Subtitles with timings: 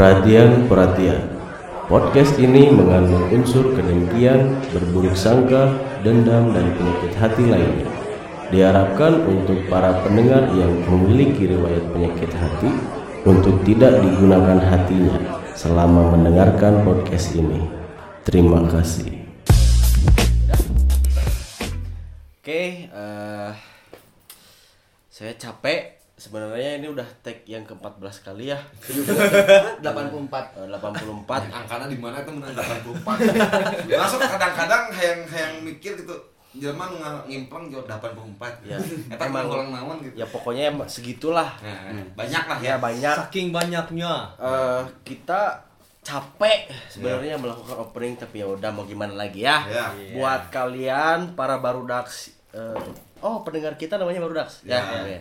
[0.00, 1.28] Perhatian-perhatian,
[1.84, 7.84] podcast ini mengandung unsur kedengkian, berburuk sangka, dendam, dan penyakit hati lainnya.
[8.48, 12.72] Diharapkan untuk para pendengar yang memiliki riwayat penyakit hati
[13.28, 15.20] untuk tidak digunakan hatinya
[15.52, 17.60] selama mendengarkan podcast ini.
[18.24, 19.20] Terima kasih.
[22.40, 23.50] Oke, eh,
[25.12, 25.99] saya capek.
[26.20, 28.60] Sebenarnya ini udah tag yang ke-14 kali ya.
[29.80, 29.80] 84
[30.52, 31.48] Eh, 84.
[31.50, 33.24] angkana di mana itu menang 84
[33.90, 36.12] langsung kadang-kadang hayang hayang mikir gitu
[36.52, 38.74] Jerman nggak ngimplang jauh 84 Ya,
[39.08, 41.46] Eta emang- kurang naon gitu Ya pokoknya em- segitulah.
[41.56, 43.16] nah, banyak lah Ya ya banyak.
[43.16, 45.62] Saking banyaknya Eh, kita
[46.00, 49.62] capek sebenarnya melakukan opening tapi ya udah mau gimana lagi ya.
[49.64, 49.86] Ya.
[50.12, 52.76] Buat kalian para barudax eh,
[53.20, 54.74] oh pendengar kita namanya barudax ya.
[54.74, 54.82] Ya.
[54.98, 55.16] oke.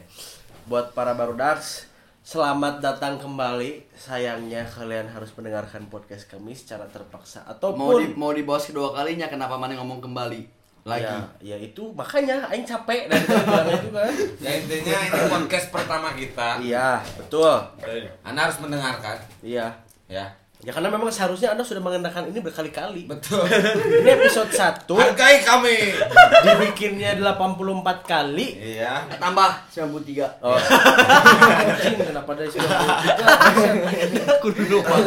[0.70, 1.90] Buat para barudax
[2.22, 3.90] selamat datang kembali.
[3.92, 9.26] Sayangnya kalian harus mendengarkan podcast kami secara terpaksa Mau ataupun di, mau dibahas kedua kalinya
[9.26, 14.14] kenapa mana ngomong kembali lagi Ya, ya itu makanya aing capek bilangnya itu kan.
[14.46, 17.52] ya intinya ini podcast pertama kita Iya, betul.
[18.24, 19.68] anda harus mendengarkan Iya.
[20.08, 20.26] ya
[20.60, 23.08] Ya karena memang seharusnya Anda sudah mengenalkan ini berkali-kali.
[23.08, 23.48] betul
[24.04, 25.96] Ini episode 1 hargai kami
[26.44, 28.60] dibikinnya 84 kali.
[28.60, 30.60] iya tambah 93 Oh.
[30.60, 34.44] Anjing, kenapa dari 93?
[34.44, 35.00] Kudu lupa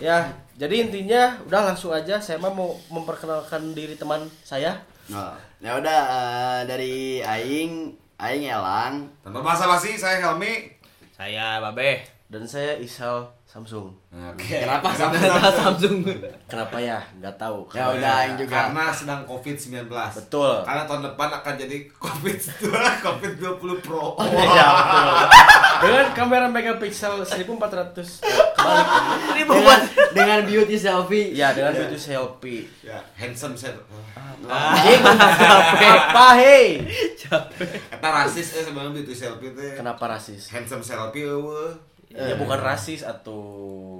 [0.00, 4.80] ya, jadi intinya udah langsung aja saya mah mau memperkenalkan diri teman saya.
[5.12, 10.72] Nah, ya udah eh, dari Aing Aing Elang tanpa basa-basi saya Helmi
[11.12, 12.00] Saya Babe.
[12.28, 13.88] Dan saya Isal Samsung.
[14.12, 16.04] oke Kenapa Sampai sampai Samsung
[16.44, 17.00] Kenapa ya?
[17.16, 17.64] Nggak tahu.
[17.72, 20.52] Ya udah Aing juga karena sedang COVID-19 Betul.
[20.62, 22.36] karena tahun depan akan jadi COVID
[23.08, 25.08] COVID 20 Pro Ya, betul.
[25.80, 28.88] Dengan kamera megapiksel 1400 kebalik.
[29.30, 29.80] Ini dengan,
[30.12, 32.68] dengan beauty selfie Ya, dengan video selfie.
[32.84, 33.72] ya handsome set
[34.44, 35.00] Anjing,
[35.80, 36.84] apa hei?
[37.88, 40.52] Eta rasis eh sebenarnya beauty selfie teh Kenapa rasis?
[40.52, 41.72] handsome selfie eueuh.
[42.08, 43.40] Ya bukan rasis atau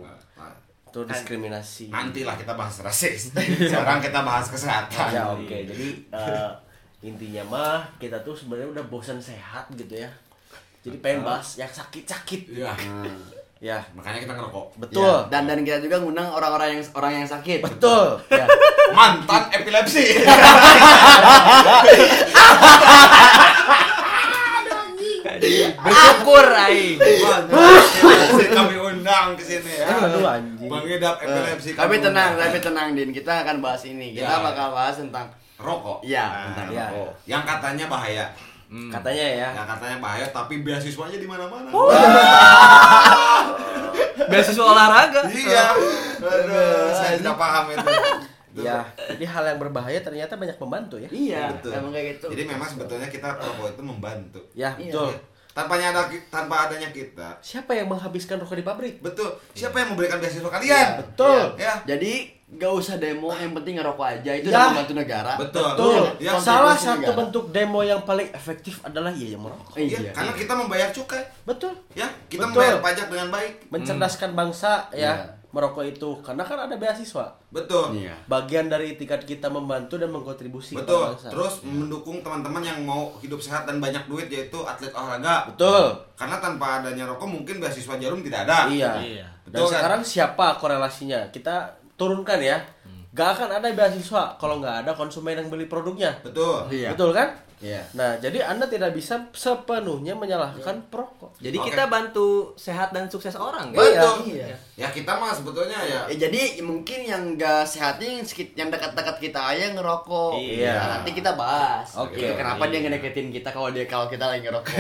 [0.01, 0.53] Nah,
[0.89, 1.93] atau diskriminasi.
[1.93, 3.29] nanti lah kita bahas rasis
[3.69, 6.49] sekarang kita bahas kesehatan Ya oke, jadi eh,
[7.01, 10.09] intinya mah kita tuh sebenarnya udah bosan sehat gitu ya.
[10.81, 12.49] Jadi pengen bahas yang sakit-sakit.
[12.49, 12.73] Iya.
[13.59, 15.03] Ya, makanya kita ngerokok betul.
[15.03, 18.15] Ya, dan dan kita juga ngundang orang-orang yang orang yang sakit Betul.
[18.31, 18.47] Ya.
[18.95, 20.15] mantan epilepsi
[25.41, 26.97] bersyukur Aing.
[28.51, 29.87] Kami undang ke sini ya.
[29.99, 30.69] Aduh anjing.
[30.69, 33.11] Bang Edap epilepsi tapi kami tenang tapi tenang Din.
[33.11, 34.13] Kita akan bahas ini.
[34.13, 34.43] Kita Ya.
[34.43, 35.27] bakal bahas tentang
[35.57, 35.99] rokok.
[36.03, 36.87] Iya, tentang ya.
[36.91, 37.13] rokok.
[37.25, 38.25] yang katanya bahaya.
[38.69, 39.49] Katanya ya.
[39.57, 41.73] yang katanya bahaya tapi beasiswanya di mana-mana.
[44.29, 45.25] Beasiswa olahraga.
[45.31, 45.73] iya.
[46.19, 47.81] Aduh saya tidak paham itu
[48.51, 48.61] Itu.
[48.61, 51.09] Ya, jadi hal yang berbahaya ternyata banyak membantu ya.
[51.09, 51.73] Iya, Betul.
[51.75, 52.27] emang kayak gitu.
[52.31, 54.91] jadi memang sebetulnya kita rokok itu membantu Ya, Iya.
[54.91, 55.13] betul.
[55.51, 58.95] tanpanya ada tanpa adanya kita Siapa yang menghabiskan rokok di pabrik?
[58.99, 61.57] betul siapa yang memberikan beasiswa kalian Betul.
[61.57, 62.13] ya Jadi
[62.49, 64.33] gak usah demo, yang penting ngerokok aja.
[64.33, 64.57] Itu Ya.
[64.57, 65.33] udah membantu negara.
[65.37, 66.01] betul Betul.
[66.17, 67.19] ya, Salah satu negara.
[67.21, 69.77] bentuk demo yang paling efektif adalah ya yang merokok.
[69.77, 70.13] Eh, Iya, iya.
[70.15, 71.77] karena kita membayar cukai Betul.
[71.93, 72.57] ya kita Betul.
[72.57, 75.13] membayar pajak dengan baik Mencerdaskan bangsa ya, Iya.
[75.59, 77.35] Merokok itu karena kan ada beasiswa.
[77.51, 78.15] betul Iya.
[78.25, 81.29] Bagian dari tingkat kita membantu dan mengkontribusi betul kepada bangsa.
[81.29, 85.99] terus mendukung teman-teman yang mau hidup sehat dan banyak duit yaitu atlet olahraga Betul.
[86.15, 88.93] karena tanpa adanya rokok mungkin beasiswa jarum tidak ada Iya.
[89.03, 89.27] Iya.
[89.43, 89.75] Dan Betul kan?
[89.75, 91.21] sekarang siapa korelasinya?
[91.29, 91.57] Kita
[91.95, 92.63] turunkan ya.
[93.11, 96.15] Gak akan ada beasiswa kalau nggak ada konsumen yang beli produknya.
[96.23, 96.95] betul Iya.
[96.95, 97.35] Betul kan?
[97.59, 97.83] Iya.
[97.93, 101.35] Nah, jadi Anda tidak bisa sepenuhnya menyalahkan perokok.
[101.39, 101.67] Jadi Oke.
[101.69, 103.79] kita bantu sehat dan sukses orang kan?
[103.79, 104.55] betul Iya.
[104.75, 109.41] ya kita mah sebetulnya ya Eh, jadi mungkin yang gak sehatnya yang, yang dekat-dekat kita
[109.45, 110.39] aja yang ngerokok.
[110.39, 110.73] Iya.
[110.73, 111.89] Nah, nanti kita bahas.
[111.95, 112.15] Oke.
[112.17, 114.75] Gitu, Kenapa dia ngedeketin kita kalau dia kalau kita lagi ngerokok?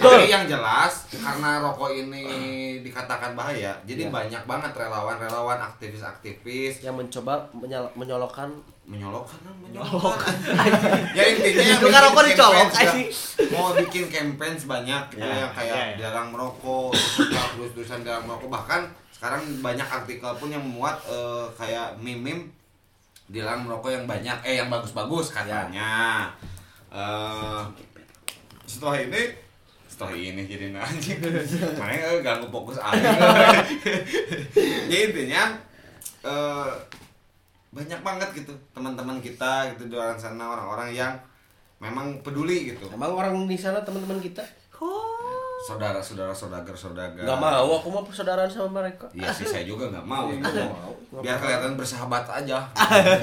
[0.00, 2.24] Tapi yang jelas karena rokok ini
[2.86, 4.10] dikatakan bahaya, jadi Ya.
[4.10, 7.48] banyak banget relawan-relawan, aktivis-aktivis Yang mencoba
[7.94, 8.52] menyolokkan
[8.84, 10.34] menyolokkan kan, menyolokkan.
[11.16, 13.46] ya intinya yang bikin rokok dicolok, campaign ya.
[13.48, 15.96] mau bikin campaign sebanyak Ya, yang kayak ya, ya.
[16.04, 21.96] jarang merokok, terus tulisan jarang merokok bahkan sekarang banyak artikel pun yang memuat eh, kayak
[21.96, 22.52] meme
[23.24, 26.28] dilarang merokok yang banyak eh yang bagus-bagus katanya.
[26.92, 27.62] Eh
[28.64, 29.22] setelah ini
[29.88, 31.22] setelah ini jadi anjing
[31.78, 33.14] makanya ganggu fokus aja
[34.90, 35.54] ya intinya
[36.26, 36.70] eh,
[37.74, 41.12] banyak banget gitu teman-teman kita gitu di luar sana orang-orang yang
[41.82, 44.46] memang peduli gitu Emang orang di sana teman-teman kita?
[45.64, 47.24] Saudara-saudara saudagar-saudagar.
[47.24, 49.08] Nggak mau aku mau persaudaraan sama mereka.
[49.10, 50.28] Iya sih saya juga nggak mau.
[51.24, 52.68] Biar kelihatan bersahabat aja.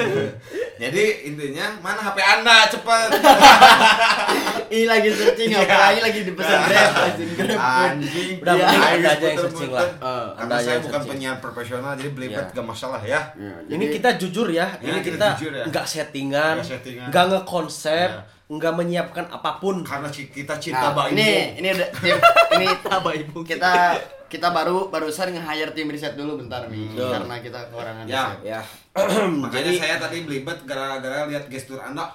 [0.81, 3.13] Jadi intinya mana HP anda cepat.
[4.73, 5.67] Ini lagi searching Iya.
[5.67, 7.59] apalagi lagi dipesan Grab, anjing Grab.
[7.59, 8.29] Anjing.
[8.39, 8.65] Udah, Iya.
[8.65, 9.83] mending Anda aja yang searching lah.
[9.91, 11.11] Eh, Karena saya bukan searching.
[11.11, 12.55] penyiar profesional jadi belibet Iya.
[12.55, 13.21] gak masalah ya.
[13.35, 15.63] Ya, Ini kita jujur ya, Ya, ini kita ya.
[15.67, 18.23] nggak settingan, Nggak nggak ngekonsep, Ya.
[18.51, 19.79] Nggak menyiapkan apa pun.
[19.81, 22.17] Karena kita cinta Nah, ini ini udah tim
[22.59, 23.39] ini Apa ibu?
[23.41, 23.95] kita
[24.27, 27.11] kita baru barusan nge-hire tim riset dulu bentar nih Betul.
[27.11, 28.23] karena kita kekurangan Ya.
[28.29, 28.39] riset.
[28.45, 28.59] Ya,
[29.43, 32.11] Makanya saya tadi belibet gara-gara lihat gestur anda.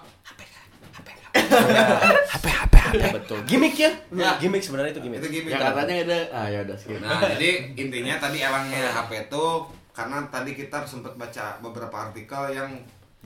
[2.96, 3.38] ya betul.
[3.44, 4.30] Gimik ya, Ya.
[4.38, 5.18] gimik sebenarnya itu gimik.
[5.20, 5.52] Itu gimmick.
[5.52, 6.96] Ya katanya ada ah ya udah skip.
[6.96, 9.44] Nah, jadi intinya tadi elangnya HP itu
[9.92, 12.70] karena tadi kita sempat baca beberapa artikel yang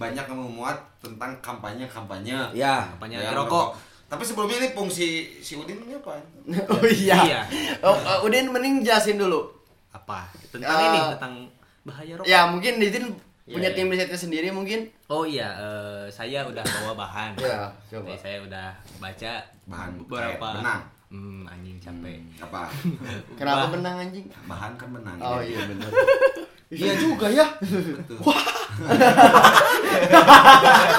[0.00, 2.56] banyak yang memuat tentang kampanye-kampanye.
[2.56, 3.76] Ya, Kampanye yang rokok.
[4.08, 5.06] Tapi sebelumnya ini fungsi
[5.38, 6.17] si Udin ini apa?
[6.73, 7.19] oh iya.
[7.20, 7.41] Iya.
[7.79, 9.44] Oh, uh, Udin mending jelasin dulu.
[9.93, 10.26] Apa?
[10.49, 11.35] Tentang Eh, ini, tentang
[11.85, 12.26] bahaya rokok.
[12.26, 13.06] Ya, mungkin Udin
[13.44, 13.93] punya Iya, tim iya.
[13.93, 14.88] risetnya sendiri mungkin.
[15.06, 17.35] Oh iya, eh, saya udah bawa bahan.
[17.37, 18.06] Iya, coba.
[18.08, 18.67] Jadi saya udah
[18.97, 19.32] baca
[19.67, 20.47] Bahan beberapa.
[20.49, 20.82] kayak benang.
[21.11, 22.19] Hmm, anjing capek.
[22.41, 22.70] Apa?
[23.35, 24.26] Kenapa Bah- benang anjing?
[24.47, 25.19] Bahan kan benang.
[25.19, 25.91] Oh iya benar.
[26.70, 27.46] iya juga ya.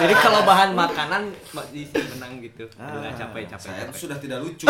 [0.01, 1.31] Jadi kalau bahan makanan
[1.71, 2.65] diisi benang gitu.
[2.75, 3.69] Udah capek capek.
[3.69, 3.95] Saya capek.
[3.97, 4.65] sudah tidak lucu.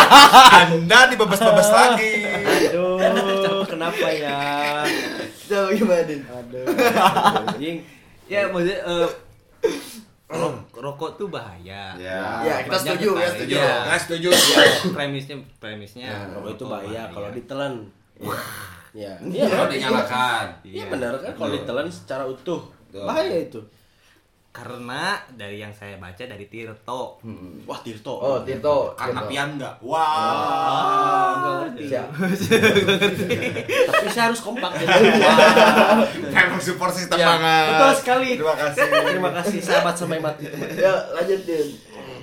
[0.60, 2.14] anda dibebas-bebas lagi.
[2.70, 4.38] Aduh, kenapa ya?
[5.44, 6.14] Coba gimana?
[6.38, 6.64] Aduh,
[7.48, 7.76] anjing.
[8.24, 9.08] Ya maksudnya eh,
[10.30, 11.92] ro- rokok tuh bahaya.
[11.96, 12.20] Ya.
[12.40, 13.54] Ya, kita Banyak setuju ya, setuju.
[13.60, 14.28] Nggak setuju.
[14.92, 17.72] premisnya premisnya Ya, Kalau itu bahaya, kalau ditelan.
[18.94, 19.12] Iya.
[19.20, 20.46] Ya, Iya, kalau dinyalakan.
[20.62, 22.62] Iya benar kan kalau ditelan secara utuh.
[22.86, 23.04] Betul.
[23.04, 23.60] Bahaya itu.
[24.54, 27.18] karena dari yang saya baca dari Tirto
[27.66, 28.14] Wah, Tirto.
[28.14, 28.94] Oh, Tito.
[28.94, 29.30] Karena Tito.
[29.34, 29.74] pian nggak?
[29.82, 29.98] Wah.
[29.98, 31.82] Ah, nggak ngerti.
[31.90, 32.06] Siap.
[33.90, 35.10] Tapi saya harus kompak jadi.
[36.30, 37.64] Memang support system Ya, banget.
[37.68, 38.30] betul sekali.
[38.38, 38.82] Terima kasih.
[38.86, 40.46] Terima kasih sahabat sampai mati.
[40.72, 41.68] Ya, lanjut Din.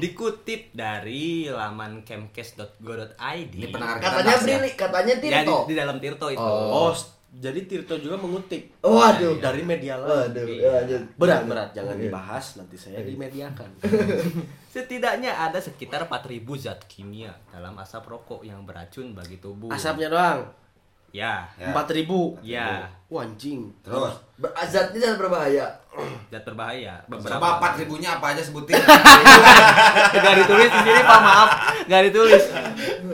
[0.02, 4.42] Dikutip dari laman kemkes.go.id Ini pendengar Katanya ya.
[4.42, 5.58] Brili, katanya ya, di, Tito.
[5.70, 6.90] di dalam Tirto itu Oh.
[6.90, 6.94] Oh,
[7.32, 9.38] jadi Tirto juga mengutip Waduh.
[9.38, 10.34] dari media lain.
[10.34, 11.02] Waduh, ya lanjut.
[11.16, 12.04] Berat berat jangan Iya.
[12.04, 13.70] dibahas nanti saya dimediakan.
[14.74, 20.48] setidaknya ada sekitar 4000 zat kimia dalam asap rokok yang beracun bagi tubuh Asapnya doang
[21.12, 21.70] ya Ya.
[21.70, 22.40] empat ribu.
[22.42, 23.68] ya Wah, anjing.
[23.84, 24.16] Terus.
[24.56, 25.68] Azat ini sangat berbahaya.
[26.32, 28.72] zat berbahaya Coba empat ribunya apa aja sebutin.
[30.16, 31.50] Gak ditulis di sini pak maaf
[31.84, 32.44] Gak ditulis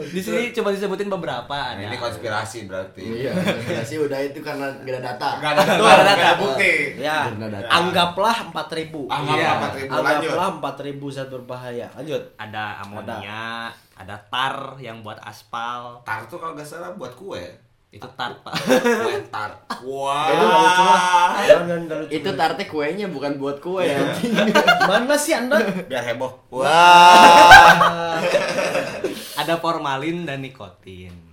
[0.08, 3.02] di sini cuma disebutin beberapa Nah, ada ini konspirasi berarti.
[3.26, 3.34] Iya,
[3.66, 5.30] ya sih udah itu karena gak ada data.
[5.36, 6.30] Gak ada Betul, nggak ada ada data.
[6.38, 6.72] bukti.
[6.96, 7.66] Ya, data.
[7.68, 9.00] anggaplah empat ribu.
[9.04, 9.50] Anggaplah Iya.
[9.58, 10.14] 4.000, lanjut.
[10.30, 11.86] Anggaplah empat ribu zat berbahaya.
[11.92, 12.22] Lanjut.
[12.38, 17.42] ada amonia ada tar yang buat aspal Tar tuh kalau nggak salah buat kue.
[17.88, 19.50] Itu tar pak Kue tar.
[19.80, 20.28] Wah.
[20.28, 21.00] Itu nggak lucu lah.
[21.48, 21.80] Jangan.
[22.12, 23.96] Itu tarte kuenya bukan buat kue ya.
[24.90, 25.56] Mana sih anda?
[25.88, 26.36] Biar heboh.
[26.60, 28.20] Ah.
[29.40, 31.27] ada formalin dan nikotin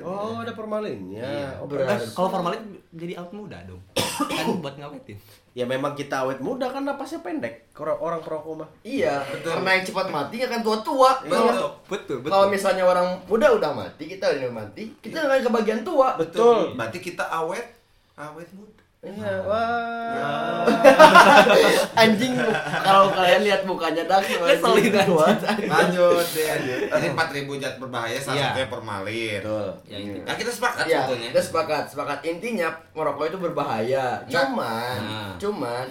[0.00, 1.58] Oh, ada formalinnya.
[1.58, 1.98] Oh, berat.
[1.98, 2.10] berat.
[2.14, 2.62] kalau formalin
[2.94, 5.18] jadi awet muda dong kan buat ngawetin
[5.50, 7.74] Ya memang kita awet muda kan napasnya pendek.
[7.74, 8.70] Orang orang perokok mah.
[8.86, 11.10] Iya, karena yang cepat mati akan tua-tua.
[11.26, 11.74] Betul.
[11.90, 16.14] betul Kalau misalnya orang muda udah mati, kita udah mati, kita akan ke bagian tua.
[16.14, 16.78] Betul.
[16.78, 17.66] Berarti kita awet.
[18.14, 18.79] Awet muda.
[19.00, 20.60] Iya, wah.
[22.00, 22.36] Anjing,
[22.84, 25.24] kalau kalian lihat mukanya Dax, Ngeselin tua.
[25.56, 26.48] Lanjut deh.
[26.84, 28.46] Ini 4000 zat berbahaya salah Iya.
[28.52, 29.40] satunya formalin.
[29.40, 29.68] Betul.
[29.88, 31.28] ya itu Nah, kita sepakat Ya, sebetulnya.
[31.32, 32.18] kita sepakat, sepakat.
[32.28, 34.20] Intinya merokok itu berbahaya.
[34.28, 35.32] Cuman, Nah.
[35.40, 35.84] cuman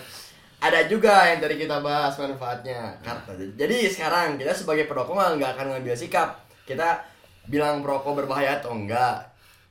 [0.60, 2.94] ada juga yang tadi kita bahas manfaatnya.
[3.02, 6.38] Kata- Jadi sekarang kita sebagai perokok nggak akan ngambil sikap.
[6.62, 7.02] Kita
[7.50, 9.18] bilang perokok berbahaya atau enggak,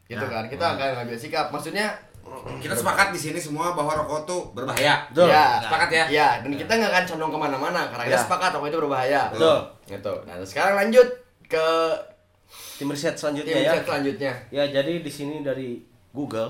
[0.07, 0.33] gitu Nah.
[0.33, 0.45] kan?
[0.51, 1.55] Kita akan ngambil sikap.
[1.55, 1.95] Maksudnya
[2.59, 5.07] Kita sepakat di sini semua bahwa rokok tuh berbahaya.
[5.11, 5.29] Betul.
[5.29, 6.05] Ya, Sepakat ya?
[6.09, 8.25] Ya, dan kita nggak akan condong ke mana-mana karena kita Ya.
[8.25, 9.23] sepakat rokok itu berbahaya.
[9.31, 9.59] Betul.
[9.87, 10.15] Gitu.
[10.27, 11.09] Nah, sekarang lanjut
[11.45, 11.67] ke
[12.79, 13.73] Tim riset tim selanjutnya ya.
[13.75, 14.33] riset selanjutnya.
[14.49, 16.49] Ya, jadi di sini dari Google.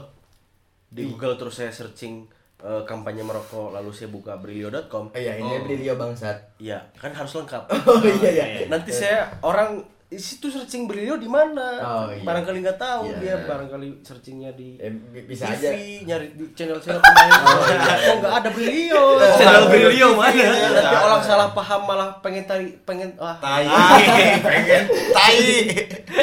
[0.88, 2.24] Di Google terus saya searching
[2.58, 5.10] eh, kampanye merokok lalu saya buka brilio.com.
[5.10, 6.58] Oh iya, ini Brilio bangsat.
[6.58, 7.66] Iya, kan harus lengkap.
[7.88, 8.66] Oh iya iya.
[8.66, 11.68] Nanti saya orang situ searching brilio di mana?
[11.78, 12.24] Oh, iya.
[12.24, 13.20] Barangkali nggak tahu Iya.
[13.20, 15.70] dia barangkali searchingnya di Eh, bi- bisa TV, aja.
[16.06, 17.28] nyari di channel-channel pemain.
[18.08, 19.02] Kok nggak ada brilio?
[19.36, 20.48] Channel Brilio mana?
[20.72, 23.68] Nanti orang salah paham malah pengen tari pengen ah Tai.
[24.48, 25.40] Pengen tai.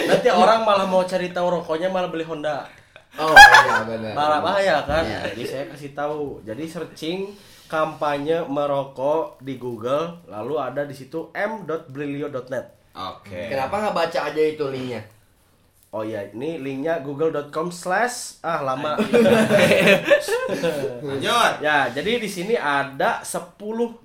[0.08, 2.66] nanti orang malah mau cari tahu rokoknya malah beli Honda.
[3.16, 4.12] Oh iya benar.
[4.12, 5.06] Malah bahaya kan?
[5.06, 5.30] Iya.
[5.30, 6.42] Jadi saya kasih tahu.
[6.42, 7.20] Jadi searching
[7.66, 12.75] kampanye merokok di Google lalu ada di situ m.brilio.net.
[12.96, 13.52] Oke.
[13.52, 15.04] Kenapa nggak baca aja itu linknya?
[15.92, 19.00] Oh iya, ini linknya google.com slash ah lama.
[21.04, 21.52] Lanjut.
[21.62, 23.56] ya, jadi di sini ada 10,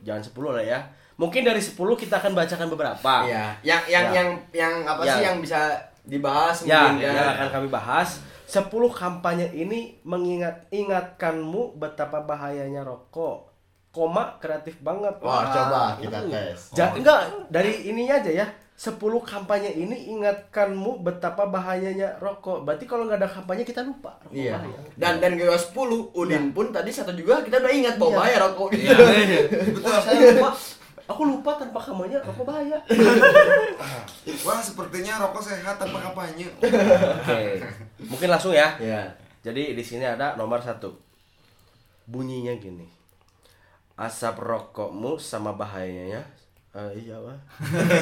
[0.02, 0.78] jangan 10 lah ya.
[1.18, 3.14] Mungkin dari 10 kita akan bacakan beberapa.
[3.26, 4.12] Iya, yang yang Ya.
[4.16, 5.12] yang yang apa Ya.
[5.12, 5.60] sih yang bisa
[6.00, 8.22] dibahas Ya, mungkin yang akan kami bahas.
[8.46, 13.46] 10 kampanye ini mengingat ingatkanmu betapa bahayanya rokok.
[13.90, 15.18] Koma kreatif banget.
[15.18, 16.70] Wah, coba kita tes.
[16.72, 18.46] Ja- enggak, dari ininya aja ya.
[18.80, 22.64] 10 kampanye ini ingatkanmu betapa bahayanya rokok.
[22.64, 24.16] Berarti kalau nggak ada kampanye kita lupa.
[24.24, 24.56] rokok Iya.
[24.56, 24.78] bahaya.
[24.96, 28.18] Dan dan GW 10 Udin pun tadi satu juga kita udah ingat bahwa Iya.
[28.24, 28.88] bahaya rokok gitu.
[28.88, 29.40] Iya.
[29.68, 29.84] Betul.
[29.84, 30.50] Wah, saya lupa.
[31.04, 32.78] Aku lupa tanpa kampanye rokok bahaya.
[34.48, 36.48] Wah, sepertinya rokok sehat tanpa kampanye.
[36.56, 37.60] Oke.
[38.00, 38.80] Mungkin langsung ya.
[38.80, 39.12] Iya.
[39.44, 40.96] Jadi di sini ada nomor satu.
[42.08, 42.88] Bunyinya gini.
[43.94, 46.24] Asap rokokmu sama bahayanya
[46.70, 46.78] ya.
[46.86, 47.38] Eh, iya pak.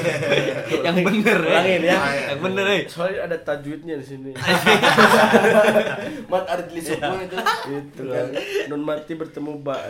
[0.85, 1.49] yang bener eh.
[1.49, 1.97] Ulangin ya.
[2.29, 2.81] yang bener eh.
[2.85, 4.31] Soalnya ada tajwidnya di sini.
[6.29, 7.37] Mat ada tulis pun itu.
[7.65, 8.29] itu kan.
[8.69, 9.81] Nun mati bertemu ba.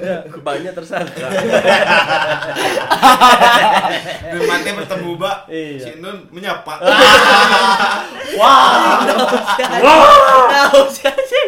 [0.00, 1.28] ya, banyak tersangka.
[4.32, 5.38] Dan mati bertemu Mbak.
[5.52, 5.84] Iya.
[5.84, 6.80] Si Nun menyapa.
[10.96, 11.44] Sih sih.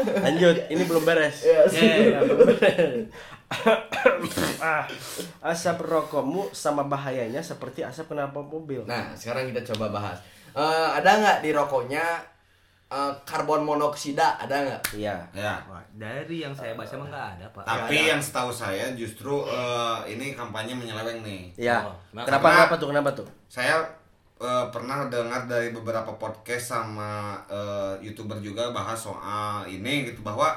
[0.00, 1.40] Lanjut, ini belum beres.
[1.48, 1.64] Iya.
[1.88, 3.08] Ya, belum beres.
[4.62, 4.86] ah,
[5.50, 8.86] asap rokokmu sama bahayanya seperti asap knalpot mobil.
[8.86, 10.18] Nah, sekarang kita coba bahas.
[10.54, 12.02] Eh, ada nggak di rokoknya
[12.90, 14.38] eh, karbon monoksida?
[14.38, 14.82] Ada nggak?
[14.94, 15.16] Iya.
[15.34, 15.58] Ya.
[15.90, 18.08] Dari yang saya baca mah nggak ada pak Tapi ada.
[18.14, 21.42] yang setahu saya justru eh, ini kampanye menyeleweng nih.
[21.58, 21.90] Iya.
[21.90, 22.26] Oh, kenapa?
[22.30, 22.88] kenapa kenapa tuh?
[22.94, 23.26] Kenapa tuh?
[23.50, 23.82] Saya
[24.38, 30.54] eh, pernah dengar dari beberapa podcast sama eh, youtuber juga bahas soal ini gitu bahwa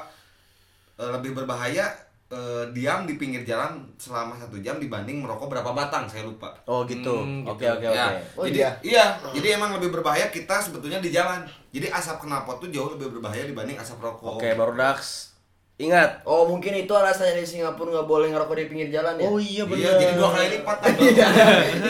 [0.94, 1.90] lebih berbahaya
[2.34, 6.50] eh, diam di pinggir jalan selama satu jam dibanding merokok berapa batang saya lupa.
[6.64, 7.14] Oh gitu.
[7.16, 7.70] Hmm, Oke gitu.
[7.72, 7.94] oke oke.
[7.94, 8.70] Ya, Oh, jadi iya?
[8.82, 11.46] iya, jadi emang lebih berbahaya kita sebetulnya di jalan.
[11.70, 14.36] Jadi asap knalpot tuh jauh lebih berbahaya dibanding asap rokok.
[14.36, 15.30] Oke, baru Dax.
[15.74, 16.22] Ingat.
[16.22, 19.26] Oh, mungkin itu alasannya di Singapura nggak boleh ngerokok di pinggir jalan ya?
[19.26, 19.82] Oh iya benar.
[19.82, 20.92] Iya, jadi dua kali lipat kan.
[21.02, 21.26] Iya.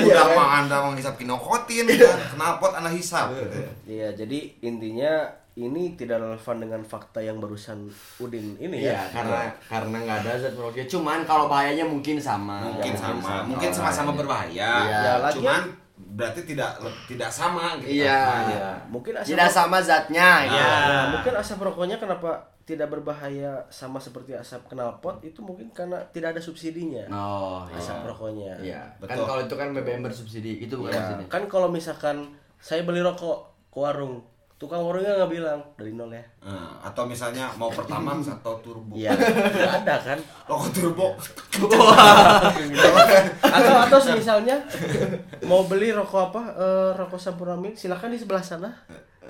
[0.08, 0.32] Udah Iya.
[0.32, 3.60] mah anda menghisap kinokotin kan, knalpot anda hisap gitu.
[3.84, 7.86] Iya, jadi intinya ini tidak relevan dengan fakta yang barusan
[8.18, 9.02] Udin ini Iya, ya.
[9.12, 10.82] karena karena nggak ada zat merokok.
[10.84, 12.58] Cuman kalau bahayanya mungkin sama.
[12.64, 13.90] Mungkin Ya, sama, mungkin mungkin sama.
[13.94, 14.50] sama-sama berbahaya.
[14.82, 14.98] Iya.
[15.00, 15.62] Ya, lagi- Cuman
[15.94, 16.74] berarti tidak
[17.06, 18.02] tidak sama gitu.
[18.02, 18.18] Iya.
[18.50, 20.30] Iya, mungkin asap Tidak sama zatnya.
[20.42, 20.66] Ya, ya.
[20.84, 22.34] nah, mungkin asap rokoknya kenapa
[22.64, 27.06] tidak berbahaya sama seperti asap knalpot itu mungkin karena tidak ada subsidinya.
[27.08, 27.78] Oh, iya.
[27.78, 28.52] Asap rokoknya.
[28.58, 28.82] Iya.
[28.98, 29.24] Kan Betul.
[29.24, 31.24] kalau itu kan BBM bersubsidi, itu bukan Ya, subsidi.
[31.30, 32.26] kan kalau misalkan
[32.58, 34.18] saya beli rokok ke warung,
[34.64, 36.24] tukang warungnya nggak bilang dari nol ya.
[36.40, 38.96] Eh, atau misalnya mau pertamax atau turbo.
[38.96, 40.18] Iya, nggak ada kan?
[40.48, 41.08] Rokok turbo.
[43.44, 44.56] Atau atau misalnya
[45.44, 46.42] mau beli rokok apa?
[46.56, 48.72] Eh, rokok Sampurami, silakan di sebelah sana.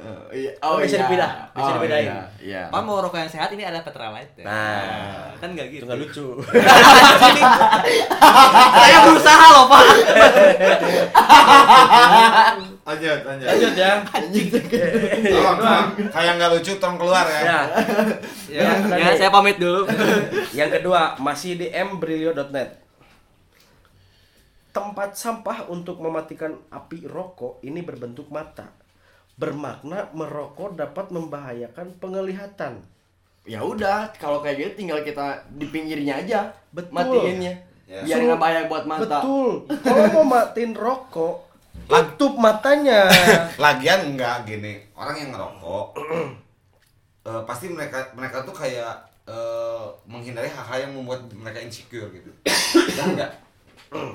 [0.04, 0.52] Eh, iya.
[0.60, 1.08] Oh, bisa iya.
[1.08, 2.04] dipindah, bisa Oh, dibedain.
[2.04, 2.20] Iya.
[2.42, 2.62] iya.
[2.68, 4.44] Pak mau rokok yang sehat ini ada Petralite ya?
[4.44, 6.26] Nah, kan nggak itu gitu nggak lucu.
[8.84, 9.82] saya berusaha loh pak
[12.84, 13.46] Lanjut, lanjut.
[13.48, 13.92] Lanjut ya.
[14.04, 15.88] Tolong, tolong.
[16.12, 17.40] Kayak nggak lucu, tolong keluar ya.
[17.40, 17.58] Ya,
[18.52, 19.00] ya, Tadi.
[19.00, 19.88] ya saya pamit dulu
[20.52, 22.76] yang kedua masih di mbrilio.net.
[24.74, 28.83] Tempat sampah untuk mematikan api rokok ini berbentuk mata.
[29.34, 32.82] Bermakna merokok dapat membahayakan penglihatan.
[33.44, 36.40] Ya udah, kalau kayak gitu tinggal kita di pinggirnya aja.
[36.72, 36.96] Betul.
[36.96, 37.54] Matiinnya.
[37.84, 38.00] Ya.
[38.00, 39.20] Biar nggak bahaya buat mata.
[39.20, 39.68] Betul.
[39.84, 41.44] Kalau mau matiin rokok,
[41.84, 43.10] tutup matanya.
[43.64, 45.86] Lagian enggak gini, orang yang ngerokok
[47.28, 52.30] eh, pasti mereka mereka tuh kayak eh, menghindari hal-hal yang membuat mereka insecure gitu.
[52.96, 53.32] Benar enggak?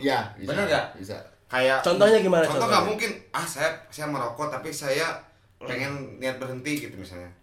[0.04, 0.52] Ya, bisa.
[0.52, 0.86] Bener nggak?
[1.00, 1.16] Bisa.
[1.50, 2.72] Kayak Contohnya gimana Contoh contohnya?
[2.77, 5.18] nggak mungkin ah saya saya merokok tapi saya
[5.60, 7.34] pengen niat berhenti gitu misalnya.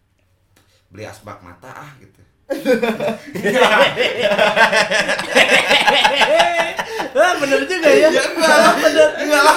[0.88, 2.22] Beli asbak mata ah gitu.
[7.16, 8.08] Ah, bener juga ya.
[8.12, 9.08] Ya enggak lah, bener.
[9.25, 9.56] Enggak lah.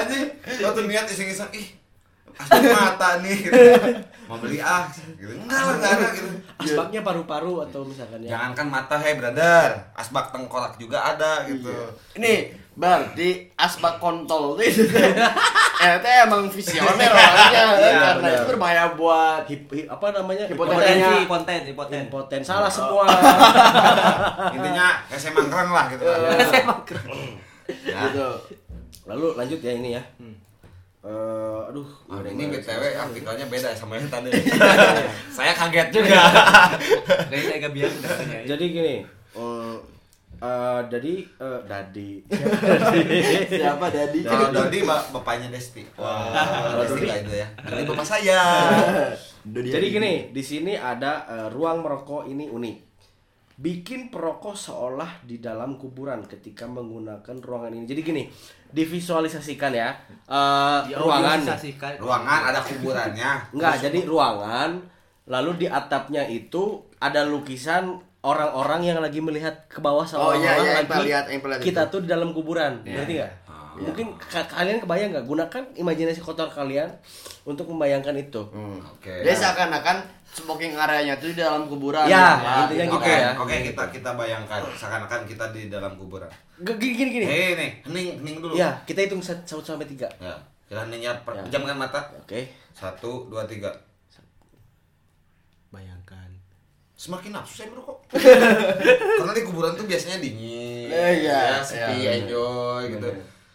[0.00, 0.24] Anjing,
[0.64, 1.66] waktu niat iseng-iseng ih
[2.36, 3.60] asbak mata nih gitu.
[4.26, 5.28] Mau beli ah gitu.
[5.28, 6.28] Enggak lah, enggak ada gitu.
[6.56, 8.36] Asbaknya paru-paru atau misalkan ya.
[8.36, 11.72] Jangankan mata hei brother, asbak tengkorak juga ada gitu.
[12.16, 14.84] Ini berarti asbak kontol itu.
[15.82, 18.32] eh, itu emang visioner orangnya Iya, karena benar.
[18.32, 20.44] itu berbahaya buat Hip, hip- apa namanya?
[20.44, 20.76] Hipotensi.
[20.78, 22.00] Hipotensi, hipoten, hipoten.
[22.06, 22.40] Impoten.
[22.40, 23.08] Salah semua.
[24.56, 26.20] Intinya kayak saya mangkrang lah gitu kan.
[27.66, 27.98] Ya.
[28.06, 28.28] gitu.
[29.04, 30.02] Lalu lanjut ya ini ya.
[31.02, 34.30] Eh, aduh, Ah, ini BTW artikelnya beda sama yang tadi.
[35.28, 36.14] saya kaget juga.
[37.26, 38.06] Kayaknya agak biasa.
[38.44, 38.94] Jadi gini,
[39.32, 39.74] eh,
[40.36, 42.10] Eh, jadi eh, Dadi.
[43.48, 44.20] Siapa Dadi?
[44.20, 45.80] Kalau Dodi ba- bapaknya Desti.
[45.96, 46.28] Wah,
[46.78, 47.08] Desti Dodi.
[47.08, 47.48] itu ya.
[47.58, 48.40] Dodi bapak saya.
[49.42, 49.96] Dodi Jadi Dadi.
[49.96, 52.76] gini, di sini ada eh, ruang merokok ini unik.
[53.56, 57.88] Bikin perokok seolah di dalam kuburan ketika menggunakan ruangan ini.
[57.88, 58.22] Jadi gini,
[58.68, 59.96] divisualisasikan ya.
[60.28, 61.40] eh, ruangan.
[61.40, 61.48] nih.
[61.48, 61.92] Diorganisasikan.
[61.96, 63.30] Ruangan ada kuburannya.
[63.56, 64.70] Enggak, jadi ruangan
[65.26, 70.50] lalu di atapnya itu ada lukisan orang-orang yang lagi melihat ke bawah Oh, seolah-olah iya,
[70.50, 71.92] iya, yang lagi pernah lihat, yang lihat kita itu.
[71.92, 72.72] tuh di dalam kuburan.
[72.82, 73.32] Ngerti nggak?
[73.76, 76.88] Mungkin ka- kalian kebayang nggak gunakan imajinasi kotor kalian
[77.44, 78.40] untuk membayangkan itu.
[78.48, 78.80] Hmm.
[78.80, 79.12] Oke.
[79.20, 82.04] Jadi seakan-akan smoking areanya itu di dalam kuburan.
[82.04, 82.90] Ya, intinya gitu.
[82.90, 83.30] gitu Oke, ya.
[83.34, 86.28] oke kita kita bayangkan seakan-akan kita di dalam kuburan.
[86.56, 87.26] Gini gini gini.
[87.26, 88.52] Hei nih, hening hening dulu.
[88.54, 90.08] Ya, kita hitung sat- satu sampai tiga.
[90.16, 90.32] Ya,
[90.66, 91.44] kita heningnya per- Ya.
[91.44, 92.00] pejamkan mata.
[92.16, 92.48] Oke.
[92.72, 93.68] Satu, dua, tiga.
[95.68, 96.25] Bayangkan.
[96.96, 98.08] Semakin nafsu saya merokok.
[99.20, 100.88] Karena di kuburan tuh biasanya dingin.
[100.88, 103.04] Eh, iya, ya, sepi, iya, enjoy gitu.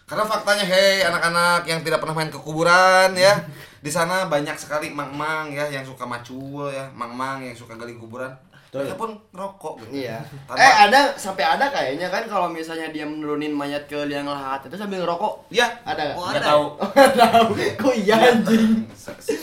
[0.05, 3.41] Karena faktanya, hei anak-anak yang tidak pernah main ke kuburan ya,
[3.86, 8.29] di sana banyak sekali mang-mang ya yang suka macul ya, mang-mang yang suka gali kuburan.
[8.71, 9.91] Mereka pun ngerokok gitu.
[9.99, 10.23] Iya.
[10.47, 14.63] Tanpa- Eh ada sampai ada kayaknya kan kalau misalnya dia menurunin mayat ke liang lahat
[14.63, 15.51] itu sambil ngerokok.
[15.51, 16.15] Ya, Ada nggak?
[16.15, 16.47] Oh, nggak ada.
[16.47, 16.65] tahu.
[17.19, 17.47] Tahu.
[17.77, 18.87] Kok iya anjing?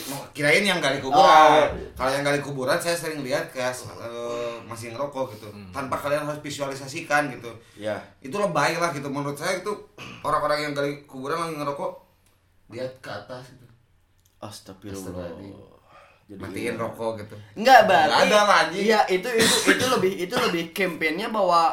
[0.08, 1.20] Mau kirain yang gali kuburan.
[1.20, 1.68] Oh.
[1.92, 5.52] Kalau yang gali kuburan saya sering lihat kayak eh, masih ngerokok gitu.
[5.68, 7.52] Tanpa kalian harus visualisasikan gitu.
[7.76, 8.00] Ya.
[8.18, 9.68] Itu lebay lah gitu menurut saya itu
[10.26, 11.92] orang-orang yang gali kuburan lagi ngerokok
[12.68, 13.68] dia ke atas gitu.
[14.38, 15.04] Astagfirullah.
[15.04, 15.77] Astagfirullahaladzim.
[16.28, 17.36] Jadi Matiin rokok gitu.
[17.56, 18.12] Enggak berarti.
[18.12, 18.84] Nggak ada lah, anjing.
[18.84, 21.72] Iya, itu itu itu lebih itu lebih kampanyenya bahwa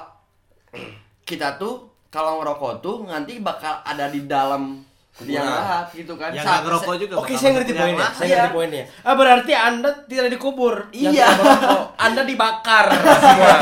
[1.28, 4.85] kita tuh kalau ngerokok tuh nanti bakal ada di dalam
[5.24, 6.28] liang lahat gitu kan.
[6.36, 7.14] Yang Sa- nggak ngerokok juga.
[7.16, 8.08] Oke, saya ngerti poinnya.
[8.12, 8.36] Saya Iya.
[8.36, 8.84] ngerti poinnya.
[9.00, 10.76] Ah, berarti Anda tidak dikubur.
[10.92, 11.24] Iya.
[11.96, 13.56] Anda dibakar semua.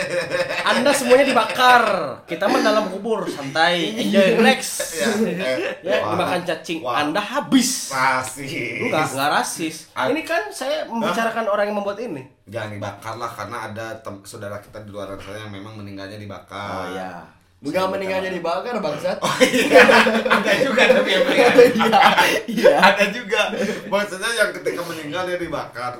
[0.72, 1.82] Anda semuanya dibakar.
[2.24, 4.60] Kita mah dalam kubur, santai, enjoy, relax.
[4.96, 6.80] Ya, eh, Ya, dimakan cacing.
[6.80, 7.92] Anda habis.
[7.92, 8.88] Rasis.
[8.88, 9.76] Enggak, enggak rasis.
[9.92, 10.08] Ah.
[10.08, 12.24] Ini kan saya membicarakan orang yang membuat ini.
[12.48, 13.86] Jangan dibakar lah karena ada
[14.24, 16.96] saudara kita di luar sana yang memang meninggalnya dibakar.
[16.96, 17.36] iya.
[17.58, 19.18] Bukan meninggalnya dibakar bangsat.
[19.18, 21.26] ada juga tapi yang.
[21.26, 22.00] Iya.
[22.46, 22.74] Iya.
[22.78, 23.50] ada juga.
[23.90, 25.98] Maksudnya yang ketika meninggal dia dibakar.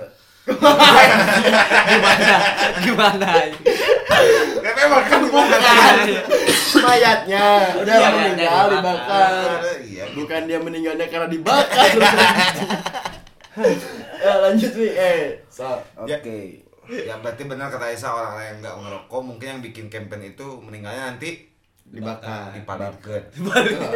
[0.48, 2.36] Gimana?
[2.80, 3.30] Gimana?
[4.62, 5.60] Ya memang kan bukan.
[6.78, 7.46] Mayatnya
[7.82, 9.30] udah Iya, meninggal iya, dibakar.
[9.82, 10.04] Iya.
[10.14, 11.88] Bukan dia meninggalnya karena dibakar.
[14.22, 15.82] ya lanjut wi eh so.
[15.98, 16.62] Oke.
[16.88, 21.12] Ya berarti benar kata Isa orang-orang yang nggak ngerokok mungkin yang bikin campaign itu meninggalnya
[21.12, 21.47] nanti
[21.88, 23.22] dibakar dipalitkeun.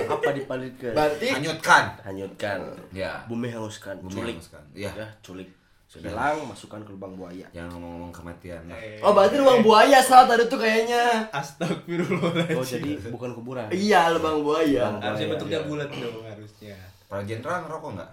[0.09, 0.95] Apa dipalitkeun?
[0.97, 1.85] berarti Hanyutkan.
[2.05, 2.59] Hanyutkan.
[2.91, 3.25] Ya.
[3.29, 4.01] Bumi hanguskan.
[4.01, 4.35] Bumi Culik.
[4.41, 4.65] hanguskan.
[4.73, 4.91] Iya.
[4.97, 5.49] Ya, culik.
[5.93, 7.45] Hilang, masukkan ke lubang buaya.
[7.53, 8.65] Jangan ngomong-ngomong kematian.
[8.65, 8.97] ya.
[9.05, 12.57] oh berarti ruang buaya salah tadi tuh kayaknya Astagfirullahaladzim.
[12.57, 13.69] Oh, jadi bukan kuburan.
[13.69, 15.69] iya lubang buaya Harusnya bentuknya iya.
[15.69, 16.77] bulat dong harusnya.
[17.13, 18.09] Para jenderal ngerokok nggak?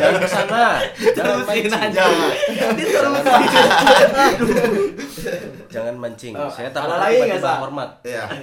[0.00, 0.80] Jangan ke sana.
[0.96, 1.68] Jangan mancing.
[1.68, 2.04] aja.
[2.48, 3.12] Jangan
[5.74, 6.32] Jangan mancing.
[6.32, 7.90] Oh, Saya takut lagi nggak, tiba-tiba hormat.
[8.02, 8.24] Iya.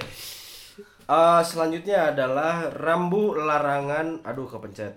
[1.08, 4.20] Eh, selanjutnya adalah rambu larangan.
[4.22, 4.92] Aduh, kepencet.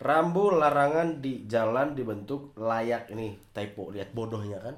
[0.00, 4.72] Rambu larangan di jalan dibentuk layak ini typo lihat bodohnya kan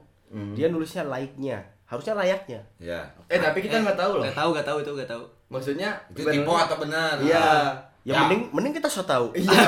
[0.50, 3.06] dia nulisnya laiknya harusnya layaknya Iya.
[3.28, 5.22] eh tapi kita nggak tahu loh Gak tahu, gak tahu itu gak tahu.
[5.46, 7.14] maksudnya Itu tipe atau benar?
[7.20, 8.18] iya ya, Ya.
[8.20, 9.50] mending mending kita so tahu iya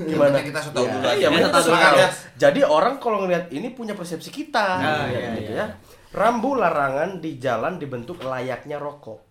[0.00, 0.92] gimana Kita sudah tahu Iya.
[0.92, 1.16] dulu aja.
[1.16, 1.96] Iya, mending kita so tahu.
[1.96, 2.08] ya.
[2.38, 5.64] jadi orang kalau ngelihat ini punya persepsi kita Ah, Ya, iya, gitu iya.
[5.64, 5.66] ya
[6.08, 9.28] rambu larangan di jalan dibentuk layaknya rokok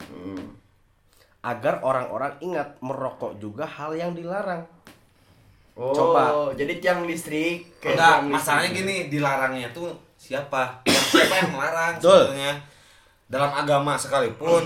[1.42, 4.68] agar orang-orang ingat merokok juga hal yang dilarang
[5.74, 6.24] oh Coba.
[6.54, 8.34] jadi tiang listrik kayak Enggak, tiang listrik.
[8.36, 10.82] masalahnya gini, dilarangnya tuh siapa?
[10.84, 12.52] Yang siapa yang melarang sebetulnya?
[13.26, 14.64] Dalam agama sekalipun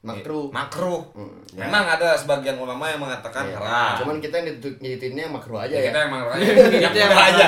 [0.00, 0.48] Makruh.
[0.48, 1.12] Makruh.
[1.12, 1.60] Hmm, ya.
[1.60, 3.56] Memang ada sebagian ulama yang mengatakan Iya.
[3.56, 3.92] haram.
[3.98, 6.20] cuman kita yang ngitinnya makruh aja ya, ya kita emang
[6.92, 7.44] yang mudah aja.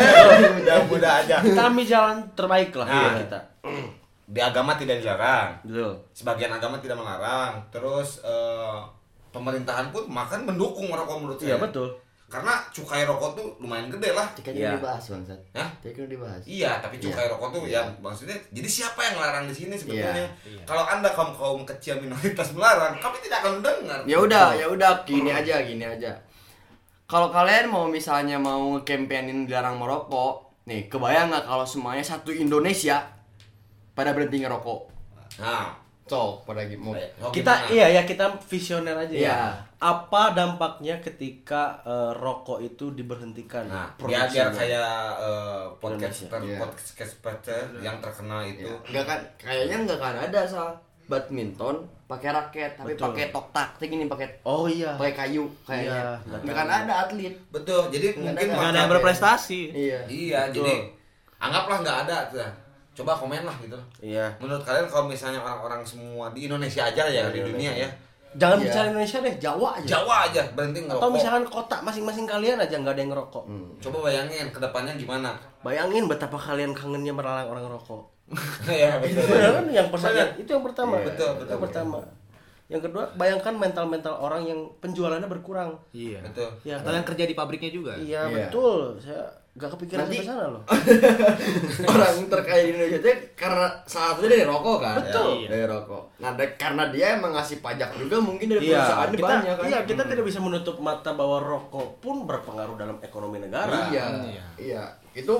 [0.68, 1.36] Yang mudah aja.
[1.40, 3.14] kita ambil jalan terbaik lah Nah.
[3.18, 3.40] kita
[4.24, 5.50] Di agama tidak dilarang.
[5.60, 7.58] betul Sebagian agama tidak melarang.
[7.68, 8.78] Terus eh,
[9.28, 11.62] pemerintahan pun makan mendukung merokok menurut iya saya.
[11.62, 11.88] betul
[12.30, 14.30] Karena cukai rokok tuh lumayan gede lah.
[14.32, 14.78] Jika Iya.
[14.78, 15.66] dibahas bangsat Hah?
[15.82, 19.74] Jika dibahas Iya, tapi cukai rokok tuh ya maksudnya jadi siapa yang melarang di sini
[19.74, 20.14] sebetulnya?
[20.46, 20.62] Iya.
[20.62, 23.98] Kalau Anda kaum kaum kecil minoritas melarang, kami tidak akan mendengar.
[24.06, 26.14] ya udah ya udah gini aja gini aja
[27.04, 33.02] kalau kalian mau misalnya mau campaignin dilarang merokok nih kebayang nggak kalau semuanya satu Indonesia
[33.92, 34.80] pada berhenti ngerokok
[35.40, 35.72] Nah,
[36.04, 36.94] Cok, pada mau
[37.30, 37.70] kita gimana?
[37.70, 39.18] iya ya kita visioner aja ya.
[39.18, 39.38] Iya.
[39.80, 43.64] Apa dampaknya ketika eh, rokok itu diberhentikan?
[43.64, 46.60] Nah, biar biar kayak eh, podcaster Iya.
[46.60, 48.68] podcaster yang terkenal itu.
[48.86, 50.76] Enggak kan kayaknya enggak kan ada sal
[51.08, 54.94] badminton pakai raket tapi pakai tok tak ini pakai Oh iya.
[54.94, 57.82] pakai kayu kayaknya Iya, enggak kan ada atlet Betul.
[57.88, 58.54] Jadi Nggak mungkin ada.
[58.54, 59.60] Nggak ada yang berprestasi.
[59.72, 60.74] iya Iya, jadi
[61.40, 62.44] anggaplah nggak ada tuh.
[63.00, 63.78] Coba komen lah gitu.
[64.04, 64.28] Iya.
[64.36, 67.88] Menurut kalian kalau misalnya orang-orang semua di Indonesia aja ya di dunia ya.
[68.30, 68.64] Jangan Iya.
[68.64, 69.88] bicara Indonesia deh, Jawa aja.
[69.90, 71.02] Jawa aja berhenti ngerokok.
[71.02, 73.44] Atau misalkan kota masing-masing kalian aja nggak ada yang ngerokok.
[73.80, 75.30] Coba bayangin ke depannya gimana.
[75.60, 78.06] Bayangin betapa kalian kangennya melarang orang rokok.
[78.70, 79.26] ya betul.
[79.26, 80.94] Bener kan yang pertama itu yang pertama.
[80.96, 81.06] Iya.
[81.10, 81.98] Betul, betul, Yang pertama.
[82.70, 85.74] Yang kedua, bayangkan mental-mental orang yang penjualannya berkurang.
[85.90, 86.22] Iya.
[86.22, 86.54] Betul.
[86.62, 87.98] Ya, Atau yang kerja di pabriknya juga.
[87.98, 88.46] Iya, Iya.
[88.46, 88.94] betul.
[89.02, 90.62] Saya nggak kepikiran Nanti- sampai sana loh.
[91.90, 95.30] orang terkaya di Indonesia itu karena salah satunya dari rokok kan Betul.
[95.36, 95.48] Iya.
[95.48, 99.26] dari rokok nah da- karena dia emang ngasih pajak juga mungkin dari Iya, perusahaan kita,
[99.26, 103.90] banyak kan iya, kita tidak bisa menutup mata bahwa rokok pun berpengaruh dalam ekonomi negara.
[103.90, 104.44] iya Iya.
[104.56, 105.34] iya itu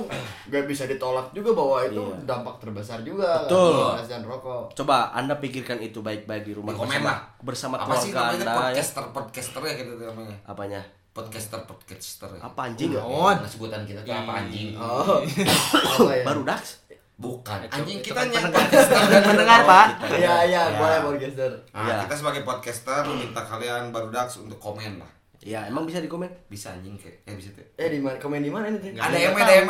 [0.45, 2.27] nggak bisa ditolak juga bahwa itu Iya.
[2.27, 3.95] dampak terbesar juga Betul.
[3.95, 7.19] kan, rokok Coba Anda pikirkan itu baik-baik di rumah Di komen bersama, lah.
[7.39, 8.55] bersama Apa sih namanya Anda ya.
[8.59, 10.35] podcaster podcaster ya gitu namanya.
[10.43, 10.81] Apanya?
[11.11, 12.29] Podcaster podcaster.
[12.29, 12.39] Ya.
[12.41, 12.95] Apa anjing?
[12.95, 14.71] Oh, sebutan kita tuh apa anjing?
[14.73, 16.87] oh apa ya Baru Dax?
[17.17, 17.59] Bukan.
[17.61, 19.87] Itu- Anjing kita yang podcaster dan Pendengar, Pak.
[20.09, 20.73] iya iya Ya.
[20.73, 21.95] boleh podcaster Nah, Iya.
[22.01, 25.11] kita sebagai podcaster minta kalian baru Dax untuk komen lah.
[25.37, 26.31] Ya, emang bisa di komen?
[26.47, 27.65] Bisa anjing kayak eh bisa tuh.
[27.75, 29.69] eh di mana komen di mana ini teh Ada DM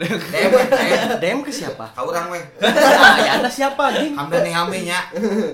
[0.00, 1.08] DM DM DM.
[1.20, 1.84] DM ke siapa?
[1.92, 2.40] Kau orang weh.
[2.64, 4.16] ah, ya Anda siapa anjing?
[4.16, 5.00] Hamdan nih haminya.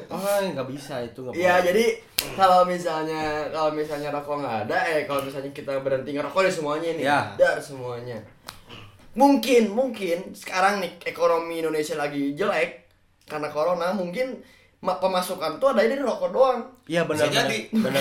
[0.06, 1.84] Oh, nggak bisa itu nggak Iya, jadi
[2.32, 6.90] kalau misalnya kalau misalnya rokok nggak ada, eh kalau misalnya kita berhenti ngerokok dari semuanya
[6.92, 7.20] nih, Ya.
[7.34, 8.18] dari semuanya.
[9.12, 12.86] Mungkin, mungkin sekarang nih ekonomi Indonesia lagi jelek
[13.24, 14.38] karena corona, mungkin
[14.78, 16.60] ma- pemasukan tuh ada dari rokok doang.
[16.84, 17.26] Iya benar.
[17.26, 17.58] jadi.
[17.72, 18.00] Benar.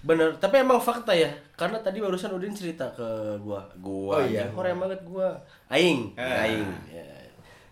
[0.00, 1.28] Benar, tapi emang fakta ya.
[1.52, 3.04] Karena tadi barusan Udin cerita ke
[3.36, 3.60] gua.
[3.76, 4.48] Gua Oh, iya.
[4.48, 5.36] Korea banget gua.
[5.68, 6.64] Aing, aing.
[6.88, 7.04] Ya.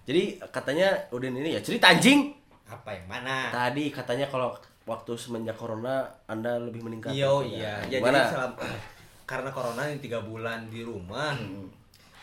[0.05, 2.33] Jadi katanya Udin ini ya cerita anjing.
[2.65, 3.49] Apa yang mana?
[3.49, 4.53] Tadi katanya kalau
[4.85, 7.13] waktu semenjak corona Anda lebih meningkat.
[7.13, 7.49] Iya, Katanya.
[7.49, 7.75] iya.
[7.89, 8.57] Ya, jadi selama,
[9.25, 11.33] karena corona yang tiga bulan di rumah,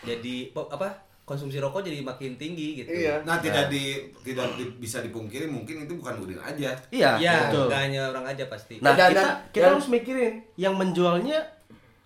[0.01, 2.89] jadi po- apa konsumsi rokok jadi makin tinggi gitu.
[2.95, 3.17] Iya.
[3.21, 6.69] Nah, tidak di tidak di- bisa dipungkiri mungkin itu bukan Udin aja.
[6.87, 7.65] Iya, Iya, betul.
[7.65, 8.77] nggak hanya orang aja pasti.
[8.77, 11.41] Nah, Dan- kita dan- kita dan- harus mikirin yang menjualnya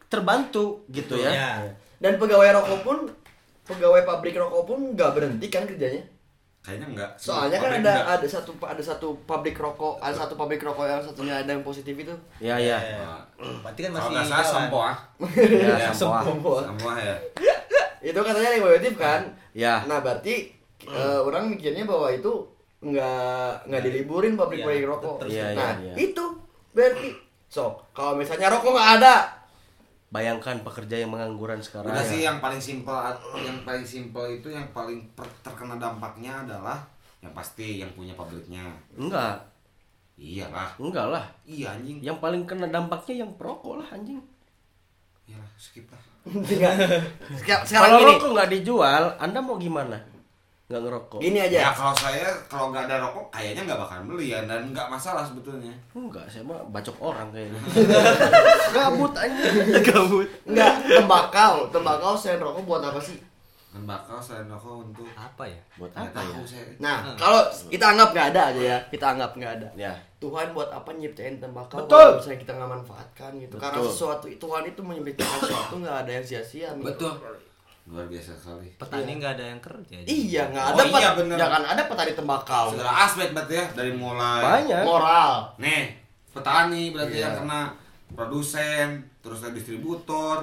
[0.08, 1.30] terbantu gitu ya.
[1.30, 1.52] Iya.
[1.98, 2.98] Dan pegawai rokok pun
[3.64, 6.02] pegawai pabrik rokok pun nggak berhenti kan kerjanya.
[6.60, 7.12] Kayaknya enggak.
[7.16, 8.16] Soalnya kan ada enggak.
[8.16, 11.92] ada satu ada satu pabrik rokok, ada satu pabrik rokok yang satunya ada yang positif
[11.94, 12.12] itu.
[12.38, 12.78] Iya, iya.
[13.00, 13.24] Nah,
[13.62, 14.54] Berarti kan Kalau masih nggak salah jalan.
[14.54, 14.96] sempoh ah.
[15.36, 15.92] Ya, Ya,
[18.02, 18.10] ya.
[18.12, 19.22] Itu katanya ada yang positif kan?
[19.52, 19.84] Ya.
[19.86, 20.36] Nah berarti
[20.88, 22.32] eh, orang mikirnya bahwa itu
[22.80, 25.16] nggak nggak diliburin pabrik pabrik Iya, rokok.
[25.28, 25.94] Iya, iya, nah iya.
[26.00, 26.24] itu
[26.72, 27.12] berarti
[27.52, 29.16] so kalau misalnya rokok nggak ada,
[30.10, 31.94] Bayangkan pekerja yang mengangguran sekarang.
[31.94, 32.98] Udah sih yang paling simpel
[33.46, 36.82] yang paling simpel itu yang paling per- terkena dampaknya adalah
[37.22, 38.66] yang pasti yang punya pabriknya.
[38.98, 39.38] Enggak,
[40.18, 40.74] Iya lah.
[40.82, 41.26] enggak lah.
[41.46, 42.02] Iya anjing.
[42.02, 44.18] Yang paling kena dampaknya yang perokok lah anjing.
[45.30, 46.02] Iya lah, skip lah.
[47.40, 49.98] Sekarang Kalau rokok nggak dijual, Anda mau gimana?
[50.70, 51.18] Nggak ngerokok?
[51.18, 51.74] gini Ya aja.
[51.74, 55.74] kalau saya kalau nggak ada rokok kayaknya nggak bakalan beli ya dan nggak masalah sebetulnya.
[55.98, 57.58] Enggak, saya mah bacok orang kayaknya.
[58.78, 59.56] Gabut anjing.
[59.82, 60.30] Gabut.
[60.46, 63.18] Nggak tembakau, tembakau selain rokok buat apa sih?
[63.70, 65.62] Dan bakal selain rokok untuk Apa ya?
[65.76, 66.34] Buat apa ya?
[66.34, 66.66] tahu saya.
[66.80, 69.68] Nah kalau kita anggap nggak ada aja ya, kita anggap nggak ada.
[69.76, 69.94] Ya.
[70.18, 71.94] Tuhan buat apa nyiptain tembakau Betul.
[71.96, 73.88] kalau misalnya kita nggak manfaatkan gitu karena Betul.
[73.88, 76.84] sesuatu Tuhan itu menyiptakan sesuatu nggak ada yang sia-sia gitu.
[76.84, 77.14] Betul.
[77.86, 78.70] Luar biasa sekali.
[78.76, 79.96] Petani nggak ada yang kerja.
[79.96, 80.06] jadi.
[80.08, 81.36] iya nggak Oh ada iya, pet- bener.
[81.36, 84.82] ya kan ada petani tembakau Segala aspek berarti ya dari mulai Banyak.
[84.84, 85.84] moral Nih,
[86.30, 87.24] petani berarti Iya.
[87.24, 87.62] yang kena
[88.12, 88.88] produsen,
[89.20, 90.42] terus ada distributor,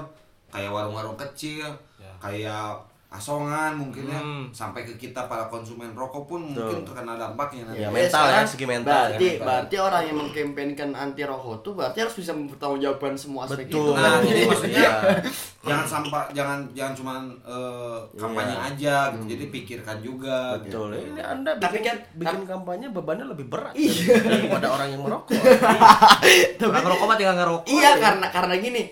[0.49, 2.11] kayak warung-warung kecil, Ya.
[2.19, 2.79] kayak
[3.17, 4.45] asongan mungkin ya, Hmm.
[4.51, 6.61] sampai ke kita para konsumen rokok pun Betul.
[6.63, 7.79] mungkin terkena dampaknya nanti.
[7.79, 9.47] Ya, Ya, mental ya, sekarang segi mental berarti ya, mental.
[9.47, 13.81] berarti orang yang mengkampanyekan anti rokok tuh berarti harus bisa mempertanggungjawabkan semua aspek Betul.
[13.89, 14.21] itu Nah, kan?
[14.23, 14.93] jadi maksudnya Iya.
[15.63, 17.13] jangan sampai jangan jangan cuma
[18.15, 18.67] kampanye Iya.
[18.67, 19.25] aja gitu.
[19.29, 20.39] Jadi pikirkan juga.
[20.59, 20.89] Betul.
[20.93, 21.09] gitu.
[21.09, 24.21] Ini Anda Tapi bikin, kan- bikin kampanye bebannya lebih berat Iya.
[24.21, 25.33] daripada orang yang merokok.
[26.67, 27.67] Orang ngerokok mah tinggal ngerokok.
[27.69, 28.83] iya karena karena gini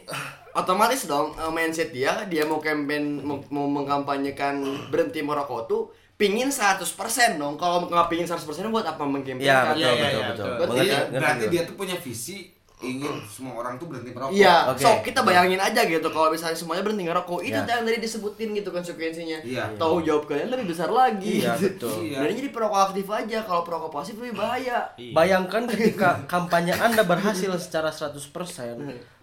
[0.54, 5.82] otomatis dong eh, mindset dia dia mau campaign mau, mau mengkampanyekan berhenti merokok tuh
[6.14, 6.86] pingin 100%
[7.34, 8.38] dong kalau nggak pingin 100%
[8.68, 10.44] buat apa Iya, mengkampanyekan betul, Iya, iya, betul, iya, betul.
[10.46, 10.46] betul.
[10.46, 12.38] Berarti- Mengerti, Jadi ngerti berarti dia tuh punya visi
[12.76, 14.36] ingin semua orang tuh berhenti merokok.
[14.36, 14.84] Iya, Oke.
[14.84, 17.64] so kita bayangin aja gitu kalau misalnya semuanya berhenti ngerokok, itu Ya.
[17.66, 19.38] yang tadi disebutin gitu konsekuensinya.
[19.40, 19.64] Iya.
[19.74, 21.40] Tahu jawab kalian lebih besar lagi.
[21.40, 21.88] Iya, gitu.
[21.88, 21.96] betul.
[22.04, 22.18] Iya.
[22.20, 24.84] Dan ini jadi perokok aktif aja, kalau perokok pasif lebih bahaya.
[25.00, 28.76] Bayangkan ketika kampanye Anda berhasil secara 100%,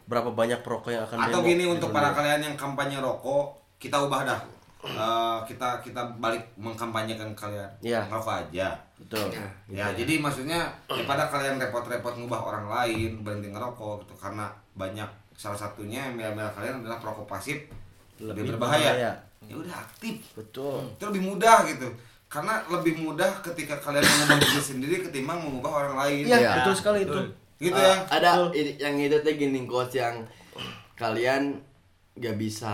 [0.05, 3.97] berapa banyak perokok yang akan Atau demo gini untuk para kalian yang kampanye rokok, kita
[3.97, 4.41] ubah dah.
[4.81, 8.01] Eh, kita kita balik mengkampanyekan kalian Iya.
[8.09, 8.73] ngerokok aja.
[8.97, 9.29] Betul.
[9.69, 15.05] Ya, jadi maksudnya daripada kalian repot-repot ngubah orang lain berhenti ngerokok gitu karena banyak
[15.37, 17.61] salah satunya email-email kalian adalah perokok pasif
[18.17, 18.89] lebih, Lebih berbahaya.
[18.89, 19.11] berbahaya.
[19.43, 20.17] Ya udah aktif.
[20.33, 20.81] Betul.
[20.91, 21.89] Itu lebih mudah gitu.
[22.25, 26.23] Karena lebih mudah ketika kalian mengubah diri sendiri ketimbang mengubah orang lain.
[26.25, 26.51] Iya, Iya.
[26.57, 27.19] betul sekali itu.
[27.61, 27.93] Gitu Eh, ya.
[28.09, 28.49] Ada
[28.81, 30.25] yang itu tuh gini quotes yang
[30.97, 31.61] kalian
[32.17, 32.73] gak bisa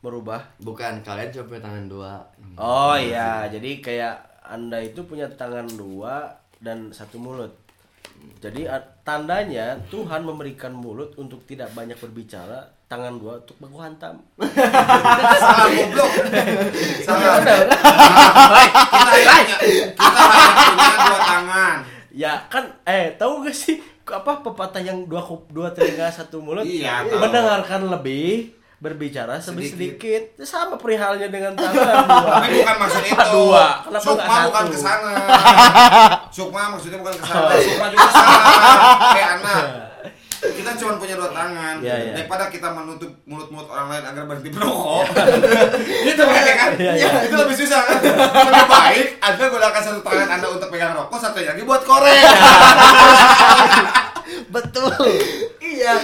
[0.00, 0.38] Merubah.
[0.58, 2.12] bukan kalian cuma punya tangan dua.
[2.54, 7.50] Oh iya, jadi kayak Anda itu punya tangan dua dan satu mulut.
[8.38, 8.64] Jadi
[9.02, 14.22] tandanya Tuhan memberikan mulut untuk tidak banyak berbicara, tangan dua untuk baku hantam.
[15.36, 16.10] Salah goblok.
[17.02, 17.36] Salah.
[17.42, 19.56] Nah, kita hanya
[19.90, 21.76] kita hanya punya dua tangan.
[22.16, 26.64] Ya kan, eh tahu gak sih apa pepatah yang dua kup, dua telinga satu mulut
[26.64, 27.20] Iya, tahu.
[27.20, 29.72] mendengarkan lebih berbicara Sedikit.
[29.74, 33.26] sedikit sama perihalnya dengan tangan dua Tapi bukan maksud itu.
[33.34, 33.64] Dua.
[33.82, 34.70] Kenapa Sukma bukan satu?
[34.70, 35.12] ke sana.
[36.36, 37.52] Sukma maksudnya bukan ke sana.
[37.58, 38.40] Sukma juga salah.
[39.12, 39.64] Kayak anak.
[40.36, 41.80] Kita cuma punya dua tangan.
[41.80, 42.12] Iya, iya.
[42.16, 45.04] Daripada kita menutup mulut-mulut orang lain agar berhenti merokok.
[46.12, 46.70] itu kan ya kan?
[46.76, 47.08] Iya, iya.
[47.24, 47.98] Itu lebih susah kan?
[48.46, 52.20] Lebih baik Anda gunakan satu tangan Anda untuk pegang rokok, satu lagi buat korek.
[54.54, 54.92] betul
[55.62, 55.94] Iya.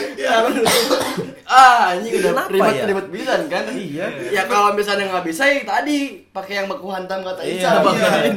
[1.46, 2.84] Ah, ini udah Kenapa ribet ya?
[2.86, 3.64] ribet bisa kan?
[3.72, 4.06] Iya.
[4.30, 5.96] Ya kalau misalnya nggak bisa ya tadi
[6.30, 7.68] pakai yang baku hantam kata Iya, Ica.
[7.68, 7.80] iya.
[7.82, 8.34] bakain.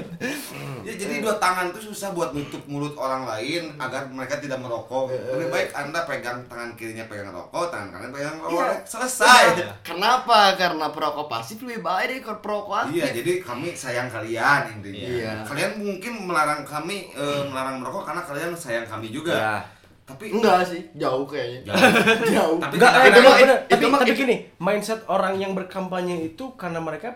[0.86, 5.10] Ya, jadi dua tangan itu susah buat nutup mulut orang lain agar mereka tidak merokok.
[5.10, 8.62] Lebih baik Anda pegang tangan kirinya pegang rokok, tangan kanan pegang rokok.
[8.62, 8.86] Iya.
[8.86, 9.44] Selesai.
[9.82, 10.54] Kenapa?
[10.54, 13.02] Karena perokok pasif lebih bahaya dari perokok aktif.
[13.02, 15.10] Iya, jadi kami sayang kalian intinya.
[15.10, 15.34] Iya.
[15.50, 19.66] Kalian mungkin melarang kami eh, melarang merokok karena kalian sayang kami juga.
[20.06, 20.08] Ya.
[20.08, 21.60] Tapi Enggak sih, jauh kayaknya.
[21.68, 21.84] Jauh.
[22.32, 22.56] jauh.
[22.60, 23.58] Tapi Enggak, kadang-kadang- eh, bener, bener.
[23.58, 27.08] itu Tapi, mah- tapi itu- gini, mindset orang yang berkampanye itu karena mereka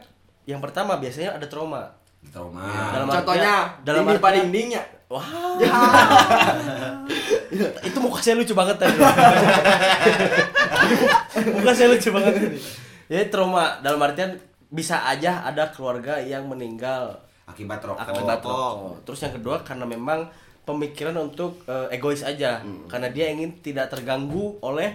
[0.44, 1.86] yang pertama biasanya ada trauma.
[2.28, 2.60] trauma.
[2.92, 4.82] Dalam Contohnya, artian- dalam dinding pada artian- dindingnya.
[5.08, 5.26] Wah.
[7.82, 8.94] itu muka saya lucu banget tadi.
[11.52, 12.48] muka saya lucu banget tadi.
[13.08, 14.36] Jadi trauma dalam artian
[14.68, 18.00] bisa aja ada keluarga yang meninggal Akibat rokok.
[18.00, 19.02] akibat rokok.
[19.04, 20.28] Terus yang kedua karena memang
[20.70, 24.94] pemikiran untuk eh, egois aja, karena dia ingin tidak terganggu oleh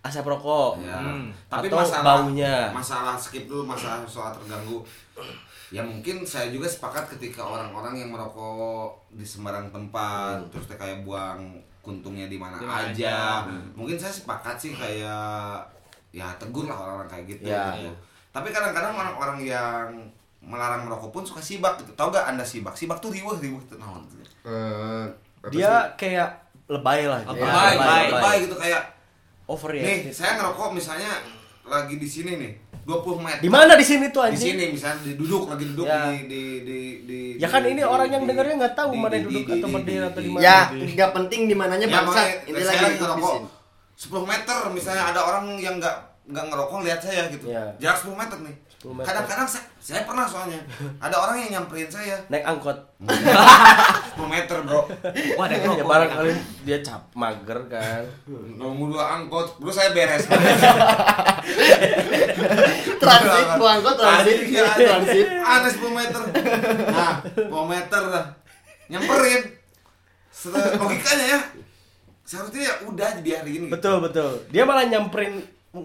[0.00, 0.78] asap rokok.
[0.80, 0.94] Ya.
[0.96, 1.34] Hmm.
[1.50, 2.70] Tapi Atau masalah baunya.
[2.70, 4.86] masalah skip dulu masalah soal terganggu.
[5.66, 10.50] Ya mungkin saya juga sepakat ketika orang-orang yang merokok di sembarang tempat Hmm.
[10.54, 12.86] terus kayak buang kuntungnya di mana aja.
[12.86, 13.18] aja.
[13.74, 15.58] Mungkin saya sepakat sih kayak
[16.14, 17.50] ya tegur lah orang-orang kayak gitu.
[17.50, 17.74] Ya.
[17.74, 17.90] gitu.
[18.30, 19.90] Tapi kadang-kadang orang-orang yang
[20.38, 21.90] melarang merokok pun suka sibak gitu.
[21.98, 22.78] Tahu gak Anda sibak?
[22.78, 23.74] Sibak tuh riweh riweh tuh
[24.46, 25.04] Eh,
[25.48, 26.28] Dia kayak
[26.66, 27.34] lebay lah gitu.
[27.36, 30.10] Lebay, lebay, lebay gitu kayak nih Overreacted.
[30.12, 31.12] saya ngerokok misalnya
[31.64, 34.54] lagi di sini nih 20 meter Di mana di sini tuh di anjing?
[34.54, 36.02] sini misalnya di duduk lagi duduk Ya.
[36.04, 38.90] di, di di di Ya kan di- ini di- orang yang di- dengarnya nggak tahu
[38.90, 40.42] di- mana di- yang duduk di- atau di- berdiri di- atau di di- mana.
[40.42, 42.10] Ya, nggak penting di mananya ya bangsa.
[42.12, 43.44] makanya Ini saya lagi ngerokok dibisin.
[43.96, 47.62] 10 meter misalnya ada orang yang nggak nggak ngerokok lihat saya gitu Ya.
[47.76, 48.65] jarak 10 meter nih 10 meter.
[48.96, 50.60] Kadang-kadang saya, saya pernah soalnya.
[50.96, 52.14] Ada orang yang nyamperin saya.
[52.26, 52.78] Naik angkot.
[53.02, 53.10] 10
[54.26, 54.86] meter bro.
[55.34, 55.86] Wah, ada Ya ngerokok.
[55.86, 58.02] barangkali dia cap mager kan.
[58.52, 59.58] nunggu dua angkot.
[59.58, 60.24] Terus saya beres.
[62.96, 65.26] Transit, buang kok transit, Asli, iya, transit.
[65.36, 66.20] ada 10 meter.
[66.88, 68.26] Nah 10 meter dah
[68.88, 69.42] nyamperin.
[70.28, 71.40] Setelah- logikanya ya
[72.22, 73.72] seharusnya ya udah dibiarin gitu.
[73.72, 74.30] Betul betul.
[74.48, 75.38] Dia malah nyamperin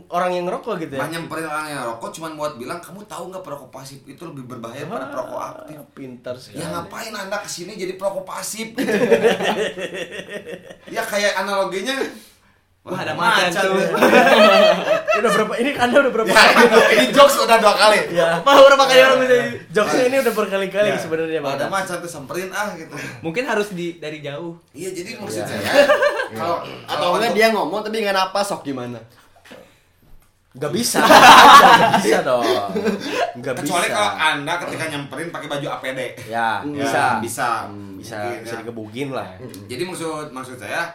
[0.07, 0.99] orang yang ngerokok gitu ya.
[0.99, 4.43] Banyak nyamperin orang yang rokok cuma buat bilang kamu tahu nggak perokok pasif itu lebih
[4.45, 5.75] berbahaya daripada perokok aktif.
[5.75, 6.59] Ah, Pintar sekali.
[6.59, 8.71] Ya ngapain anda ke sini jadi perokok pasif?
[8.71, 8.95] Gitu.
[10.89, 11.95] ya kayak analoginya.
[12.81, 13.77] Wah, ada macan tuh.
[13.77, 13.93] ya.
[15.21, 16.41] udah berapa ini Anda udah berapa Ya,
[16.97, 18.09] ini jokes udah dua kali.
[18.09, 18.41] Ya.
[18.41, 19.35] Apa berapa kali orang bisa
[19.69, 20.97] Jokesnya ini udah berkali-kali Ya.
[20.97, 21.61] sebenarnya Bang.
[21.61, 22.89] Ada macan tuh samperin ah gitu.
[23.21, 24.57] Mungkin harus di dari jauh.
[24.73, 25.45] Iya jadi maksud Ya.
[25.45, 25.85] saya
[26.33, 26.57] kalau
[26.89, 28.97] Atau enggak dia ngomong tapi nggak napas sok gimana?
[30.51, 30.99] Gak bisa.
[30.99, 32.43] Gak bisa dong.
[33.39, 33.63] Gak bisa.
[33.63, 35.99] kecuali kalau anda ketika nyamperin pakai baju APD.
[36.25, 37.03] Ya, Ya, bisa.
[37.19, 37.49] bisa.
[37.65, 38.59] Hmm, bisa Mungkin, bisa ya.
[38.59, 39.27] digebugin lah.
[39.65, 40.91] Jadi maksud maksud saya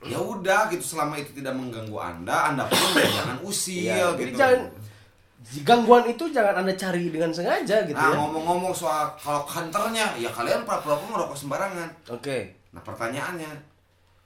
[0.00, 4.16] ya udah gitu selama itu tidak mengganggu anda anda pun ya jangan usil Iya, gitu
[4.18, 4.60] jadi jangan
[5.60, 8.16] gangguan itu jangan anda cari dengan sengaja gitu nah ya.
[8.16, 12.64] ngomong-ngomong soal kalau kantornya ya kalian perokok ngerokok sembarangan Oke.
[12.70, 13.52] nah pertanyaannya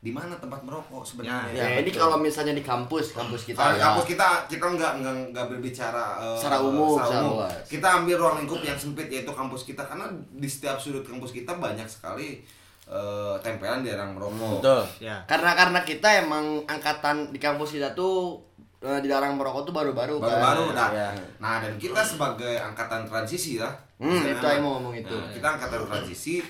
[0.04, 1.48] di mana tempat merokok sebenarnya.
[1.56, 2.04] Ya, Ya, ini betul.
[2.04, 3.84] kalau misalnya di kampus, kampus kita Kalau di ya.
[3.88, 7.48] kampus kita kita nggak nggak nggak berbicara eh, Secara umum, secara umum.
[7.64, 10.04] Kita ambil ruang lingkup yang sempit yaitu kampus kita karena
[10.36, 12.44] di setiap sudut kampus kita banyak sekali
[12.84, 14.60] eh, tempelan dilarang merokok.
[14.60, 15.08] Betul.
[15.08, 15.24] Ya.
[15.24, 18.44] Karena karena kita emang angkatan di kampus kita tuh
[18.84, 20.28] eh, dilarang merokok tuh baru-baru kan.
[20.28, 20.92] Baru-baru nah.
[20.92, 21.08] ya.
[21.40, 23.72] Nah, dan kita sebagai angkatan transisi lah.
[23.96, 25.16] Hmm, itu yang mau ngomong itu.
[25.16, 26.44] Nah, kita angkatan transisi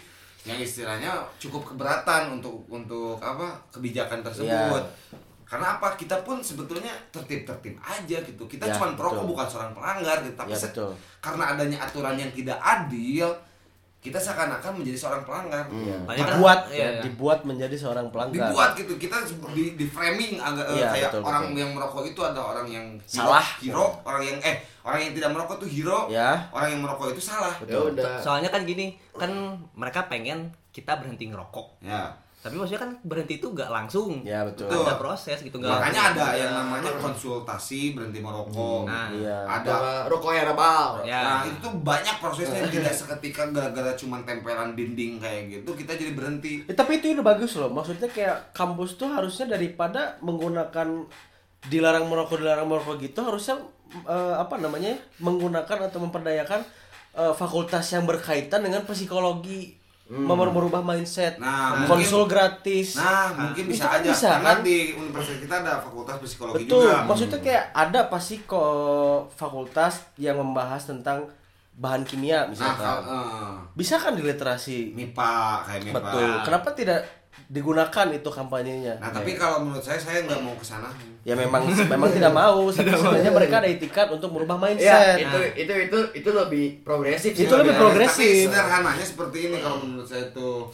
[0.45, 4.85] yang istilahnya cukup keberatan untuk untuk apa kebijakan tersebut.
[4.85, 5.17] Ya.
[5.45, 5.93] Karena apa?
[5.95, 8.45] Kita pun sebetulnya tertib-tertib aja gitu.
[8.45, 10.35] Kita Ya, cuma perokok bukan seorang pelanggar gitu.
[10.35, 10.93] Tapi Ya, se- betul.
[11.21, 13.29] karena adanya aturan yang tidak adil,
[14.05, 15.65] kita seakan-akan menjadi seorang pelanggar.
[15.73, 15.97] Ya.
[15.99, 17.01] Banyak kan- Dibuat iya, ya, iya.
[17.01, 18.53] dibuat menjadi seorang pelanggar.
[18.53, 19.17] dibuat gitu kita
[19.51, 21.57] di, di framing agak eh, Iya, kayak betul, orang betul.
[21.57, 23.47] yang merokok itu ada orang yang Salah.
[23.59, 26.37] hero orang yang eh orang yang tidak merokok tuh hero Ya.
[26.51, 28.21] orang yang merokok itu salah Ya udah.
[28.21, 29.33] Soalnya kan gini, kan
[29.73, 31.81] mereka pengen kita berhenti ngerokok.
[31.81, 32.13] ya
[32.45, 34.21] Tapi maksudnya kan berhenti itu gak langsung.
[34.21, 34.69] Ya, betul.
[34.69, 34.85] Betul.
[34.85, 36.41] Ada proses gitu nggak makanya ada langsung.
[36.45, 39.09] yang namanya konsultasi berhenti merokok Nah.
[39.09, 39.39] Iya.
[39.49, 39.75] ada Ada
[40.13, 40.91] rokok herbal.
[41.09, 41.21] Ya.
[41.25, 46.69] Nah itu banyak prosesnya tidak seketika gara-gara cuman tempelan dinding kayak gitu kita jadi berhenti
[46.69, 47.73] Eh, tapi itu udah bagus loh.
[47.73, 51.09] Maksudnya kayak kampus tuh harusnya daripada menggunakan
[51.65, 53.57] dilarang merokok dilarang merokok gitu harusnya
[54.05, 56.61] eh, apa namanya menggunakan atau memperdayakan
[57.17, 61.37] eh, fakultas yang berkaitan dengan psikologi memar- merubah mindset.
[61.37, 62.95] Nah, konsul mungkin- gratis.
[62.95, 64.07] Nah mungkin bisa kan aja.
[64.07, 64.59] bisa, karena kan?
[64.61, 66.85] di universitas kita ada fakultas psikologi betul.
[66.85, 66.97] juga.
[67.05, 68.77] Maksudnya kayak ada pasti kok
[69.33, 71.25] fakultas yang membahas tentang
[71.75, 74.93] bahan kimia nah misalkan kal- eh, bisa kan di literasi?
[74.93, 75.33] MIPA
[75.65, 75.99] kayak MIPA.
[75.99, 76.31] Betul.
[76.45, 77.01] Kenapa tidak
[77.47, 78.97] digunakan itu kampanyenya.
[78.97, 80.89] Nah tapi kalau menurut saya saya nggak mau ke sana.
[81.23, 82.69] ya memang memang tidak mau.
[82.69, 85.17] Sebenarnya mereka ada etikat untuk merubah Ya, mindset.
[85.21, 87.33] itu itu itu itu lebih progresif.
[87.33, 88.49] Itu lebih progresif.
[88.49, 90.69] Tapi sederhananya seperti ini kalau menurut saya tuh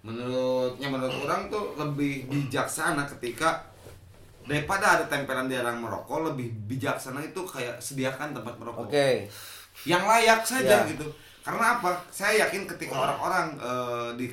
[0.00, 3.66] menurutnya menurut orang tuh lebih bijaksana ketika
[4.42, 8.88] daripada ada tempelan dilarang merokok lebih bijaksana itu kayak sediakan tempat merokok.
[8.88, 9.28] Oke.
[9.84, 10.88] Yang layak saja Ya.
[10.88, 11.04] gitu.
[11.38, 11.96] Karena apa?
[12.08, 14.26] Saya yakin ketika orang-orang eh, di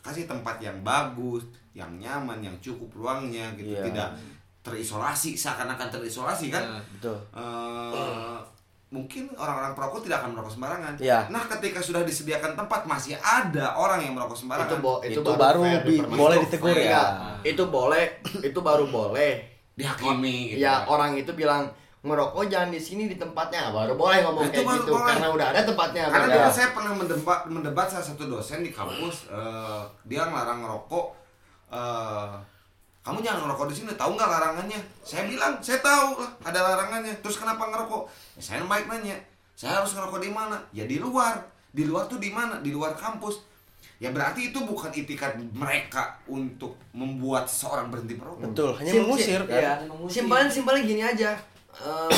[0.00, 3.84] dikasih tempat yang bagus yang nyaman yang cukup ruangnya gitu Iya.
[3.84, 4.08] tidak
[4.60, 6.78] terisolasi seakan-akan terisolasi kan Ya.
[6.90, 8.38] betul Eh,
[8.88, 10.92] mungkin orang-orang perokok tidak akan merokok sembarangan.
[10.96, 11.28] Iya.
[11.28, 14.80] Nah, ketika sudah disediakan tempat masih ada orang yang merokok itu, sembarangan.
[14.80, 16.16] bo- itu, Itu baru bi- dipermasalahkan.
[16.16, 16.80] boleh ditegur ya.
[16.80, 17.10] Enggak,
[17.44, 18.04] itu boleh
[18.42, 19.32] itu baru boleh
[19.74, 20.58] dihakimi gitu.
[20.58, 21.68] ya orang itu bilang
[22.08, 23.68] ngerokok jangan di sini di tempatnya.
[23.70, 25.08] Baru boleh ngomong Itu kayak baru gitu boleh.
[25.12, 29.28] karena udah ada tempatnya Karena dulu saya pernah mendebat mendebat salah satu dosen di kampus
[29.28, 31.06] eh, dia ngelarang ngerokok.
[31.68, 32.34] Eh,
[32.98, 34.80] kamu jangan ngerokok di sini tahu nggak larangannya?
[35.04, 37.14] Saya bilang saya tahu lah ada larangannya.
[37.20, 38.02] Terus kenapa ngerokok?
[38.36, 39.16] Ya, saya baik nanya
[39.52, 40.56] saya harus ngerokok di mana?
[40.70, 41.34] Ya di luar.
[41.74, 42.62] Di luar tuh di mana?
[42.62, 43.42] Di luar kampus.
[43.98, 48.54] Ya berarti itu bukan itikat mereka untuk membuat seorang berhenti merokok.
[48.54, 49.58] Betul hanya Sim- mengusir kan?
[49.58, 49.74] iya.
[50.06, 51.34] simpelnya simpelnya gini aja
[51.78, 52.10] Eh,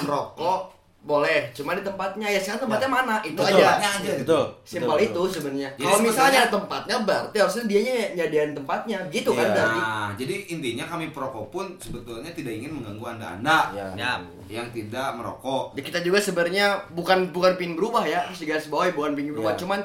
[0.04, 1.48] merokok boleh.
[1.56, 3.16] Cuma di tempatnya ya sekarang tempatnya mana?
[3.24, 3.54] Itu Betul.
[3.54, 3.64] aja.
[3.64, 4.20] Tempatnya aja gitu.
[4.26, 4.44] betul.
[4.60, 5.68] Simpel Betul, itu sebenarnya.
[5.78, 8.98] Kalau misalnya ada tempatnya berarti harusnya dianya nyadiain tempatnya.
[9.08, 9.54] Gitu kan Iya.
[9.56, 9.78] berarti.
[9.80, 13.86] Nah, jadi intinya kami perokok pun sebetulnya tidak ingin mengganggu anda-anda ya.
[13.96, 14.12] Ya.
[14.50, 15.72] yang tidak merokok.
[15.78, 18.28] Ya, kita juga sebenarnya bukan bukan pingin berubah ya.
[18.28, 19.54] Harus digaris bawahi bukan pingin berubah.
[19.56, 19.60] Iya.
[19.64, 19.80] cuman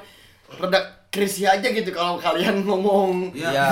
[0.59, 0.79] reda
[1.13, 3.53] krisih aja gitu kalau kalian ngomong Iya.
[3.53, 3.65] Ya.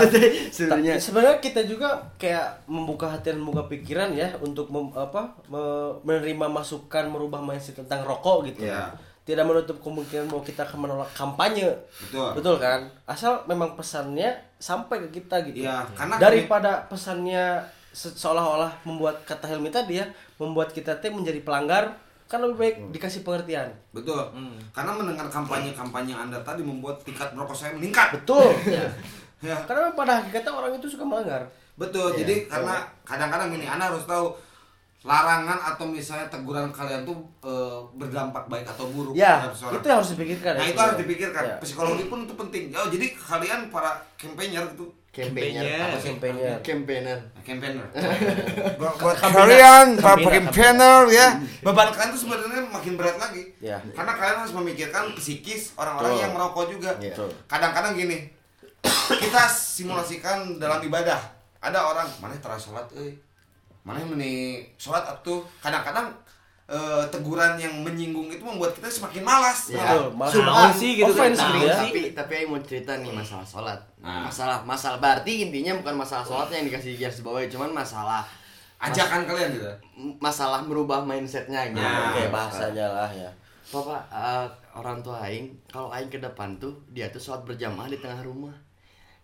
[0.48, 5.98] sebenarnya sebenarnya kita juga kayak membuka hati dan membuka pikiran ya untuk mem- apa me-
[6.04, 8.94] menerima masukan merubah mindset tentang rokok gitu Iya.
[9.22, 11.70] tidak menutup kemungkinan bahwa kita akan menolak kampanye
[12.10, 12.58] Betul.
[12.58, 17.58] kan asal memang pesannya sampai ke kita gitu Iya, karena daripada pesannya
[17.90, 20.06] se- seolah-olah membuat kata Helmi tadi ya
[20.38, 21.98] membuat kita teh menjadi pelanggar
[22.32, 24.24] kan lebih baik dikasih pengertian Betul.
[24.72, 28.16] Karena mendengar kampanye-kampanye Anda tadi membuat tingkat merokok saya meningkat.
[28.16, 28.48] betul
[29.42, 29.58] Ya.
[29.66, 32.14] karena pada hakikatnya orang itu suka melanggar Betul.
[32.14, 34.38] Jadi karena kadang-kadang gini Anda harus tahu
[35.02, 39.74] larangan atau misalnya teguran kalian tuh eh, berdampak baik atau buruk ya terhadap seseorang.
[39.74, 41.42] itu yang harus dipikirkan Nah, ya, itu harus dipikirkan.
[41.42, 41.56] Ya.
[41.58, 42.64] Psikologi pun itu penting.
[42.72, 44.94] Oh, jadi kalian para campaigner gitu.
[45.12, 45.92] Campaigner Campaigner.
[45.92, 46.58] apa Campaigner.
[46.64, 47.86] campaigner campaigner.
[48.80, 51.28] Buat kalian para campaigner ya.
[51.60, 53.44] Beban kalian tuh sebenarnya makin berat lagi.
[53.60, 53.84] Ya.
[53.92, 56.96] karena kalian harus memikirkan psikis orang-orang yang merokok juga.
[56.96, 57.28] Betul.
[57.52, 58.32] kadang-kadang gini
[59.12, 61.20] kita simulasikan dalam ibadah.
[61.62, 63.14] Ada orang mana terasa sholat euy?
[63.84, 65.44] Mana meni sholat atuh?
[65.62, 66.10] Kadang-kadang
[66.72, 69.84] eh, teguran yang menyinggung itu membuat kita semakin malas Ya.
[69.84, 71.30] Betul, malah Sumpah off- sih gitu kan.
[71.30, 71.76] gitu ya.
[71.78, 74.26] tapi tapi yang mau cerita nih masalah sholat Nah.
[74.26, 78.24] masalah masalah berarti intinya bukan masalah sholatnya yang dikasih garis bawahi cuman masalah
[78.80, 79.70] ajakan kalian gitu
[80.18, 82.10] masalah merubah mindsetnya gitu Nah.
[82.10, 83.30] Oke, bahasanya lah ya.
[83.68, 87.96] Bapak eh, orang tua aing kalau aing ke depan tuh dia tuh sholat berjamaah di
[87.96, 88.56] tengah rumah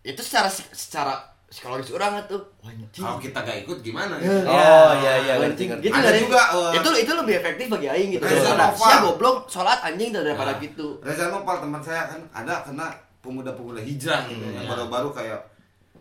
[0.01, 1.15] itu secara secara
[1.47, 2.91] psikologis orang tuh anjing.
[2.93, 4.19] Kalau kita gak ikut gimana?
[4.19, 5.69] Oh iya iya ngerti Anjing.
[5.71, 5.85] ngerti.
[5.85, 8.23] Gitu Ada dari- juga, uh, itu itu lebih efektif bagi aing gitu.
[8.23, 8.83] Reza Daripada Nova.
[8.83, 10.87] sia goblok sholat anjing daripada Nah, gitu.
[10.99, 12.87] Reza Nopal teman saya kan ada kena
[13.17, 15.39] pemuda-pemuda hijrah gitu yang baru-baru kayak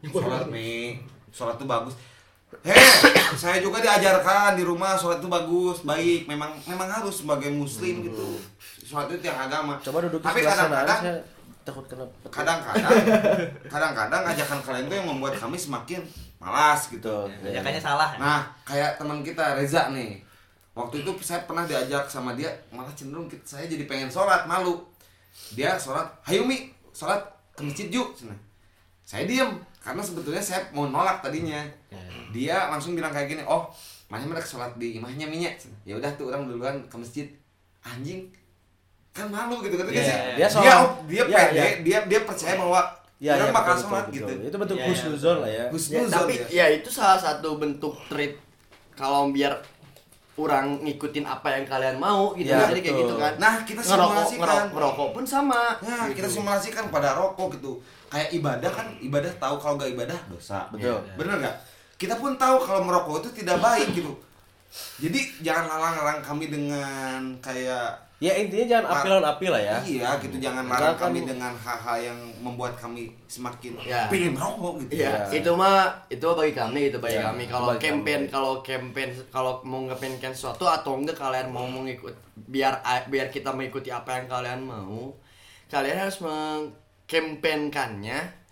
[0.04, 0.98] sholat nih,
[1.30, 1.94] sholat tuh bagus.
[2.62, 2.78] Heh,
[3.36, 6.26] saya juga diajarkan di rumah sholat itu bagus, baik.
[6.26, 8.38] Memang memang harus sebagai muslim gitu.
[8.82, 9.78] Sholat itu tiang agama.
[9.78, 11.14] Coba duduk di Tapi kadang-kadang saya
[11.66, 12.30] takut kena petir.
[12.30, 12.94] kadang-kadang
[13.72, 16.00] kadang-kadang ajakan kalian tuh yang membuat kami semakin
[16.38, 17.26] malas gitu.
[17.26, 17.50] Betul.
[17.50, 18.10] Ajakannya salah.
[18.22, 20.22] Nah, kayak teman kita Reza nih.
[20.76, 24.84] Waktu itu saya pernah diajak sama dia, malah cenderung kita, saya jadi pengen sholat, malu.
[25.56, 27.18] Dia sholat, Hayumi, sholat
[27.56, 28.12] ke masjid yuk.
[29.00, 31.64] Saya diem, karena sebetulnya saya mau nolak tadinya.
[32.28, 33.72] Dia langsung bilang kayak gini, oh,
[34.12, 35.56] mana mereka sholat di imahnya minyak.
[35.88, 37.24] Ya udah tuh orang duluan ke masjid.
[37.80, 38.28] Anjing,
[39.16, 40.04] kan malu gitu kan Iya, sih.
[40.04, 40.20] iya.
[40.28, 40.66] Dia Dia, sholat.
[41.08, 41.64] dia, Iya, pede, iya.
[41.80, 42.80] dia dia percaya bahwa
[43.16, 44.26] Ya, ya, bakal betul, sholat betul, gitu.
[44.28, 44.44] betul.
[44.44, 44.90] Itu bentuk Iya, iya.
[44.92, 45.56] husnuzon lah ya.
[45.56, 46.46] Ya, Husnuzon tapi ya.
[46.52, 48.36] ya itu salah satu bentuk treat
[48.92, 49.56] kalau biar
[50.36, 52.52] orang ngikutin apa yang kalian mau gitu.
[52.52, 53.08] Ya, Jadi kayak betul.
[53.08, 53.32] gitu kan.
[53.40, 54.36] Nah, kita ngerokok, simulasikan.
[54.44, 55.62] ngerokok, ngerokok pun sama.
[55.80, 56.20] Nah, gitu.
[56.20, 57.72] kita simulasikan pada rokok gitu.
[58.12, 60.68] Kayak ibadah kan, ibadah tahu kalau nggak ibadah dosa.
[60.68, 61.00] Betul.
[61.16, 61.56] Bener nggak?
[61.96, 64.12] Kita pun tahu kalau merokok itu tidak baik gitu.
[65.00, 69.76] Jadi jangan larang-larang kami dengan kayak Ya intinya jangan apil on apil lah ya.
[69.78, 74.08] Iya gitu, jangan larang Misalkan- kami dengan hal-hal yang membuat kami semakin Ya.
[74.08, 74.96] pengen merokok gitu.
[74.96, 75.36] Iya, Ya.
[75.36, 77.44] itu mah itu bagi kami itu bagi Ya, kami.
[77.44, 82.16] Kalau campaign kalau campaign kalau mau ngepenkan sesuatu atau enggak kalian mau mengikut
[82.48, 85.12] biar biar kita mengikuti apa yang kalian mau,
[85.68, 88.45] kalian harus mengkampanyekannya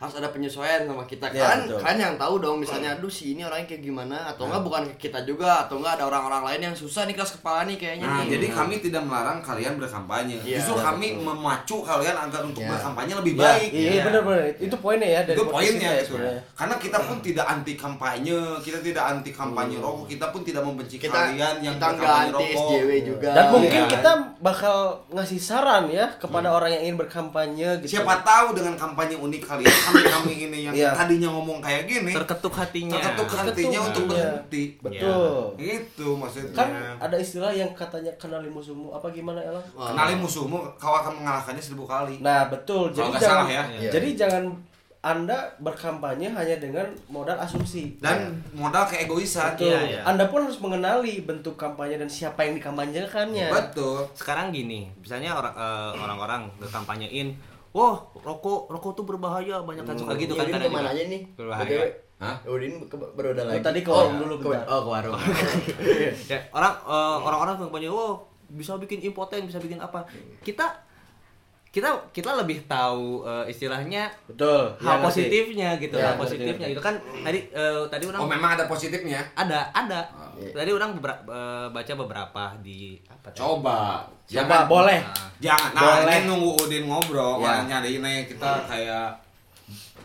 [0.00, 1.76] harus ada penyesuaian sama kita Ya, kan betul.
[1.78, 4.94] kan yang tahu dong misalnya aduh si ini orangnya kayak gimana atau enggak bukan ke
[4.98, 8.24] kita juga atau enggak ada orang-orang lain yang susah nih kelas kepala nih kayaknya Nah,
[8.24, 8.32] nih.
[8.32, 10.40] jadi kami tidak melarang kalian berkampanye.
[10.40, 12.70] Iya, Justru iya, kami memacu kalian agar untuk Iya.
[12.72, 13.68] berkampanye lebih Iya, baik.
[13.70, 14.42] Iya, iya benar benar.
[14.58, 16.42] Itu poinnya ya dari itu poinnya kita ya sebenarnya.
[16.50, 20.96] Karena kita pun tidak anti kampanye, kita tidak anti kampanye rokok, kita pun tidak membenci
[20.96, 22.70] kita kalian yang kita enggak berkampanye anti rokok.
[22.72, 23.90] SJW juga Dan mungkin Iya.
[23.90, 24.76] kita bakal
[25.10, 27.92] ngasih saran ya kepada orang yang ingin berkampanye gitu.
[27.94, 30.90] Siapa tahu dengan kampanye unik kalian, kami kami ini yang Iya.
[30.94, 32.94] tadinya ngomong kayak gini, Terketuk hatinya.
[32.94, 34.10] terketuk hatinya untuk iya.
[34.14, 34.64] berhenti.
[34.78, 35.34] Betul.
[35.58, 36.54] Gitu maksudnya.
[36.54, 36.68] Kan
[37.02, 39.42] ada istilah yang katanya kenali musuhmu apa gimana?
[39.74, 39.90] Wah.
[39.90, 42.22] Kenali musuhmu, kau akan mengalahkannya seribu kali.
[42.22, 42.94] Nah, betul.
[42.94, 43.90] Jadi Kalau jangan salah ya.
[43.90, 44.44] Jadi jangan
[45.00, 47.96] Anda berkampanye hanya dengan modal asumsi.
[48.04, 49.56] Dan modal keegoisan.
[49.56, 49.72] Betul.
[49.72, 50.00] Iya, iya.
[50.04, 53.48] Anda pun harus mengenali bentuk kampanye dan siapa yang dikampanyekannya.
[53.48, 54.04] Betul.
[54.12, 57.32] sekarang gini misalnya orang eh, orang-orang ngekampanyein
[57.70, 61.02] wah rokok rokok tuh berbahaya banyak kan suka gitu kan Udin kadang ke mana aja
[61.06, 61.22] nih?
[61.34, 61.78] Berbahaya.
[62.18, 62.36] Hah?
[62.44, 63.62] Udin ke beroda Oh, lagi.
[63.62, 65.14] tadi ke warung dulu ke, oh, ke warung.
[66.32, 70.02] ya orang eh, orang-orang kampanye oh bisa bikin impoten bisa bikin apa
[70.42, 70.66] kita
[71.70, 74.74] kita kita lebih tahu eh, istilahnya Betul.
[74.76, 75.06] hal Ya, ngerti.
[75.06, 76.74] positifnya gitu Ya, hal positifnya ngerti.
[76.74, 79.22] itu kan tadi eh, tadi orang Oh memang ada positifnya.
[79.34, 80.00] ada ada
[80.34, 80.50] iya.
[80.52, 83.38] tadi orang bebera- eh, baca beberapa di apa tadi?
[83.38, 84.02] Coba.
[84.26, 84.98] Coba boleh.
[85.38, 85.70] Jangan.
[85.72, 86.10] Nah, Boleh.
[86.12, 87.62] ini nunggu Udin ngobrol, Ya.
[87.62, 87.70] ya.
[87.70, 89.14] nyari ini kita kayak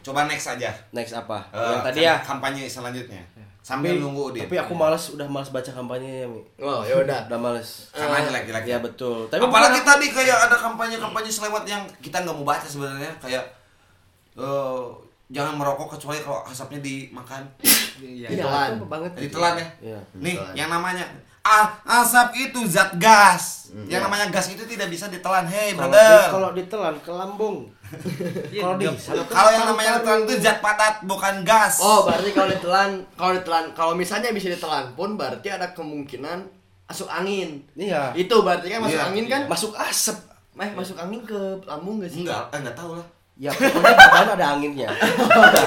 [0.01, 0.69] coba next aja.
[0.91, 1.49] Next apa?
[1.49, 2.15] Eh, yang tadi kam- ya.
[2.21, 3.21] kampanye selanjutnya.
[3.65, 4.45] Sambil nunggu Udin.
[4.45, 6.37] Tapi aku malas udah malas baca kampanyenya, Mi.
[6.61, 7.25] Oh, ya udah.
[7.25, 7.89] Udah males.
[7.89, 8.61] karena jelek-jelek.
[8.63, 9.25] Ya betul.
[9.25, 13.41] Tapi Apalagi bukan- tadi kayak ada kampanye-kampanye selewat yang kita nggak mau baca sebenarnya kayak
[14.35, 14.85] eh,
[15.27, 17.41] jangan merokok kecuali kalau asapnya dimakan.
[17.95, 18.27] Iya, Iya.
[18.29, 18.71] itu Ditelan.
[18.85, 19.11] banget.
[19.15, 19.67] Jadi telan ya.
[19.81, 19.99] Iya.
[20.15, 20.53] Nih, Ditelan.
[20.53, 21.03] yang namanya
[21.85, 23.69] asap itu zat gas.
[23.69, 24.07] Hmm, yang iya.
[24.07, 25.45] namanya gas itu tidak bisa ditelan.
[25.45, 26.09] Hei, Kalau brother.
[26.17, 27.57] di- kalau ditelan ke lambung.
[28.49, 31.77] Iya, Kalau di nggak- Kalau yang namanya ditelan itu zat padat bukan gas.
[31.77, 36.49] Oh, berarti kalau ditelan, kalau ditelan, kalau misalnya bisa ditelan pun berarti ada kemungkinan
[36.85, 37.61] masuk angin.
[37.73, 38.09] Iya.
[38.13, 39.41] Itu berarti kan masuk Iya, angin kan?
[39.45, 40.17] Masuk asap.
[40.55, 42.23] Eh, masuk angin ke lambung gak sih?
[42.23, 43.05] enggak, eh, enggak tahu lah.
[43.35, 44.87] Ya pokoknya ada anginnya.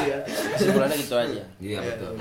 [0.00, 0.18] Iya.
[0.56, 1.42] Kesimpulannya gitu aja.
[1.58, 2.12] Iya betul.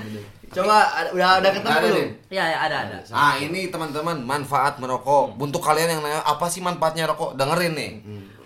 [0.48, 1.96] Coba ada- udah udah ketemu Ada, belum?
[1.98, 2.10] Din?
[2.28, 5.36] ya ada ada Ah ini teman-teman manfaat merokok.
[5.36, 7.92] Untuk kalian yang nanya apa sih manfaatnya rokok, dengerin nih.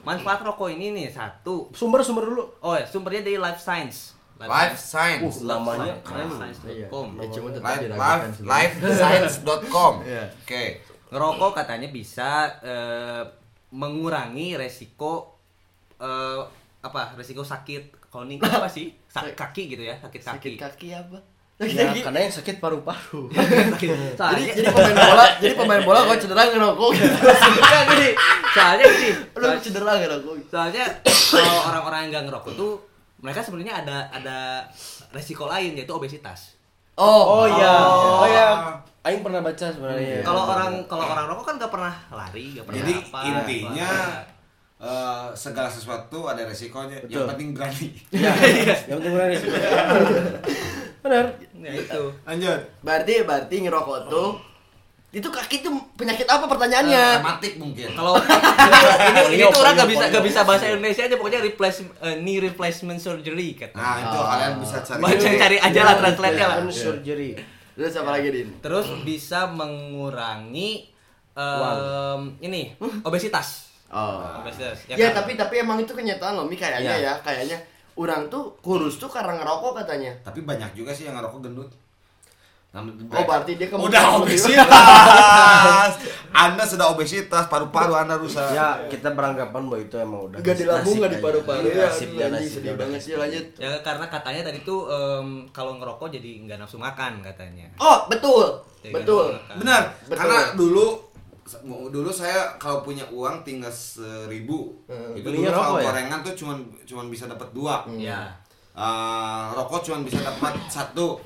[0.02, 2.42] manfaat rokok ini nih satu Sumber-sumber dulu.
[2.60, 5.38] oh ya sumbernya dari life science Life Science.
[5.38, 8.42] Uh, namanya lifescience.com Ya cuma Life, sih.
[8.42, 9.94] lifescience.com.
[10.10, 10.24] Iya.
[10.34, 10.64] Oke.
[11.12, 13.22] ngerokok katanya bisa eh,
[13.70, 15.38] mengurangi resiko
[15.96, 16.40] eh,
[16.82, 21.18] apa resiko sakit kronik apa sih Sak- kaki gitu ya sakit kaki Sakit kaki apa?
[21.54, 22.00] Ya, Sakit kaki.
[22.02, 23.30] karena yang sakit paru-paru.
[23.78, 23.86] Jadi,
[24.18, 27.06] soalnya jadi pemain bola, jadi pemain bola kalau cedera ngerokok gitu.
[27.22, 28.08] Enggak, gini
[28.50, 30.34] soalnya gini Lu cedera ngerokok.
[30.48, 32.72] soalnya kalau orang-orang yang nggak ngerokok tuh
[33.18, 34.38] mereka sebenarnya ada ada
[35.10, 36.58] resiko lain yaitu obesitas
[36.94, 37.72] Oh iya.
[37.80, 38.20] Oh.
[38.20, 38.48] Oh iya.
[39.02, 40.20] Aing pernah baca sebenarnya.
[40.20, 44.31] kalau orang kalau orang rokok kan nggak pernah lari nggak pernah Jadi apa intinya apa.
[44.82, 46.98] Eh, segala sesuatu ada resikonya.
[47.00, 47.14] Betul.
[47.14, 47.88] Yang penting berani.
[48.22, 48.32] Ya,
[48.90, 49.36] yang penting berani.
[51.02, 51.24] Benar.
[51.58, 52.02] Nah itu.
[52.26, 52.60] Lanjut.
[52.82, 54.30] Berarti berarti ngerokok tuh
[55.12, 57.20] itu kaki tuh penyakit apa pertanyaannya?
[57.20, 57.92] Rematik mungkin.
[57.92, 58.16] Kalau
[59.28, 62.40] ini, ini tuh orang gak bisa gak bisa bahasa Indonesia aja pokoknya replace eh, knee
[62.40, 63.76] replacement surgery kata.
[63.76, 64.24] Nah, itu Oh.
[64.24, 65.00] kalian bisa cari.
[65.04, 66.56] Baca cari aja lah translate-nya lah.
[66.72, 67.30] Surgery.
[67.76, 68.48] Terus apa lagi din?
[68.64, 70.88] Terus bisa mengurangi
[71.36, 72.72] em, ini
[73.04, 73.71] obesitas.
[73.92, 74.24] Oh.
[74.40, 74.88] Obesitas.
[74.88, 75.20] Ya, kan?
[75.20, 77.60] tapi tapi emang itu kenyataan loh, Mi kayaknya ya, kayaknya
[77.92, 80.12] orang tuh kurus tuh karena ngerokok katanya.
[80.24, 81.68] Tapi banyak juga sih yang ngerokok gendut.
[82.72, 84.64] Namun- Oh, berarti dia kemungkinan udah obesitas.
[86.48, 88.48] anda sudah obesitas, paru-paru Anda rusak.
[88.48, 91.84] Ya, kita beranggapan bahwa itu emang udah Gak di lambung, nasib gak di paru-paru ya.
[91.84, 93.44] nasib anjing, nasib sedih banget sih lanjut.
[93.60, 97.68] Ya karena katanya tadi tuh em, kalau ngerokok jadi nggak nafsu makan katanya.
[97.76, 98.56] Oh, betul.
[98.80, 99.36] Jadi Betul.
[99.60, 100.16] Benar, Betul.
[100.16, 100.86] karena dulu
[101.88, 105.12] dulu saya kalau punya uang tinggal seribu Hmm.
[105.12, 105.84] itu Belinya dulu kalau ya?
[105.84, 108.30] gorengan tuh cuman cuman bisa dapat dua Ya.
[108.72, 111.20] Eh, rokok cuman bisa dapat satu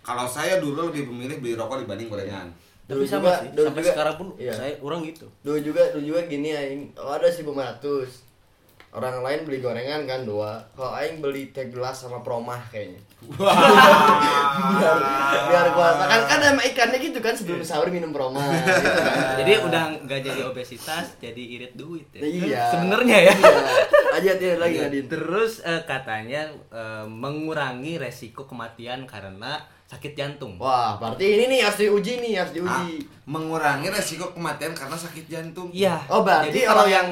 [0.00, 2.48] kalau saya dulu lebih memilih beli rokok dibanding gorengan
[2.82, 4.52] Tapi Dulu sama juga- sih, dulu sampai juga- sekarang pun iya.
[4.54, 5.26] saya orang gitu.
[5.42, 6.60] Dulu juga dulu juga gini ya,
[6.96, 8.27] oh, ada 1500
[8.90, 10.64] Orang lain beli gorengan kan dua.
[10.72, 12.98] Kalau aing beli teh gelas sama promah kayaknya.
[13.28, 14.96] biar
[15.44, 19.36] biar gua kan kan emang ikannya gitu kan sebelum sahur minum promah gitu kan.
[19.36, 22.20] Jadi udah nggak jadi obesitas, jadi irit duit ya.
[22.22, 22.62] Iya.
[22.70, 23.34] Sebenarnya ya.
[23.34, 23.60] Iya.
[24.10, 25.06] Aja dia lagi Nadine.
[25.06, 30.56] Terus eh, katanya eh, mengurangi resiko kematian karena sakit jantung.
[30.56, 33.08] Wah, berarti ini nih harus diuji nih, harus Ah, diuji.
[33.24, 35.96] mengurangi resiko kematian karena sakit jantung Iya.
[36.08, 37.08] Oh, berarti Jadi kalau orang- yang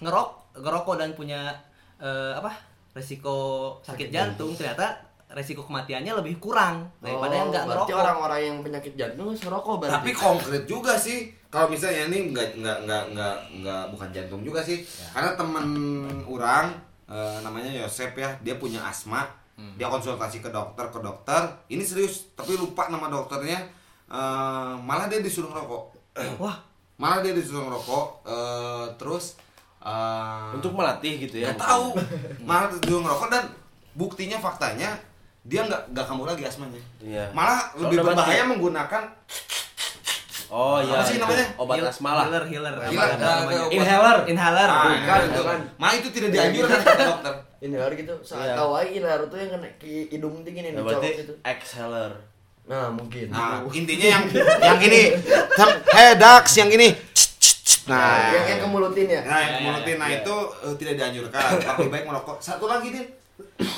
[0.00, 1.52] ngerok, ngerokok dan punya
[1.96, 2.52] eh, apa?
[2.92, 3.36] Resiko
[3.84, 4.96] sakit, jantung, ternyata
[5.26, 8.00] resiko kematiannya lebih kurang daripada yang nggak Oh, berarti ngerokok.
[8.00, 9.94] orang-orang yang penyakit jantung ngerokok berarti.
[10.00, 11.18] tapi konkret juga sih
[11.50, 14.80] kalau misalnya ini nggak nggak nggak nggak nggak bukan jantung juga sih.
[15.12, 15.66] Karena temen
[16.24, 16.72] orang
[17.06, 19.26] eh, namanya Yosep ya dia punya asma.
[19.76, 21.40] Dia konsultasi ke dokter ke dokter.
[21.66, 23.60] Ini serius tapi lupa nama dokternya.
[24.06, 25.82] Eh, malah dia disuruh ngerokok.
[26.38, 26.56] Wah,
[26.96, 29.36] malah dia disuruh ngerokok eh, terus
[29.86, 31.46] eh, Untuk melatih gitu ya.
[31.48, 31.94] nggak tahu
[32.42, 33.44] malah disuruh ngerokok dan
[33.92, 34.90] buktinya faktanya
[35.42, 37.30] dia nggak nggak kambuh lagi asmanya Iya.
[37.30, 39.02] malah Soalnya lebih berbahaya menggunakan
[40.46, 40.94] Oh iya.
[40.94, 41.22] Apa sih itu.
[41.24, 41.46] namanya?
[41.56, 42.24] Obat Heal- asma lah.
[42.24, 42.74] Healer, healer.
[42.80, 44.68] Healer, nggak- Inhaler, inhaler.
[44.68, 45.40] Ah, bukan, itu.
[45.42, 45.58] bukan.
[45.74, 47.34] Malah itu tidak dianjurkan kata dokter.
[47.58, 48.54] Inhaler gitu, saat Iya.
[48.54, 51.34] tahu aja inhaler tuh yang kena ke hidung dingin yang Ya, dicolok berarti itu.
[51.42, 52.12] exhaler.
[52.64, 53.26] Nah, mungkin.
[53.28, 54.22] Nah, intinya yang
[54.60, 55.02] yang ini,
[55.88, 56.94] hey Dax, yang ini.
[57.86, 59.20] Nah, Nah, yang yang kemulutin ya.
[59.22, 61.42] Nah, yang mulutin, nah itu eh, tidak dianjurkan.
[61.78, 62.36] Lebih baik merokok.
[62.38, 63.06] Satu lagi din,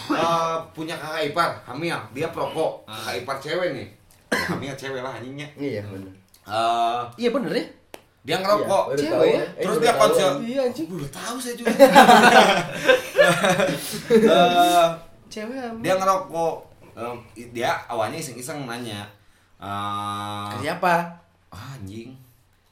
[0.09, 2.83] Eh, punya kakak ipar, hamil, dia perokok.
[2.85, 3.89] Kakak ipar cewek nih,
[4.31, 5.45] hamil cewek lah anjingnya.
[5.55, 6.13] Iya, benar.
[6.45, 7.65] Eh, Iya bener ya?
[8.21, 9.41] dia ngerokok, Iya, Cewek ya?
[9.41, 10.33] Eh, terus baru dia konsul.
[10.43, 10.87] Iya anjing.
[10.87, 11.73] Baru tahu saya juga.
[14.09, 14.89] Eh,
[15.29, 15.83] Cewek hamil.
[15.83, 16.55] dia ngerokok
[16.99, 17.15] Em,
[17.55, 19.07] dia awalnya iseng-iseng nanya
[19.57, 20.95] eh, Ke siapa?
[21.49, 22.11] ah, anjing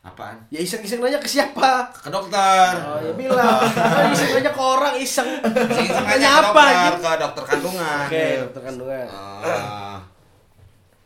[0.06, 1.90] apaan Ya iseng-iseng nanya ke siapa?
[1.92, 3.58] ke dokter Oh ya bilang.
[3.58, 5.28] Oh, iseng nanya ke orang iseng.
[5.74, 9.06] iseng Nanya apa dokter, ke dokter kandungan Oke, dokter kandungan.
[9.42, 9.96] Eh,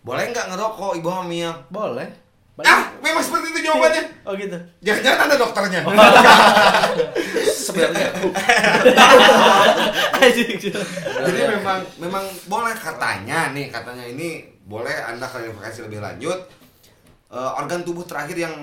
[0.01, 2.09] boleh nggak ngerokok ibu hamil Boleh.
[2.61, 4.53] ah memang seperti itu jawabannya Oh gitu.
[4.80, 5.80] jangan-jangan ada dokternya
[7.51, 8.09] Sebenarnya.
[10.20, 14.28] jadi memang memang boleh katanya nih katanya ini
[14.62, 16.38] boleh anda klarifikasi lebih lanjut
[17.31, 18.55] Eh, organ tubuh terakhir yang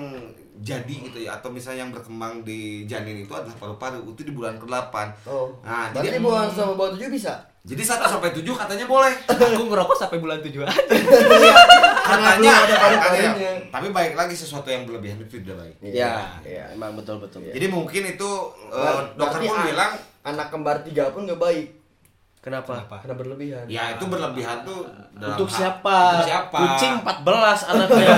[0.54, 4.56] jadi gitu ya atau misalnya yang berkembang di janin itu adalah paru-paru itu di bulan
[4.56, 4.94] ke-8
[5.24, 5.54] Oh.
[5.62, 7.32] Nah, berarti jadi- buang sama bawah tujuh bisa.
[7.60, 10.74] jadi 1 sampai 7 katanya boleh Aku ngerokok sampai bulan tujuh aja.
[12.02, 13.30] katanya belum ada paru-parunya.
[13.30, 13.52] katanya.
[13.70, 17.44] tapi baik lagi sesuatu yang berlebihan itu tidak baik Ya, ya, emang betul betul.
[17.46, 18.30] jadi mungkin itu
[18.66, 19.92] eh, Ber- dokter pun an- bilang
[20.22, 21.77] anak kembar tiga pun nggak baik
[22.38, 22.86] Kenapa?
[22.88, 23.64] karena berlebihan.
[23.66, 25.96] ya itu berlebihan tuh dalam Untuk siapa?
[26.14, 28.16] untuk siapa Kucing 14 anaknya.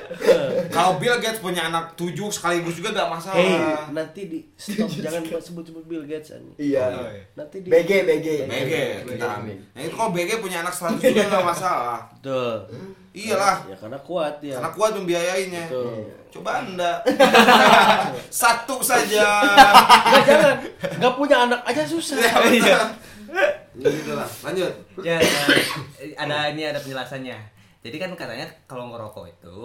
[0.74, 3.60] kalau Bill Gates punya anak 7 sekaligus juga gak masalah Hei,
[3.92, 6.56] nanti di stop jangan sebut-sebut Bill Gates anjing.
[6.56, 6.88] Iya.
[7.34, 8.26] Nanti di BG BG.
[8.44, 8.72] BG
[9.06, 12.54] kita nah itu kalau BG punya anak 100 juga gak masalah Betul.
[13.10, 14.54] iyalah Ya karena kuat ya.
[14.56, 16.08] karena kuat membiayainya Betul.
[16.30, 16.92] coba anda
[18.32, 20.54] satu saja Nggak jangan.
[20.96, 22.16] Nggak punya anak aja susah.
[23.72, 25.42] Gitu lah lanjut Ya, ya,
[26.16, 27.38] ada ini ada penjelasannya.
[27.80, 29.58] Jadi kan katanya kalau ngerokok itu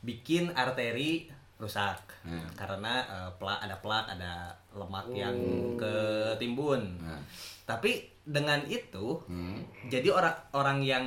[0.00, 2.44] bikin arteri rusak Hmm.
[2.52, 5.32] karena eh, plak ada plak ada lemak yang
[5.78, 7.22] ketimbun Nah.
[7.68, 7.92] Tapi
[8.24, 9.60] dengan itu Hmm.
[9.84, 11.04] jadi orang orang yang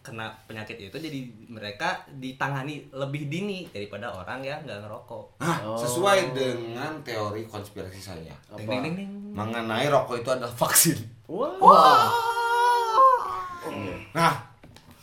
[0.00, 6.32] kena penyakit itu jadi mereka ditangani lebih dini daripada orang yang nggak ngerokok Nah, sesuai
[6.32, 9.10] dengan teori konspirasi saya Ding, ding, ding, ding.
[9.32, 10.96] mengenai rokok itu adalah vaksin.
[11.26, 12.12] Wah.
[14.12, 14.32] Nah,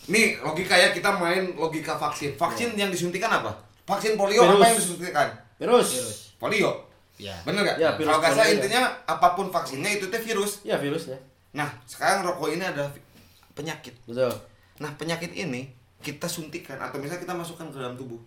[0.05, 2.35] nih logika ya kita main logika vaksin.
[2.35, 3.49] Vaksin yang disuntikan apa?
[3.83, 4.53] Vaksin polio Virus.
[4.53, 5.27] apa yang disuntikan?
[5.57, 5.89] Virus.
[6.37, 6.88] Polio.
[7.19, 7.77] Ya Bener gak?
[7.77, 10.63] Ya, virus Kalau nggak salah intinya apa pun vaksinnya itu teh virus.
[10.63, 11.19] Ya virusnya.
[11.51, 13.03] Nah, sekarang rokok ini adalah vi-
[13.51, 13.91] penyakit.
[14.03, 14.31] Betul.
[14.79, 15.67] Nah, penyakit ini
[15.99, 18.17] kita suntikan atau misalnya kita masukkan ke dalam tubuh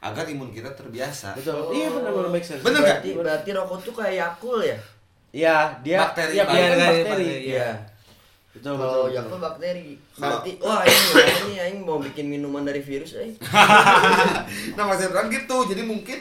[0.00, 1.38] agar imun kita terbiasa.
[1.38, 1.70] Betul.
[1.70, 2.58] Iya benar benar make sense.
[2.60, 2.98] Bener nggak?
[3.00, 4.78] Berarti berarti rokok tuh kayak Yakul ya?
[5.30, 6.32] Iya, dia Bakteri.
[6.32, 7.04] Iya, Iya, kan iya, bakteri.
[7.06, 7.70] bakteri, Iya.
[8.50, 8.82] Betul, betul.
[8.82, 9.14] Kalau betul.
[9.14, 9.88] Yakul bakteri.
[10.18, 13.30] Berarti wah ini ini aing mau bikin minuman dari virus eh.
[14.74, 15.56] nah, maksudnya kan gitu.
[15.70, 16.18] Jadi mungkin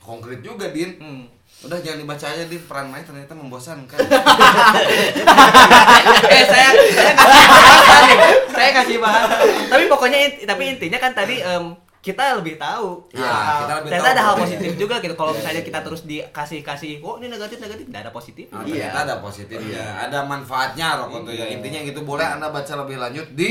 [0.00, 0.98] konkret juga, Din.
[0.98, 1.24] Hmm.
[1.60, 3.98] Udah jangan dibaca aja Din, peran main ternyata membosankan.
[6.30, 8.18] eh saya saya kasih bahasan nih.
[8.50, 11.64] saya kasih bahasan tapi pokoknya tapi intinya kan tadi em,
[12.00, 14.14] kita lebih tahu Iya, Ah, kita lebih ternyata tahu.
[14.14, 17.84] ada hal positif juga gitu kalau misalnya kita terus dikasih kasih kok ini negatif negatif
[17.86, 18.72] tidak ada positif Nah, Iya.
[18.88, 21.44] ternyata ada positifnya, ada manfaatnya rokok tuh ya.
[21.50, 23.50] Intinya gitu boleh Anda baca lebih lanjut di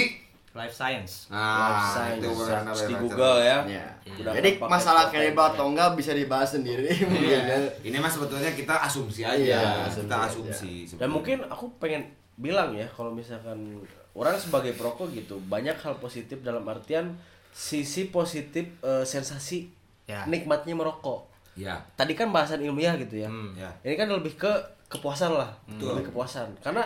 [0.50, 2.20] life science Nah, Science.
[2.20, 2.96] itu Search di.
[2.98, 3.58] Google ya.
[3.68, 3.86] Ya.
[4.18, 7.58] Udah Jadi masalah kayak atau enggak bisa dibahas sendiri mungkin ya.
[7.80, 9.38] Ini mah sebetulnya kita asumsi aja.
[9.38, 10.98] Iya, kita asumsi asumsi.
[10.98, 13.78] Dan mungkin aku pengen bilang ya kalau misalkan
[14.12, 17.14] orang sebagai perokok gitu banyak hal positif dalam artian
[17.50, 19.70] sisi positif eh, sensasi
[20.06, 20.26] Ya.
[20.26, 21.30] nikmatnya merokok.
[21.54, 23.30] ya, Tadi kan bahasan ilmiah gitu ya.
[23.30, 23.54] Hmm.
[23.54, 23.70] ya.
[23.86, 24.50] Ini kan lebih ke
[24.90, 25.94] kepuasan lah, Betul.
[25.94, 26.50] lebih kepuasan.
[26.66, 26.82] Karena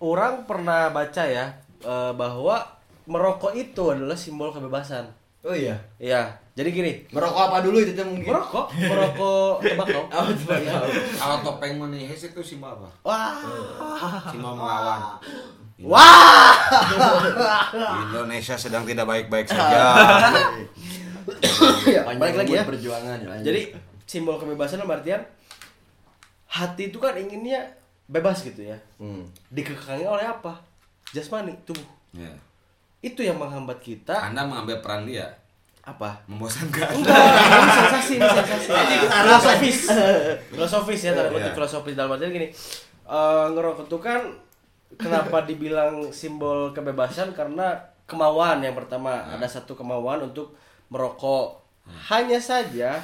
[0.00, 2.56] orang pernah baca ya eh, bahwa
[3.04, 5.08] merokok itu adalah simbol kebebasan.
[5.40, 5.72] Oh iya.
[5.96, 6.36] Iya.
[6.52, 8.28] Jadi gini, Merokok apa dulu itu mungkin?
[8.28, 10.02] merokok, merokok tembakau.
[10.12, 10.84] Oh, tembakau.
[11.16, 12.88] Kalau topeng menehes itu Simba apa?
[13.00, 13.40] Wah.
[14.28, 15.00] Simba melawan.
[15.80, 16.52] Wah.
[18.04, 19.80] Indonesia sedang tidak baik-baik saja.
[21.88, 22.60] Ya, balik lagi ya.
[22.60, 23.46] umur perjuangan ya, lanjut.
[23.46, 23.60] Jadi
[24.04, 25.22] simbol kebebasan dalam artian
[26.50, 27.64] hati itu kan inginnya
[28.04, 28.76] bebas gitu ya.
[28.98, 29.24] hmm.
[29.48, 30.60] Dikekangi oleh apa?
[31.10, 31.86] Jasmani, tubuh.
[32.12, 32.30] ya.
[33.00, 35.26] Itu yang menghambat kita Anda mengambil peran dia
[35.80, 36.20] apa?
[36.28, 36.92] membosankan.
[36.92, 38.68] Enggak, ini sensasi, ini sensasi.
[39.08, 39.78] filosofis.
[40.52, 41.56] filosofis ya, tanda kutip Iya.
[41.56, 42.48] filosofis dalam artian gini.
[43.02, 44.20] eh, ngerokok itu kan
[44.94, 50.54] kenapa dibilang simbol kebebasan karena kemauan yang pertama ada satu kemauan untuk
[50.88, 51.58] merokok.
[52.06, 53.00] Hanya saja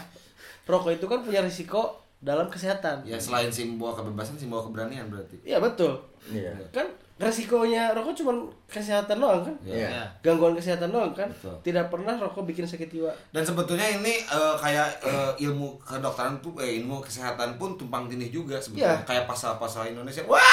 [0.62, 3.02] rokok itu kan punya risiko dalam kesehatan.
[3.02, 5.40] Ya selain simbol kebebasan, simbol keberanian berarti.
[5.42, 5.96] Iya betul.
[6.28, 6.52] Iya.
[6.70, 6.86] Kan
[7.16, 8.32] resikonya rokok cuma
[8.68, 9.56] kesehatan doang kan?
[9.64, 9.88] Iya.
[9.88, 10.04] Ya.
[10.20, 11.24] Gangguan kesehatan doang kan?
[11.32, 11.56] Betul.
[11.64, 13.08] Tidak pernah rokok bikin sakit jiwa.
[13.32, 18.28] Dan sebetulnya ini eh, kayak eh, ilmu kedokteran tuh eh, ilmu kesehatan pun tumpang tindih
[18.28, 19.08] juga sebetulnya Iya.
[19.08, 20.20] kayak pasal-pasal Indonesia.
[20.28, 20.44] Wah.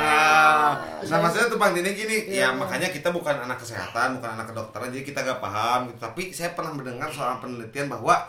[0.00, 0.72] Nah,
[1.12, 2.40] nah maksudnya tumpang tindih gini.
[2.40, 6.00] Ya makanya kita bukan anak kesehatan, bukan anak kedokteran jadi kita gak paham gitu.
[6.00, 8.24] Tapi saya pernah mendengar soal penelitian bahwa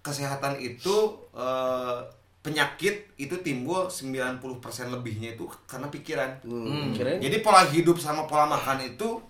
[0.00, 1.98] kesehatan itu eh,
[2.40, 4.40] penyakit itu timbul 90%
[4.88, 6.30] lebihnya itu karena pikiran.
[6.40, 9.20] Hmm, kirain Jadi pola hidup sama pola makan itu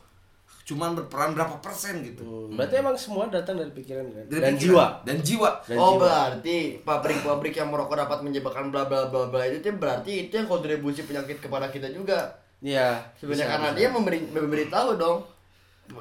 [0.62, 2.22] cuman berperan berapa persen gitu.
[2.22, 4.24] Hmm, Berarti emang semua datang dari pikiran kan?
[4.30, 4.62] Dari dan pikiran.
[4.62, 4.84] jiwa.
[5.02, 5.98] dan jiwa Dan oh jiwa.
[5.98, 10.46] berarti pabrik-pabrik yang merokok dapat menyebabkan bla bla bla bla itu tuh berarti itu yang
[10.46, 12.30] kontribusi penyakit kepada kita juga.
[12.62, 13.02] Iya.
[13.18, 13.78] Sebenarnya karena bisa.
[13.82, 15.18] dia memberi memberi tahu dong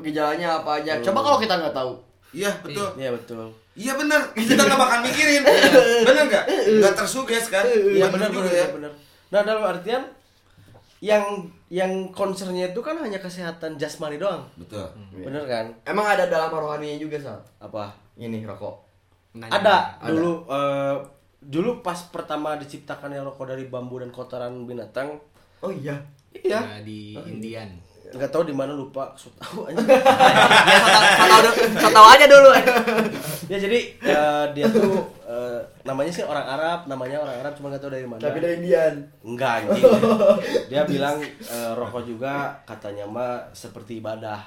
[0.05, 1.01] gejalanya apa aja.
[1.01, 1.93] Coba kalau kita nggak tahu.
[2.29, 3.49] iya betul Iya betul.
[3.79, 5.41] Iya benar kita nggak bakal mikirin
[6.03, 6.43] benar nggak
[6.77, 8.67] nggak tersuges kan Iya benar juga benar ya ya.
[8.75, 8.91] benar.
[9.29, 10.03] Nah dalam artian
[10.99, 11.23] yang
[11.71, 14.43] yang concernnya itu kan hanya kesehatan jasmani doang.
[14.57, 14.83] betul
[15.15, 15.71] Bener kan?
[15.87, 17.39] Emang ada dalam rohaninya juga sal.
[17.57, 17.95] Apa?
[18.13, 18.75] Ini rokok.
[19.39, 19.53] Nanya.
[19.53, 20.11] Ada Ada.
[20.11, 20.95] dulu eh,
[21.39, 25.15] dulu pas pertama diciptakannya rokok dari bambu dan kotoran binatang.
[25.63, 25.95] Oh iya.
[26.35, 26.59] Iya.
[26.59, 27.69] Ya, di Indian
[28.09, 29.13] Nggak tahu di mana lupa.
[29.13, 29.77] So tahu aja.
[30.65, 32.49] ya so tau- so tau du- so tau aja dulu
[33.45, 37.81] ya jadi eh, dia tuh eh, namanya sih orang Arab, namanya orang Arab cuma nggak
[37.81, 38.21] tahu dari mana.
[38.21, 38.93] Tapi dari Indian.
[39.21, 39.83] Enggak anjing.
[40.69, 42.33] Dia bilang eh, rokok juga
[42.63, 44.37] katanya mah seperti ibadah.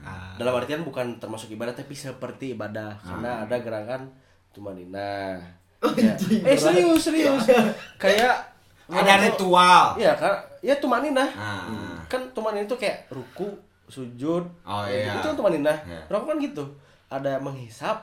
[0.00, 0.36] Ah.
[0.36, 4.12] Dalam artian bukan termasuk ibadah tapi seperti ibadah karena ada gerakan
[4.50, 5.36] tumanina.
[5.84, 6.16] Ya.
[6.16, 7.44] Eh serius serius.
[7.96, 10.32] Kayak ada ritual Iya kan?
[10.64, 11.28] Ya tumanina.
[11.36, 11.68] Ah.
[12.08, 13.52] Kan tumanina itu kayak ruku,
[13.84, 14.48] sujud.
[14.64, 15.12] Oh, ya, iya.
[15.20, 15.76] Itu kan tumanina.
[15.84, 16.08] Iya.
[16.08, 16.64] Rokok kan gitu.
[17.12, 18.00] Ada menghisap,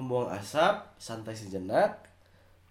[0.00, 2.00] membuang asap, santai sejenak,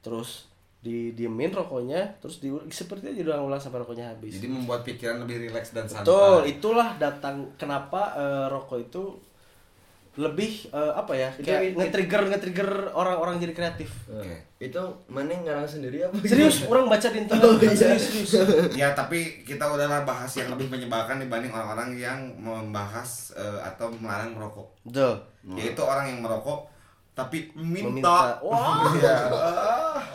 [0.02, 0.50] terus
[0.84, 4.36] didiemin rokoknya, terus di seperti itu diulang-ulang sampai rokoknya habis.
[4.36, 9.16] jadi membuat pikiran lebih rileks dan santai Betul, itulah datang kenapa eh, rokok itu
[10.14, 14.54] lebih eh, apa ya kayak nge-trigger nge-trigger orang-orang jadi kreatif Oke.
[14.60, 16.16] Itu mana ngarang sendiri apa?
[16.22, 17.74] serius orang baca di internet Oh, iya.
[17.74, 23.60] serius serius Ya tapi kita udahlah bahas yang lebih menyebalkan dibanding orang-orang yang membahas eh,
[23.64, 24.70] atau melarang merokok.
[24.84, 25.18] betul
[25.52, 26.70] Yaitu orang yang merokok
[27.14, 27.86] tapi minta.
[27.94, 28.18] Meminta.
[28.42, 28.90] Wah.
[28.94, 29.18] Iya.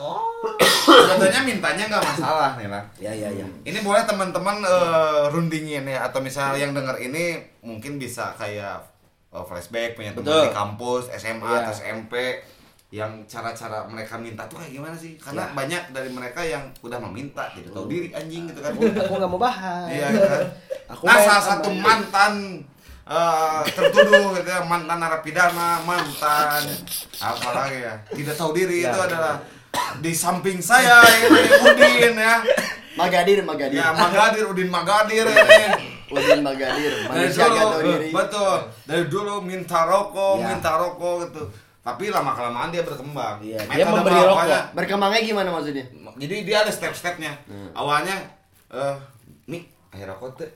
[0.89, 2.83] Sebetulnya mintanya nggak masalah nih lah.
[2.97, 7.99] ya ya ya Ini boleh teman-teman eh, rundingin ya atau misalnya yang denger ini mungkin
[7.99, 8.83] bisa kayak
[9.29, 11.59] eh, flashback punya teman di kampus, SMA Iya.
[11.62, 12.14] atau SMP
[12.89, 15.20] yang cara-cara mereka minta tuh kayak gimana sih?
[15.20, 15.53] Karena Ya.
[15.53, 18.72] banyak dari mereka yang udah meminta tidak tahu diri anjing gitu kan.
[18.72, 20.43] aku nggak mau bahas Iya kan.
[20.97, 22.64] Aku nah salah satu mantan
[23.05, 26.61] eh, tertuduh gitu ya, mantan narapidana, mantan
[27.18, 27.95] apa lagi ya?
[28.09, 28.89] Tidak tahu diri Ya.
[28.89, 29.37] itu adalah
[30.01, 32.41] di samping saya ini Udin ya.
[32.97, 33.79] Magadir, Magadir.
[33.79, 35.98] Ya Magadir, Udin Magadir ini.
[36.09, 38.09] Udin Magadir, Dari manusia dulu, gak tahu diri.
[38.11, 38.57] betul.
[38.85, 40.47] Dari dulu minta rokok, Ya.
[40.51, 41.43] minta rokok gitu.
[41.81, 43.41] Tapi lama kelamaan dia berkembang.
[43.41, 44.25] Iya, dia memberi rokok.
[44.35, 45.85] melakukannya- Berkembangnya gimana maksudnya?
[46.17, 47.33] Jadi dia ada step-stepnya.
[47.73, 48.17] Awalnya
[48.69, 48.97] eh
[49.47, 50.51] nih air rokok tuh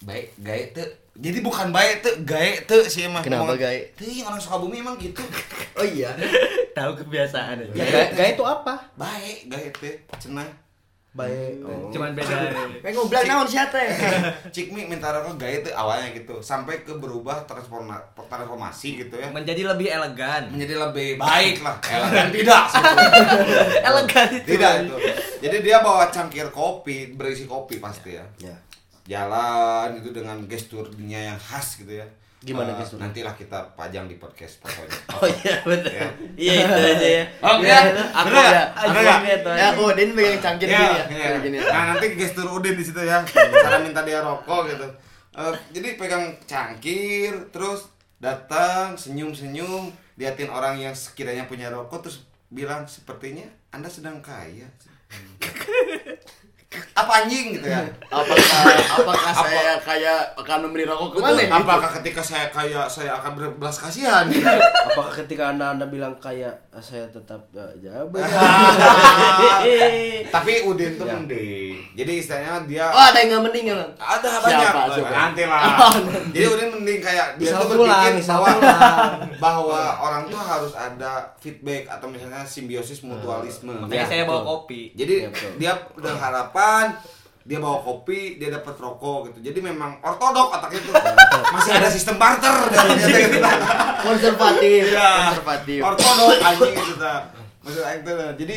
[0.00, 0.88] baik gae tuh.
[1.14, 3.20] Jadi bukan baik tuh, gae tuh sih emang.
[3.20, 3.90] Kenapa gae?
[3.92, 5.18] Tuh orang Sukabumi emang gitu.
[5.74, 6.10] Oh iya.
[6.72, 10.46] Tahu kebiasaan ya gaya, gaya itu apa Baik gae tuh, cenah.
[11.18, 11.90] Baik oh.
[11.90, 12.36] Cuman beda.
[12.82, 13.88] Kayak ngobrol naon siapa teh?
[14.54, 19.26] Cikmi minta rokok gae tuh awalnya gitu, sampai ke berubah transforma transformasi gitu ya.
[19.34, 20.54] Menjadi lebih elegan.
[20.54, 21.76] Menjadi lebih baik lah.
[21.82, 22.62] Elegan tidak
[23.82, 24.48] elegan itu.
[24.54, 24.96] Tidak itu.
[25.42, 28.24] Jadi dia bawa cangkir kopi, berisi kopi pasti ya.
[28.38, 28.56] ya
[29.08, 32.06] jalan itu dengan gesturnya yang khas gitu ya.
[32.38, 33.02] Gimana Eh, gesturnya?
[33.04, 34.94] Nantilah kita pajang di podcast pokoknya.
[35.18, 36.06] oh iya betul Ya.
[36.38, 37.78] iya itu aja ya Oke, Ya,
[38.14, 39.18] aku ya aku nggak?
[39.26, 41.28] gitu Ya, Udin pegang cangkir Ya, gini ya.
[41.28, 41.38] ya.
[41.40, 41.56] Gini.
[41.58, 43.18] Nah nanti gestur Udin di situ ya.
[43.64, 44.86] Cara minta dia rokok gitu.
[45.34, 52.86] Eh, jadi pegang cangkir, terus datang senyum-senyum, liatin orang yang sekiranya punya rokok, terus bilang
[52.86, 54.66] sepertinya anda sedang kaya.
[56.68, 57.80] Apa anjing gitu ya?
[58.12, 58.60] Apakah
[59.00, 61.40] apakah saya kayak akan memberi rokok ke mana?
[61.40, 61.56] Betul.
[61.64, 64.28] Apakah ketika saya kaya saya akan berbelas kasihan?
[64.28, 64.44] Gitu?
[64.92, 68.20] apakah ketika anda anda bilang kayak ah, saya tetap uh, jabat
[70.28, 71.16] Tapi Udin tuh Ya.
[71.16, 71.72] mending.
[71.96, 75.04] Jadi istilahnya dia Oh, ada yang nggak mending ya, ada banyak.
[75.08, 75.60] Nanti lah.
[76.36, 78.48] Jadi Udin mending kayak dia Misal tuh berpikir bahwa.
[79.38, 83.70] Bahwa orang tuh harus ada feedback atau misalnya simbiosis mutualisme.
[83.72, 84.50] Makanya Ya, saya bawa betul.
[84.52, 84.80] kopi.
[84.92, 85.52] Jadi Ya, betul.
[85.56, 86.86] dia udah harapan
[87.42, 89.38] dia bawa kopi, dia dapat rokok gitu.
[89.42, 90.92] Jadi memang ortodok otaknya tuh.
[91.48, 93.40] Masih ada sistem barter dan gitu.
[93.98, 95.10] Konservatif, Iya.
[95.24, 95.80] konservatif.
[95.80, 97.24] Ortodok anjing gitu dah.
[97.60, 98.16] Maksud aing tuh.
[98.36, 98.56] Jadi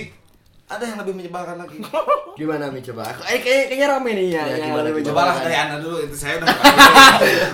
[0.67, 1.79] ada yang lebih menyebalkan lagi.
[2.39, 3.03] Gimana Mi coba?
[3.05, 4.43] Aku eh kayak kayaknya rame nih ya.
[4.45, 5.07] Ya, gimana, lebih gimana?
[5.07, 5.43] Cobalah menyebalkan.
[5.45, 6.47] dari Anda dulu itu saya udah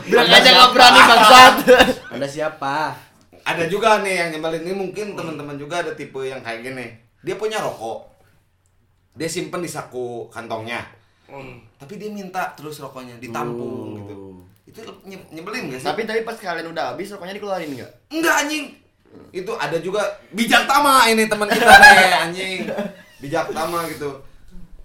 [0.05, 1.53] Bilang aja nggak berani bangsat.
[2.07, 2.75] anda siapa
[3.47, 6.85] Ada juga nih yang nyebelin ini mungkin teman-teman juga ada tipe yang kayak gini.
[7.21, 8.03] Dia punya rokok.
[9.15, 10.83] Dia simpen di saku kantongnya.
[11.75, 13.97] Tapi dia minta terus rokoknya ditampung Hmm.
[13.97, 14.15] gitu.
[14.67, 15.87] Itu nye- nyebelin gak sih?
[15.87, 17.91] Tapi tapi pas kalian udah habis rokoknya dikeluarin enggak?
[18.09, 18.65] Enggak anjing.
[19.31, 22.59] Itu ada juga bijak tama ini teman kita nih anjing.
[23.23, 24.11] Bijak tama gitu.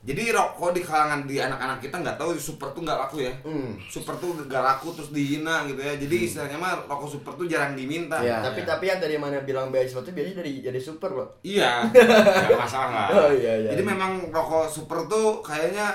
[0.02, 3.30] Jadi rokok di kalangan di anak-anak kita nggak tahu super tuh nggak laku ya.
[3.46, 3.78] Hmm.
[3.86, 5.94] Super tuh nggak laku terus dihina gitu ya.
[5.94, 8.18] Jadi istilahnya mah rokok super tuh jarang diminta.
[8.18, 8.42] Iya.
[8.42, 11.28] tapi tapi yang tadi mana bilang beasiswa itu biasanya dari jadi super loh.
[11.46, 11.86] Iya,
[12.50, 13.14] nggak masalah.
[13.14, 13.70] Oh, iya, iya.
[13.78, 15.94] Jadi memang rokok super tuh kayaknya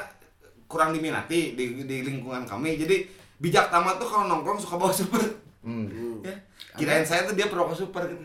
[0.72, 2.80] kurang diminati di, di lingkungan kami.
[2.80, 3.03] Jadi
[3.43, 5.20] bijak tamat tuh kalau nongkrong suka bawa super.
[5.68, 6.24] Hmm.
[6.24, 6.32] Ya.
[6.80, 8.24] Kirain saya tuh dia perokok super gitu.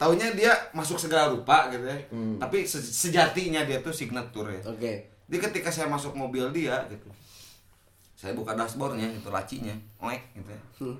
[0.00, 1.92] Taunya dia masuk segala rupa gitu ya.
[2.08, 2.40] Hmm.
[2.40, 4.60] Tapi se- sejatinya dia tuh signature ya.
[4.64, 4.92] oke
[5.28, 7.04] Jadi ketika saya masuk mobil dia gitu.
[8.16, 10.60] Saya buka dashboardnya itu lacinya, oek gitu ya.
[10.78, 10.96] Hmm.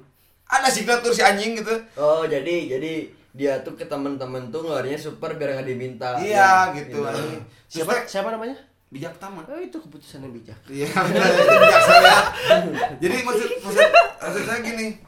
[0.47, 1.73] Ada signature si anjing gitu.
[1.95, 2.93] Oh jadi jadi
[3.31, 6.17] dia tuh ke temen-temen tuh ngeluarinnya super biar nggak diminta.
[6.17, 7.01] Iya Ya, gitu.
[7.01, 8.57] Terus siapa siapa namanya
[8.91, 9.47] bijak tamat.
[9.47, 12.17] oh itu keputusan yang bijak Iya, bijak saya.
[13.03, 13.89] Jadi maksud maksud
[14.19, 14.99] maksud saya gini.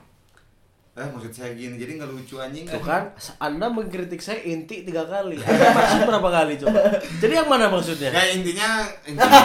[0.92, 1.80] Eh, maksud saya gini.
[1.80, 2.68] Jadi nggak lucu anjing.
[2.68, 5.40] Tuh kan, anda mengkritik saya inti tiga kali.
[5.40, 7.00] Anda maksud berapa kali coba?
[7.16, 8.12] Jadi yang mana maksudnya?
[8.12, 9.40] Ya intinya, intinya.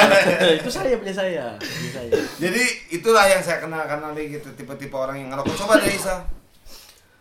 [0.56, 2.10] itu saya punya saya, punya saya.
[2.40, 5.52] jadi itulah yang saya kenal kenali gitu tipe-tipe orang yang ngerokok.
[5.60, 6.24] Coba deh Isa.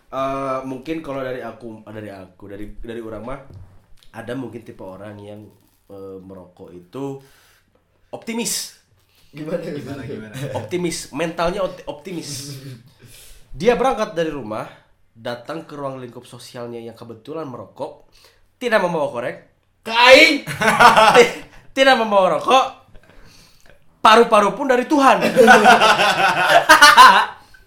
[0.07, 3.39] Eh, mungkin kalau dari aku, dari aku, dari dari orang mah
[4.15, 5.43] ada mungkin tipe orang yang
[5.91, 7.19] eh, merokok itu
[8.07, 8.79] optimis,
[9.35, 10.31] Gimana gimana gimana?
[10.55, 12.55] optimis, mentalnya opti- optimis.
[13.55, 14.67] Dia berangkat dari rumah,
[15.15, 18.11] datang ke ruang lingkup sosialnya yang kebetulan merokok,
[18.59, 19.37] tidak membawa korek,
[19.79, 20.43] Kain.
[21.15, 21.35] Ti-
[21.75, 22.65] tidak membawa rokok
[23.99, 25.17] paru-paru pun dari Tuhan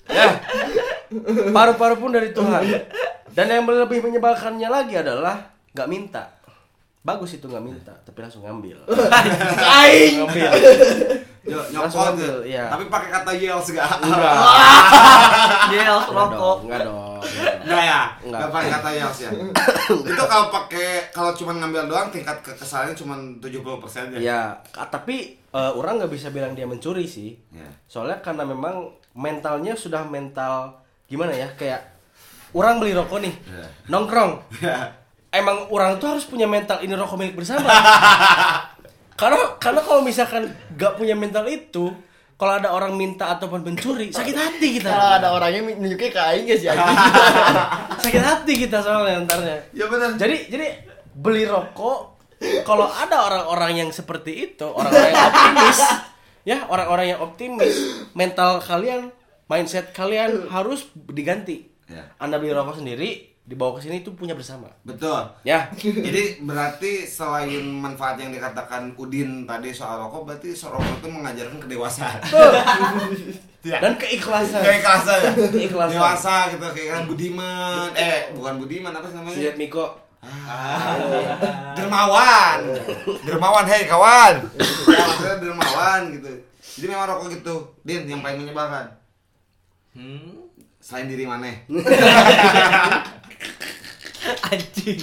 [0.09, 0.26] ya
[1.53, 2.62] Paru-paru pun dari Tuhan.
[3.32, 6.36] Dan yang lebih menyebalkannya lagi adalah nggak minta.
[7.01, 8.84] Bagus itu nggak minta, tapi langsung ngambil.
[9.64, 10.20] Aing.
[10.20, 10.51] ngambil.
[11.49, 12.68] Nyokot iya.
[12.68, 13.88] Tapi pakai kata yels gak?
[13.99, 14.34] Enggak.
[15.74, 16.57] Yel rokok.
[16.64, 17.20] enggak dong.
[17.64, 18.01] Enggak ya?
[18.20, 18.40] Enggak.
[18.49, 19.30] Pakai kata yels ya.
[19.88, 24.18] itu kalau pakai kalau cuma ngambil doang tingkat kekesalannya cuma 70% ya.
[24.18, 27.36] Ya, ka- tapi eh, orang nggak bisa bilang dia mencuri sih.
[27.51, 27.68] Ya.
[27.86, 31.49] Soalnya karena memang mentalnya sudah mental gimana ya?
[31.53, 31.96] Kayak
[32.53, 33.66] orang beli rokok nih, Ya.
[33.86, 34.40] nongkrong.
[35.28, 37.68] Emang orang tuh harus punya mental ini rokok milik bersama.
[39.18, 40.46] karena karena kalau misalkan
[40.78, 41.90] nggak punya mental itu,
[42.38, 44.94] kalau ada orang minta ataupun mencuri, sakit hati kita.
[44.94, 46.72] Kalau ada orangnya nunjuknya ke aing guys ya.
[48.06, 49.58] sakit hati kita soalnya antarnya.
[49.74, 50.14] Ya benar.
[50.14, 50.66] Jadi jadi
[51.18, 52.18] beli rokok
[52.62, 55.78] kalau ada orang-orang yang seperti itu, orang-orang yang optimis,
[56.46, 57.74] ya orang-orang yang optimis,
[58.14, 59.10] mental kalian,
[59.50, 61.66] mindset kalian harus diganti.
[61.90, 62.14] Ya.
[62.22, 64.68] Anda beli rokok sendiri, dibawa ke sini itu punya bersama.
[64.84, 65.24] Betul.
[65.40, 65.72] Ya.
[65.72, 71.59] Jadi berarti selain manfaat yang dikatakan Udin tadi soal rokok, berarti soal rokok itu mengajarkan
[71.59, 72.20] kedewasaan.
[73.59, 73.82] Ya.
[73.82, 74.62] Dan keikhlasan.
[74.62, 74.78] Ya.
[74.78, 75.34] Keikhlasan.
[75.90, 77.90] Dewasa gitu kayak kan Budiman.
[77.90, 79.34] Eh, bukan Budiman apa sih namanya?
[79.34, 79.99] Lihat Miko.
[81.78, 82.59] dermawan
[83.22, 84.34] dermawan hei kawan
[84.90, 86.30] ya maksudnya dermawan gitu
[86.74, 88.86] jadi memang rokok gitu din yang paling menyebalkan
[89.94, 90.46] Hmm.
[90.78, 91.51] selain diri mana
[94.52, 95.00] Anjing.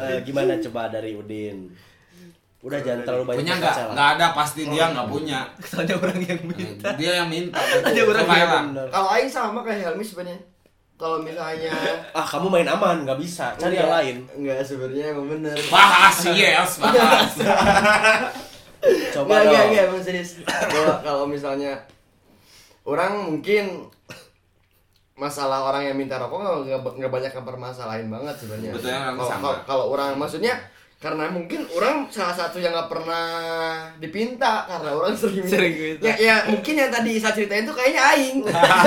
[0.00, 1.68] Eh, gimana coba dari Udin?
[2.60, 6.40] Udah jangan terlalu banyak punya nggak nggak ada pasti dia nggak punya Soalnya orang yang
[6.44, 6.88] minta.
[6.92, 7.56] dia yang minta
[7.88, 8.64] Ada orang yang.
[8.86, 10.40] Kalau aing sama kayak Helmi sebenarnya.
[10.94, 11.72] Kalau misalnya
[12.12, 13.56] Ah, kamu main aman, nggak bisa.
[13.56, 14.16] Cari yang Enggak, lain.
[14.36, 15.56] Enggak sebenarnya emang bener.
[15.72, 17.32] bahas yes bahas
[19.10, 19.48] Coba Enggak, dong.
[19.48, 20.30] enggak, enggak, emang serius.
[20.44, 21.72] Kalau kalau misalnya
[22.82, 23.88] orang mungkin
[25.20, 26.64] masalah orang yang minta rokok
[26.96, 28.70] nggak banyak yang permasalahin banget sebenarnya.
[28.72, 29.44] Kalau- sama.
[29.44, 30.56] kalau- Kalau orang maksudnya
[30.96, 33.24] karena mungkin orang salah satu yang nggak pernah
[33.96, 36.04] dipinta karena orang sering Sering minta.
[36.06, 38.38] Ya, ya mungkin yang tadi saya ceritain tuh kayaknya aing.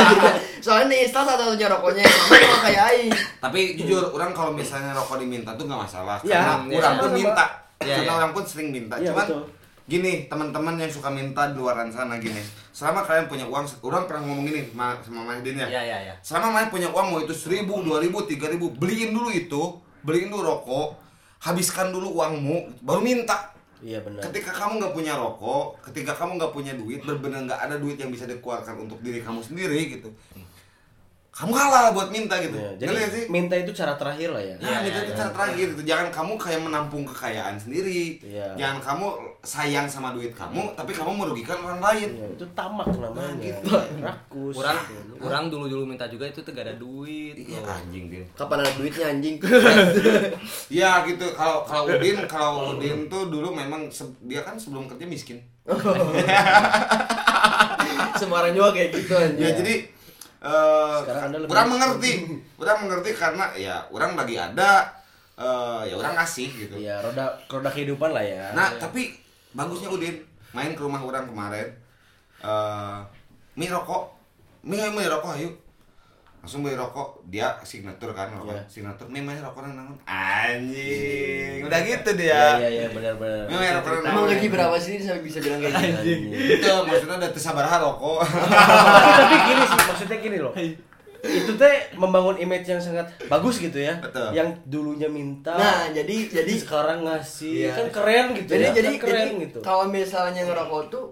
[0.65, 3.11] Soalnya di install satu-satunya rokoknya yang sama sama kayak aing.
[3.39, 7.09] tapi jujur orang kalau misalnya rokok diminta tuh nggak masalah Ya, karena ya, orang pun
[7.13, 7.45] minta
[7.79, 8.15] Ya, karena ya.
[8.15, 9.41] orang pun sering minta Iya, cuman betul.
[9.83, 12.39] Gini teman-teman yang suka minta di luaran sana gini
[12.71, 16.13] selama kalian punya uang orang pernah ngomong gini ma- sama Mahdin ya Ya ya ya.
[16.23, 19.61] selama main punya uang mau itu seribu, dua ribu, tiga ribu, beliin dulu itu,
[20.01, 20.95] beliin dulu rokok,
[21.39, 23.51] habiskan dulu uangmu, baru minta.
[23.83, 24.23] Iya benar.
[24.23, 28.07] Ketika kamu nggak punya rokok, ketika kamu nggak punya duit, benar-benar nggak ada duit yang
[28.07, 30.07] bisa dikeluarkan untuk diri kamu sendiri gitu,
[31.33, 32.53] kamu kalah buat minta gitu.
[32.53, 33.23] Ya, jadi sih?
[33.25, 34.53] minta itu cara terakhir lah ya.
[34.61, 35.81] Nah, itu itu cara terakhir gitu.
[35.81, 38.21] Jangan kamu kayak menampung kekayaan sendiri.
[38.21, 38.53] Iya.
[38.53, 39.07] Jangan kamu
[39.41, 42.09] sayang sama duit kamu, tapi kamu merugikan orang lain.
[42.21, 43.33] Ya, itu tamak namanya.
[43.33, 43.65] Nah, gitu.
[43.97, 44.61] Rakus.
[44.61, 45.13] Orang gitu.
[45.25, 47.33] orang dulu dulu minta juga itu tuh gak ada duit.
[47.33, 48.21] Iya, anjing dia.
[48.37, 49.35] Kapan ada duitnya anjing?
[50.69, 51.25] Iya gitu.
[51.33, 53.89] Kalau kalau Udin, kalau Udin tuh dulu memang
[54.29, 55.41] dia kan sebelum kerja miskin.
[58.21, 59.41] Semua orang juga kayak gitu anjing.
[59.41, 59.92] Ya jadi
[60.43, 60.97] eh
[61.31, 62.11] lebih kurang mengerti.
[62.59, 64.91] Kurang mengerti karena ya orang lagi ada
[65.39, 66.75] eh ya orang ngasih gitu.
[66.75, 68.51] Iya, roda roda kehidupan lah ya.
[68.51, 69.15] Nah, tapi
[69.55, 70.19] bagusnya Udin
[70.51, 71.71] main ke rumah orang kemarin.
[72.43, 72.99] Eh
[73.55, 74.11] mi rokok.
[74.67, 75.49] Mi ayo mi rokok ayo.
[76.43, 78.51] Langsung beli rokok, dia signatur kan rokok.
[78.51, 78.63] Iya.
[78.67, 81.63] Signatur mi main rokok nang Anjing.
[81.63, 82.43] Udah gitu Iya dia.
[82.59, 83.47] iya iya benar benar.
[83.47, 86.35] Mi main rokok Emang gaji berapa sih sampai bisa bilang kayak gitu?
[86.59, 88.27] Itu maksudnya udah tersabar rokok.
[88.27, 90.51] tapi, tapi gini sih, maksudnya gini loh.
[91.23, 93.95] Itu teh membangun image yang sangat bagus gitu ya.
[94.03, 94.35] Betul.
[94.35, 97.73] Yang dulunya minta, Nah, jadi jadi sekarang ngasih, Iya.
[97.73, 98.71] kan keren gitu jadi ya.
[98.75, 99.59] jadi, kan keren jadi gitu.
[99.63, 101.05] kalau misalnya ngerokok tuh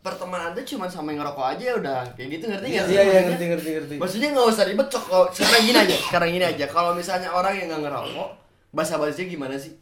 [0.00, 2.94] pertemanan tuh cuma sama yang ngerokok aja udah kayak gitu ngerti nggak sih?
[2.94, 3.94] Iya iya Maksudnya- ngerti ngerti ngerti.
[4.00, 5.04] Maksudnya nggak usah ribet cok.
[5.30, 6.64] Sekarang gini aja, sekarang gini aja.
[6.66, 8.28] Kalau misalnya orang yang nggak ngerokok,
[8.70, 9.72] bahasa bahasanya gimana sih?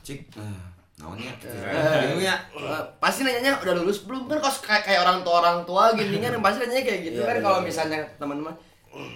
[0.00, 0.20] Cik.
[0.36, 1.32] Nah, naonnya?
[1.40, 2.20] Eh.
[2.20, 2.36] Ya?
[2.52, 6.20] Eh, pasti nanyanya udah lulus belum kan kalau kayak, kayak orang tua orang tua gini
[6.20, 7.68] kan pasti nanyanya kayak gitu Iya, kan kalau benar.
[7.68, 8.54] misalnya teman-teman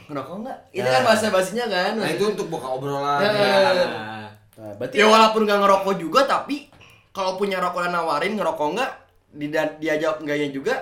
[0.09, 0.59] ngerokok nggak?
[0.73, 0.95] Itu Nah.
[0.95, 1.93] kan bahasa basinya kan.
[1.95, 3.21] Nah, itu untuk buka obrolan.
[3.21, 3.31] Ya.
[3.31, 3.85] ya.
[3.87, 4.27] Nah,
[4.59, 6.67] Nah, berarti Ya walaupun nggak ngerokok juga tapi
[7.13, 8.91] kalau punya rokok dan nawarin ngerokok nggak
[9.33, 10.75] di dia jawab enggaknya juga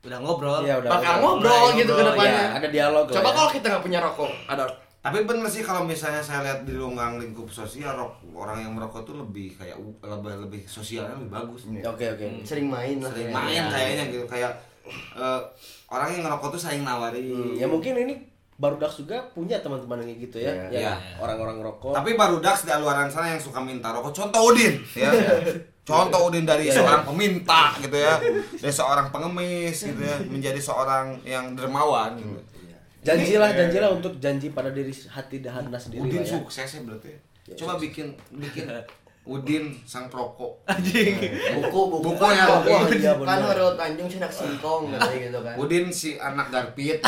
[0.00, 0.64] udah ngobrol.
[0.64, 0.90] Iya, udah.
[0.96, 1.20] bakal udah.
[1.20, 2.40] ngobrol mulai gitu ke ngobrol, depannya.
[2.40, 3.34] Iya, ada dialog Coba ya.
[3.36, 4.64] kalau kita nggak punya rokok, ada
[5.00, 9.00] Tapi bener sih kalau misalnya saya lihat di lingkungan lingkup sosial rok, orang yang merokok
[9.08, 11.64] tuh lebih kayak lebih lebih sosialnya lebih bagus.
[11.88, 12.44] Oke oke.
[12.44, 13.08] sering main lah.
[13.08, 13.36] Sering ya.
[13.36, 14.52] main kayaknya gitu kayak
[15.16, 15.40] eh,
[15.88, 17.32] orang yang ngerokok tuh saling nawarin.
[17.32, 18.14] Hmm, ya mungkin ini
[18.60, 20.64] baru Dax juga punya teman-teman yang gitu ya, Iya.
[20.68, 20.94] yang Iya.
[21.16, 21.92] orang-orang ngerokok.
[21.96, 24.12] Tapi baru Dax di luaran sana yang suka minta rokok.
[24.12, 25.08] Contoh Udin, ya.
[25.90, 28.22] contoh Udin dari seorang peminta gitu ya.
[28.62, 30.16] Dari seorang pengemis gitu ya.
[30.22, 32.38] Menjadi seorang yang dermawan gitu.
[33.00, 36.04] Janjilah, janjilah untuk janji pada diri hati dahana sendiri.
[36.04, 36.32] Udin lah ya.
[36.36, 37.12] sukses ya berarti
[37.56, 38.68] coba bikin bikin
[39.20, 40.64] Udin sang perokok.
[41.60, 42.02] Buku buku.
[42.08, 43.04] Buku ya, buku buku.
[43.04, 43.44] Iya, kan
[43.76, 45.54] Tanjung sinak singkong katanya gitu kan.
[45.60, 47.04] Udin si anak garpit.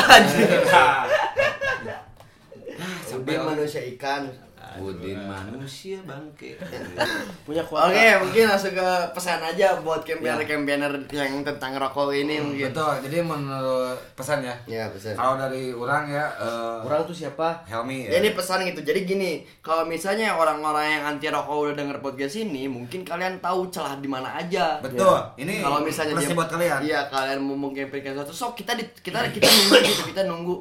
[3.13, 4.29] Udin manusia ikan
[4.75, 6.55] Udin manusia bangke
[7.45, 7.87] Punya kuota.
[7.87, 12.69] Oke, mungkin langsung ke pesan aja buat campaigner-campaigner yang tentang rokok ini mungkin.
[12.69, 15.13] betul jadi menurut pesan ya Ya, pesan.
[15.13, 17.61] kalau dari orang ya eh, Orang tuh siapa?
[17.65, 18.81] Helmi Ya, ya ini pesan gitu.
[18.81, 23.67] Jadi gini, kalau misalnya orang-orang yang anti rokok udah denger podcast ini, mungkin kalian tahu
[23.67, 24.79] celah di mana aja.
[24.79, 28.83] betul ini Kalau misalnya plusnya buat kalian Iya, kalian mau mengkampanyekan sesuatu, sok kita di,
[28.97, 30.55] kita kita nunggu gitu, kita nunggu.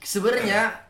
[0.00, 0.60] Sebenarnya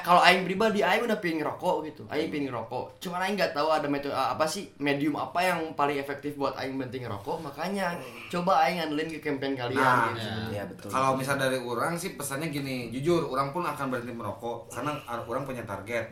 [0.00, 2.02] kalau aing pribadi aing udah pengen ngerokok gitu.
[2.08, 3.04] Aing pengen ngerokok.
[3.04, 6.80] Cuman aing nggak tahu ada metode apa sih medium apa yang paling efektif buat aing
[6.80, 7.44] berhenti ngerokok.
[7.44, 7.92] Makanya
[8.32, 10.28] coba aing ngandelin ke campaign kalian Nah, gitu.
[10.56, 10.88] Iya betul.
[10.88, 15.44] Kalau misal dari orang sih pesannya gini, jujur orang pun akan berhenti merokok karena orang
[15.44, 16.06] punya target.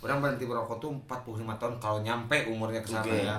[0.00, 3.20] Orang berhenti merokok tuh 45 tahun kalau nyampe umurnya ke sana Oke.
[3.20, 3.36] ya.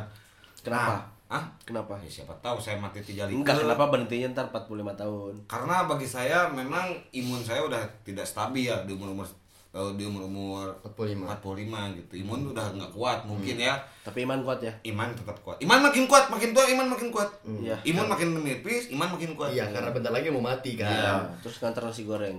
[0.62, 0.94] Kenapa?
[0.94, 1.44] Nah, ah?
[1.66, 1.98] Kenapa?
[2.06, 5.34] Ya, siapa tahu saya mati tiga Enggak, kenapa berhentinya ntar 45 tahun?
[5.50, 9.26] Karena bagi saya memang imun saya udah tidak stabil ya di umur-umur
[9.72, 11.40] eh, di umur-umur 45.
[11.40, 12.14] 45 gitu.
[12.20, 13.80] Imun udah nggak kuat mungkin ya.
[14.02, 14.72] Tapi iman kuat ya?
[14.84, 15.56] Iman tetap kuat.
[15.60, 17.28] Iman makin kuat, makin tua iman makin kuat.
[17.46, 17.76] Iya.
[17.84, 19.50] Imun makin menipis, iman makin kuat.
[19.52, 20.88] Iya, karena bentar lagi mau mati kan.
[20.88, 21.14] Iya.
[21.40, 22.38] Terus nganter nasi goreng.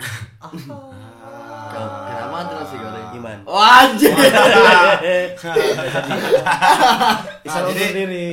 [0.00, 3.06] Ken- Kenapa nasi goreng?
[3.12, 3.38] Iman.
[3.44, 4.08] Oh, anjir.
[7.44, 8.28] Bisa Ah, jadi- sendiri.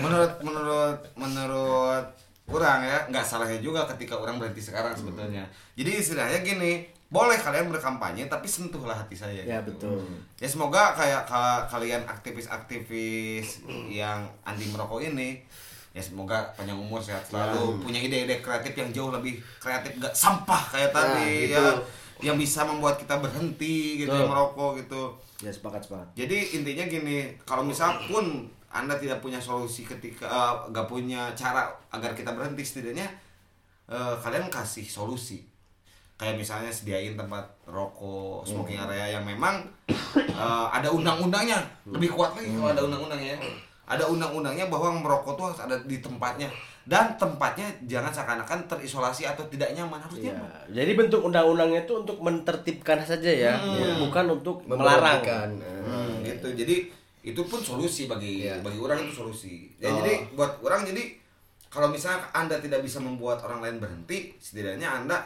[0.00, 2.04] menurut menurut menurut
[2.48, 5.40] orang ya nggak salahnya juga ketika orang berhenti sekarang sebetulnya
[5.72, 9.76] jadi istilahnya gini boleh kalian berkampanye tapi sentuhlah hati saya Ya gitu.
[9.76, 10.00] betul.
[10.34, 15.44] ya semoga kayak ka- kalian aktivis-aktivis yang anti merokok ini
[15.92, 20.72] ya semoga panjang umur sehat selalu punya ide-ide kreatif yang jauh lebih kreatif gak sampah
[20.72, 21.54] kayak tadi gitu.
[21.54, 21.76] ya
[22.22, 26.06] yang bisa membuat kita berhenti gitu ya, merokok gitu Ya sepakat sepakat.
[26.14, 31.66] jadi intinya gini, kalau misal pun anda tidak punya solusi ketika eh, nggak punya cara
[31.90, 33.04] agar kita berhenti setidaknya
[33.84, 35.44] eh, kalian kasih solusi.
[36.22, 39.66] Kayak misalnya sediain tempat rokok, smoking area yang memang
[40.14, 41.58] eh, ada undang-undangnya.
[41.84, 43.34] Lebih kuat lagi kalau ada undang-undangnya.
[43.34, 43.38] ya.
[43.82, 46.46] Ada undang-undangnya bahwa merokok tuh harus ada di tempatnya
[46.82, 50.34] dan tempatnya jangan seakan-akan terisolasi atau tidak nyaman harus Iya.
[50.34, 50.50] nyaman.
[50.70, 53.54] Jadi bentuk undang-undangnya itu untuk menertibkan saja ya,
[53.98, 55.22] bukan untuk melarang.
[55.58, 56.86] Hmm, gitu jadi
[57.22, 58.62] itu pun solusi bagi Iya.
[58.62, 59.98] bagi orang itu solusi ya Oh.
[59.98, 61.18] jadi buat orang jadi
[61.66, 65.22] kalau misalnya anda tidak bisa membuat orang lain berhenti setidaknya anda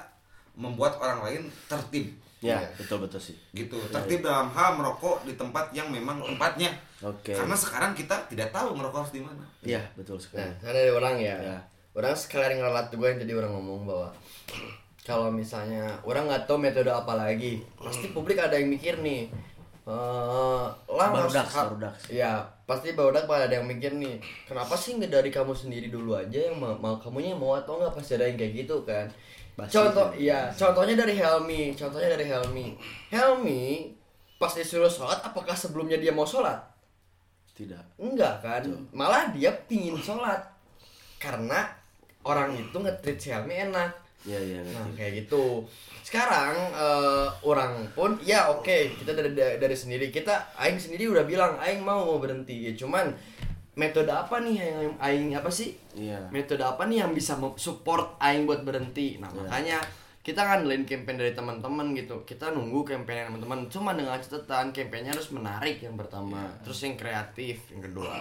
[0.57, 2.69] membuat orang lain tertib Ya, Iya.
[2.77, 3.33] betul betul sih.
[3.51, 6.69] gitu tertib dalam hal merokok di tempat yang memang tempatnya
[7.01, 7.33] Oke.
[7.33, 10.45] karena sekarang kita tidak tahu merokok harus di mana Iya, betul sekali.
[10.45, 11.37] Nah, karena dari orang ya.
[11.39, 11.59] Ya.
[11.93, 14.09] Orang sekalian ngeralat gue yang jadi orang ngomong bahwa
[15.09, 19.33] kalau misalnya orang nggak tahu metode apa lagi, pasti publik ada yang mikir nih.
[19.87, 21.95] Eh, lah Barudak, harus- barudak.
[22.11, 24.19] Ya, pasti barudak pada ada yang mikir nih.
[24.45, 27.95] Kenapa sih nggak dari kamu sendiri dulu aja yang mau, mau kamunya mau atau nggak
[27.95, 29.07] pasti ada yang kayak gitu kan.
[29.57, 32.77] Basi Contoh, iya, contohnya dari Helmi, contohnya dari Helmi.
[33.09, 33.89] Helmi
[34.37, 36.61] pas disuruh sholat, apakah sebelumnya dia mau sholat?
[37.57, 37.97] Tidak.
[37.97, 40.45] Enggak kan, malah dia pingin sholat
[41.17, 41.73] karena
[42.21, 43.97] orang itu nge-treat si Helmi enak.
[44.29, 44.99] Iya, iya, Nah ngerti.
[44.99, 45.65] kayak gitu.
[46.05, 51.57] Sekarang eh, orang pun ya oke kita dari dari sendiri kita Aing sendiri udah bilang
[51.63, 53.15] Aing mau mau berhenti ya cuman
[53.77, 55.77] metode apa nih yang Aing apa sih?
[55.93, 56.33] Iya.
[56.33, 59.21] metode apa nih yang bisa support Aing buat berhenti?
[59.21, 59.79] Nah makanya
[60.25, 62.27] kita ngandelin campaign dari teman-teman gitu.
[62.27, 66.51] Kita nunggu campaign teman-teman cuma dengan catatan campaignnya harus menarik yang pertama.
[66.67, 68.17] Terus yang kreatif yang kedua.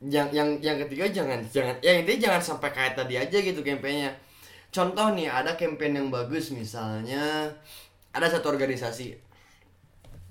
[0.00, 4.10] Yang yang yang ketiga jangan jangan ya intinya jangan sampai kayak tadi aja gitu campaignnya.
[4.74, 7.52] Contoh nih ada campaign yang bagus misalnya
[8.10, 9.14] ada satu organisasi.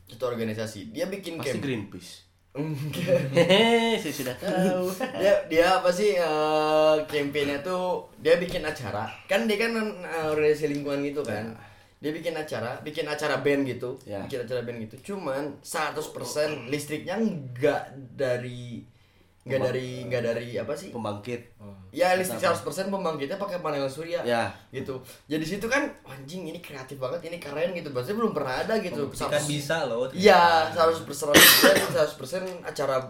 [0.10, 0.89] Satu organisasi.
[0.89, 2.28] Dia bikin Pasti campaign Greenpeace.
[2.50, 3.30] Enggak.
[3.30, 4.89] Hehehe, saya sudah tahu.
[5.22, 10.74] dia dia apa sih eh, campaignnya tuh dia bikin acara kan dia kan eh, organisasi
[10.74, 11.54] lingkungan gitu kan
[12.00, 14.26] dia bikin acara bikin acara band gitu Ya.
[14.26, 16.00] bikin acara band gitu cuman 100%
[16.68, 18.82] listriknya enggak dari
[19.50, 21.41] enggak dari enggak dari apa sih Pembangkit.
[21.89, 24.45] ya listrik 100% pembangkitnya pakai panel surya Ya.
[24.70, 28.78] gitu jadi situ kan anjing ini kreatif banget ini keren gitu pasti belum pernah ada
[28.78, 30.06] gitu Kan bisa loh.
[30.12, 33.02] Iya, 100 persen, 100 persen acara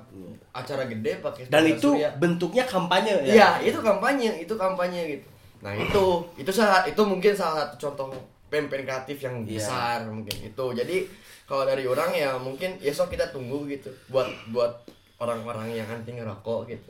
[0.49, 2.09] acara gede pakai Dan panel itu surya.
[2.15, 3.33] bentuknya kampanye ya.
[3.35, 5.27] Iya, itu kampanye, itu kampanye gitu.
[5.59, 6.03] Nah, itu
[6.37, 8.15] itu salah itu mungkin salah satu contoh
[8.47, 9.59] campaign kreatif yang Iya.
[9.59, 10.65] besar mungkin itu.
[10.73, 10.97] Jadi
[11.43, 14.71] kalau dari orang ya mungkin besok kita tunggu gitu buat buat
[15.19, 16.89] orang-orang yang anti ngerokok gitu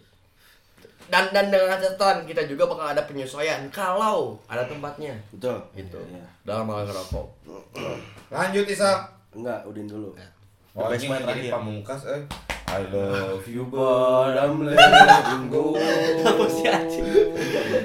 [1.09, 5.57] dan dan dengan catatan kita juga bakal ada penyesuaian kalau ada tempatnya Betul.
[5.73, 6.25] gitu Iya.
[6.45, 7.27] dalam hal ngerokok
[8.29, 9.09] Lanjut Isa.
[9.29, 10.13] Enggak, Udin dulu.
[10.77, 11.49] Oh, The best ini jadi terakhir.
[11.49, 12.21] pamungkas eh.
[12.69, 15.73] I love you But I'm letting go.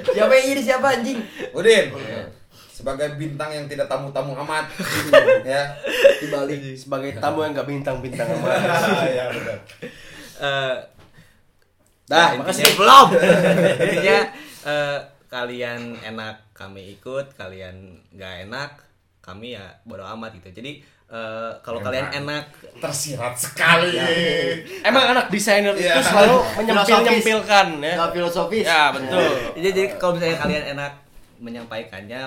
[0.05, 1.17] siapa yang jadi siapa anjing
[1.51, 1.85] Udin.
[2.69, 4.69] Sebagai bintang yang tidak tamu-tamu amat.
[5.49, 5.73] ya.
[6.21, 8.61] dibalik Sebagai tamu yang gak bintang-bintang amat.
[9.17, 9.57] ya benar.
[10.37, 10.75] Eh,
[12.05, 12.61] Dah, ya, makasih.
[12.63, 13.07] intinya- belum.
[13.83, 14.19] intinya
[14.63, 17.75] eh, kalian enak kami ikut, kalian
[18.11, 18.71] nggak enak
[19.19, 20.53] kami ya bodo amat gitu.
[20.53, 23.97] Jadi eh, kalau kalian enak Tersirat sekali.
[24.81, 25.97] Emang anak desainer itu Iya.
[25.99, 27.93] selalu menyempil-nyempilkan ya.
[27.95, 29.25] nggak filosofis Ya, betul.
[29.55, 30.91] jadi, jadi kalau misalnya kalian enak
[31.37, 32.21] menyampaikannya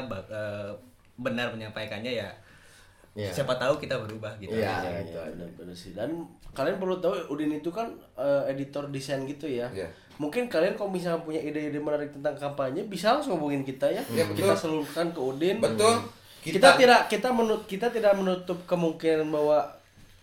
[1.16, 2.28] benar menyampaikannya ya
[3.18, 3.34] Iya.
[3.34, 4.54] siapa tahu kita berubah gitu.
[4.54, 4.78] Iya.
[4.78, 5.18] Ya, gitu.
[5.58, 5.90] benar sih.
[5.90, 6.22] Dan
[6.54, 9.66] kalian perlu tahu Udin itu kan eh, editor desain gitu ya.
[9.74, 9.90] Iya.
[10.22, 14.02] Mungkin kalian kalau misalnya punya ide-ide menarik tentang kampanye bisa langsung hubungin kita ya.
[14.06, 14.86] Iya, kita betul.
[14.86, 15.58] salurkan ke Udin.
[15.58, 15.98] Betul.
[16.38, 19.66] Kita, tidak kita menut kita tidak menutup kemungkinan bahwa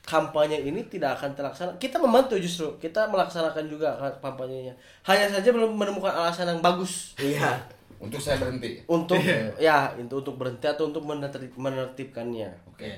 [0.07, 1.71] kampanye ini tidak akan terlaksana.
[1.75, 2.71] Kita membantu justru.
[2.79, 4.71] Kita melaksanakan juga kampanyenya.
[5.03, 8.83] Hanya saja belum menemukan alasan yang bagus iya untuk saya berhenti.
[8.85, 9.19] untuk
[9.57, 12.49] ya untuk untuk berhenti atau untuk menertib, menertibkannya.
[12.69, 12.91] Oke.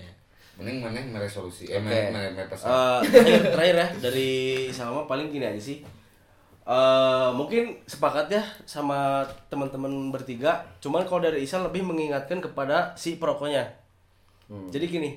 [0.57, 1.69] Mending mana meresolusi.
[1.69, 1.93] Eh, Oke.
[2.09, 2.45] okay.
[2.49, 2.67] pesan.
[2.67, 4.31] Eh, terakhir, terakhir ya dari
[4.73, 5.85] sama paling gini aja sih.
[6.67, 9.23] Eh mungkin sepakat ya sama
[9.53, 10.65] teman-teman bertiga.
[10.81, 13.69] Cuman kalau dari Isa lebih mengingatkan kepada si perokoknya.
[14.47, 15.11] Jadi gini,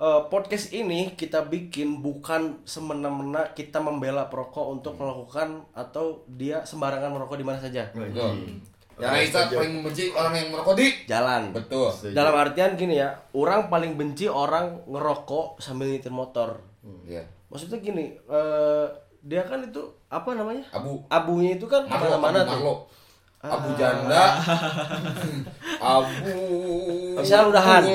[0.00, 7.12] eh, podcast ini kita bikin bukan semena-mena kita membela perokok untuk melakukan atau dia sembarangan
[7.12, 7.92] merokok di mana saja.
[7.94, 8.58] Betul.
[8.98, 11.54] Karena Isa paling membenci orang yang merokok di Jalan.
[11.54, 11.88] Betul.
[12.10, 16.58] Dalam artian gini ya, orang paling benci orang ngerokok sambil nyetir motor.
[17.06, 17.22] Iya.
[17.48, 18.86] Maksudnya gini, eh,
[19.22, 19.80] dia kan itu
[20.10, 20.66] apa namanya?
[20.74, 20.98] Abu.
[21.06, 22.74] Abunya itu kan ke mana-mana Abu Marlo.
[22.74, 22.78] tuh.
[23.38, 24.34] Abu janda.
[25.94, 26.34] Abu.
[27.22, 27.86] Bisa udahan.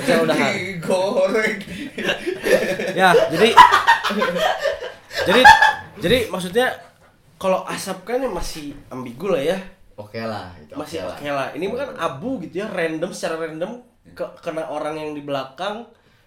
[0.00, 0.52] Bisa udahan.
[0.56, 1.60] Digoreng.
[2.96, 3.52] Ya, jadi
[5.28, 5.42] jadi
[6.00, 6.72] jadi maksudnya
[7.36, 9.58] kalau asap kan masih ambigu lah ya.
[9.96, 11.48] Oke lah itu Masih oke oke lah.
[11.56, 13.80] Ini kan abu gitu ya, random secara random
[14.14, 15.84] ke kena orang yang di belakang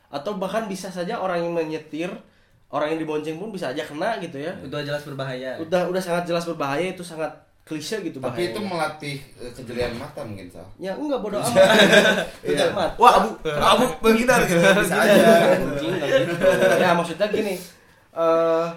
[0.09, 2.09] atau bahkan bisa saja orang yang menyetir,
[2.73, 4.53] orang yang dibonceng pun bisa aja kena gitu ya.
[4.59, 5.61] Itu jelas berbahaya.
[5.61, 7.29] Udah udah sangat jelas berbahaya itu sangat
[7.69, 8.65] klise gitu Tapi itu bahayanya.
[8.65, 10.65] melatih eh, kejelian mata mungkin sah.
[10.81, 11.53] Ya enggak bodoh amat.
[12.49, 12.91] Bodo amat.
[12.97, 13.29] Wah, abu.
[13.45, 14.57] Abu menghindar gitu.
[14.57, 15.17] Bisa aja.
[15.77, 15.95] Gitu.
[16.81, 17.61] Ya maksudnya gini,
[18.17, 18.67] eh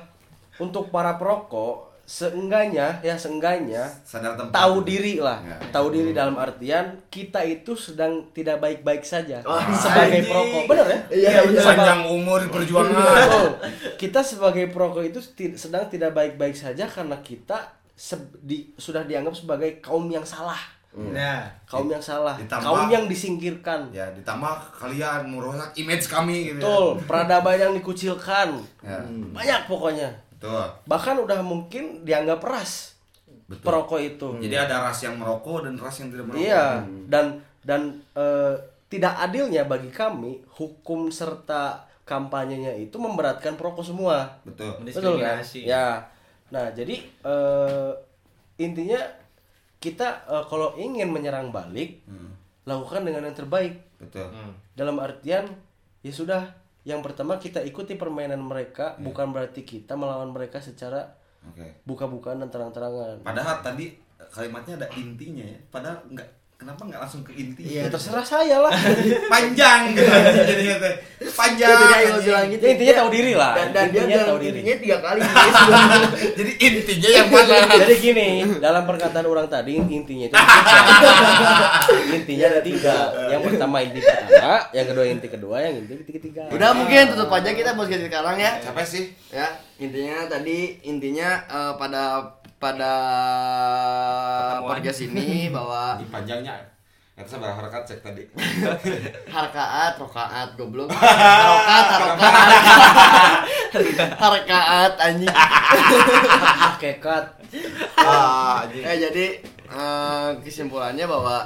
[0.61, 4.53] untuk para perokok seenggaknya ya seenggaknya Sadar tempat.
[4.53, 5.57] tahu diri lah, Ya.
[5.71, 10.27] tahu diri dalam artian kita itu sedang tidak baik-baik saja Oh, sebagai anjing.
[10.27, 10.99] perokok, bener ya?
[11.09, 11.61] Iya, iya.
[11.65, 12.93] Panjang umur perjuangan.
[12.93, 13.49] Betul.
[13.97, 15.21] Kita sebagai perokok itu
[15.55, 17.71] sedang tidak baik-baik saja karena kita
[18.39, 20.59] di- sudah dianggap sebagai kaum yang salah,
[20.93, 23.89] Nah, kaum yang salah, Ditambah- kaum yang disingkirkan.
[23.91, 26.61] Ya ditambah kalian merusak image kami gitu.
[26.61, 28.53] Betul, peradaban yang dikucilkan.
[28.83, 29.01] Ya.
[29.33, 30.13] Banyak pokoknya.
[30.43, 30.67] Betul.
[30.91, 32.99] Bahkan udah mungkin dianggap ras
[33.47, 33.63] Betul.
[33.63, 34.27] perokok itu.
[34.43, 36.43] Jadi ada ras yang merokok dan ras yang tidak merokok.
[36.43, 36.67] Iya,
[37.07, 37.25] dan
[37.63, 37.81] dan
[38.19, 38.55] eh,
[38.91, 44.43] tidak adilnya bagi kami hukum serta kampanyenya itu memberatkan perokok semua.
[44.43, 44.83] Betul.
[44.83, 45.39] Betul kan?
[45.55, 46.11] Ya.
[46.51, 47.91] Nah, jadi eh,
[48.59, 48.99] intinya
[49.79, 52.35] kita eh, kalau ingin menyerang balik, Hmm.
[52.63, 53.79] lakukan dengan yang terbaik.
[53.99, 54.27] Betul.
[54.75, 55.47] Dalam artian
[56.03, 56.43] ya sudah,
[56.83, 59.07] yang pertama kita ikuti permainan mereka, Iya.
[59.07, 61.15] bukan berarti kita melawan mereka secara
[61.47, 61.83] Oke.
[61.87, 63.23] buka-bukaan dan terang-terangan.
[63.23, 63.95] Padahal tadi
[64.31, 65.59] kalimatnya ada intinya ya.
[65.71, 66.27] Padahal enggak
[66.63, 67.63] kenapa enggak langsung ke inti?
[67.67, 68.71] Ya terserah saya lah.
[69.35, 70.07] Panjang gitu.
[70.47, 70.95] Jadinya teh.
[71.35, 71.69] Panjang.
[71.69, 72.23] Iya, jadi ayo anjing.
[72.23, 72.63] bilang gitu.
[72.63, 73.53] Ya, intinya tahu diri lah.
[73.59, 74.59] Dan, dan dia Intinya bilang tahu diri.
[74.63, 75.21] intinya tiga kali.
[76.39, 77.75] Jadi intinya yang mana?
[77.83, 78.29] Jadi gini,
[78.63, 80.79] dalam perkataan orang tadi intinya itu tiga.
[82.15, 82.97] intinya ada tiga.
[83.27, 86.43] Yang pertama inti pertama, yang kedua inti kedua, yang inti ketiga.
[86.55, 88.63] Udah mungkin tutup aja kita buat sekarang ya.
[88.63, 89.05] Capek sih.
[89.35, 89.51] Ya,
[89.83, 92.93] intinya tadi intinya eh, pada pada
[94.55, 94.71] Pertemuan.
[94.71, 96.55] podcast ini bahwa Di panjangnya.
[97.13, 98.23] Eta sabar harakat cek tadi.
[99.37, 100.89] harkaat, rokaat, goblok.
[100.97, 102.33] Harokat, harokat.
[104.17, 105.29] Harkaat anjing.
[106.79, 107.25] Kekat.
[108.01, 109.27] Ah, Eh jadi
[109.69, 111.45] eh, kesimpulannya bahwa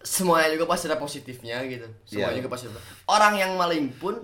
[0.00, 1.90] semuanya juga pasti ada positifnya gitu.
[2.06, 2.38] Semuanya Iya.
[2.38, 2.78] juga pasti ada.
[3.10, 4.22] Orang yang maling pun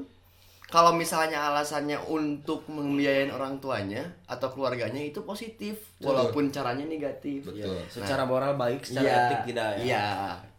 [0.75, 7.47] kalau misalnya alasannya untuk membiayain orang tuanya atau keluarganya itu positif walaupun caranya negatif.
[7.47, 7.79] Betul.
[7.87, 9.83] Secara moral baik, secara Iya, etik tidak ya.
[9.87, 10.07] Iya.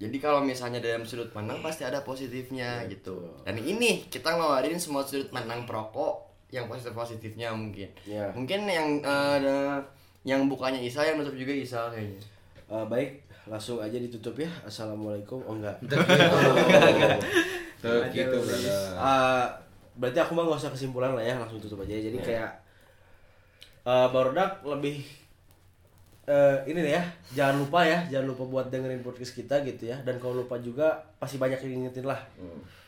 [0.07, 3.27] Jadi kalau misalnya dalam sudut pandang pasti ada positifnya gitu.
[3.43, 8.31] Dan ini kita ngeluarin semua sudut pandang perokok yang positif positifnya mungkin Ya.
[8.31, 9.83] mungkin yang eh, ada
[10.23, 12.23] yang bukanya Isa yang nutup juga Isa kayaknya
[12.65, 13.19] Eh, baik,
[13.51, 14.49] langsung aja ditutup ya.
[14.63, 15.37] Assalamualaikum.
[15.43, 15.75] Oh enggak.
[17.83, 18.79] Tuh, gitu brother.
[18.95, 19.47] Eh,
[19.95, 21.93] berarti aku mah nggak usah kesimpulan lah ya, langsung tutup aja.
[21.93, 22.49] Jadi kayak
[23.83, 25.03] eh Barudak lebih
[26.25, 29.97] eh ini deh ya, jangan lupa ya, jangan lupa buat dengerin podcast kita gitu ya.
[30.01, 32.17] Dan kalau lupa juga pasti banyak yang ingetin lah.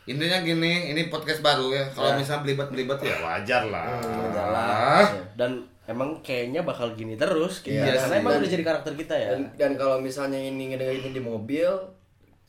[0.03, 1.85] Intinya gini, ini podcast baru ya.
[1.91, 2.17] Kalau Ya.
[2.17, 3.85] misalnya belibet-belibet ya wajar lah.
[4.31, 5.03] Jalan.
[5.35, 5.51] Dan
[5.85, 7.75] emang kayaknya bakal gini terus gitu.
[7.75, 8.19] Iya Karena sih.
[8.19, 9.29] emang Dan- udah jadi karakter kita ya.
[9.35, 11.69] dan, dan kalau misalnya ini ngedengerin di mobil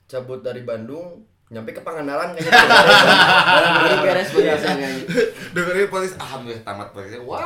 [0.08, 2.52] cabut dari Bandung nyampe ke Pangandaran kayaknya
[3.80, 4.88] baru beres biasanya
[5.48, 7.20] Dengerin polis, alhamdulillah tamat polisnya.
[7.24, 7.40] Wah,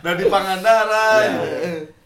[0.00, 1.30] dan di Pangandaran.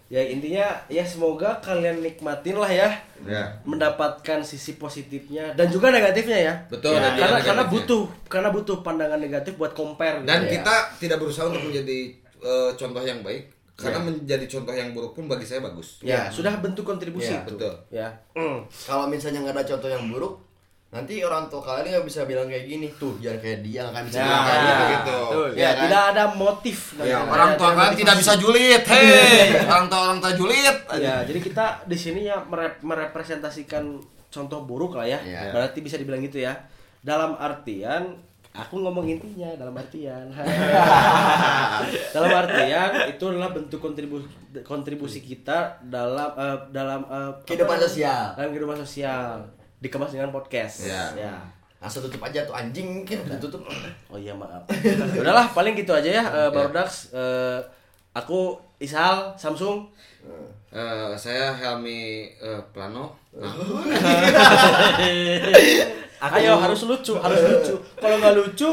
[0.09, 2.89] Ya intinya ya semoga kalian nikmatin lah ya.
[3.29, 3.61] Ya.
[3.67, 6.55] mendapatkan sisi positifnya dan juga negatifnya ya.
[6.71, 10.23] Betul, Ya, dan juga karena karena butuh karena butuh pandangan negatif buat compare.
[10.23, 10.51] gitu Dan ya.
[10.55, 11.99] kita tidak berusaha untuk menjadi
[12.41, 16.03] eh, contoh yang baik, karena menjadi contoh yang buruk pun bagi saya bagus.
[16.03, 17.55] ya sudah bentuk kontribusi Ya, itu.
[17.55, 17.75] betul.
[17.89, 18.09] Ya.
[18.33, 18.67] Mm.
[18.85, 20.35] kalau misalnya nggak ada contoh yang buruk
[20.89, 24.05] nanti orang tua kalian nggak bisa bilang kayak gini tuh jangan kayak dia nggak akan
[24.05, 25.19] bisa Ya, bilang kayak gitu gitu.
[25.21, 25.49] Betul.
[25.49, 25.83] Ya, Ya, kan?
[25.85, 26.79] tidak ada motif.
[26.91, 28.83] Ya, Tidak orang tua kalian tidak bisa julid.
[28.83, 29.07] Hei,
[29.69, 30.77] orang tua orang tua julid.
[30.97, 33.85] Ya, jadi kita di sini ya merep- merepresentasikan
[34.29, 35.21] contoh buruk lah ya.
[35.21, 35.53] Ya.
[35.53, 36.57] Berarti bisa dibilang gitu ya.
[36.99, 38.17] Dalam artian
[38.59, 40.27] aku ngomong intinya dalam artian.
[42.15, 44.27] Dalam artian itu adalah bentuk kontribusi
[44.67, 48.35] kontribusi kita dalam eh, dalam eh, Kehidupan sosial.
[48.35, 49.39] dalam kehidupan sosial.
[49.79, 50.91] Dikemas dengan podcast.
[50.91, 51.07] Ya.
[51.15, 51.35] ya.
[51.79, 53.07] Langsung tutup aja tuh anjing.
[53.07, 53.63] Kan udah tutup
[54.11, 54.67] oh iya maaf.
[54.83, 57.61] Ya udahlah paling gitu aja ya eh, Barudax Eh,
[58.11, 59.87] aku Isal Samsung.
[60.69, 63.15] Eh, saya Helmi eh, Plano.
[66.19, 68.71] ayo harus lucu harus lucu kalau nggak lucu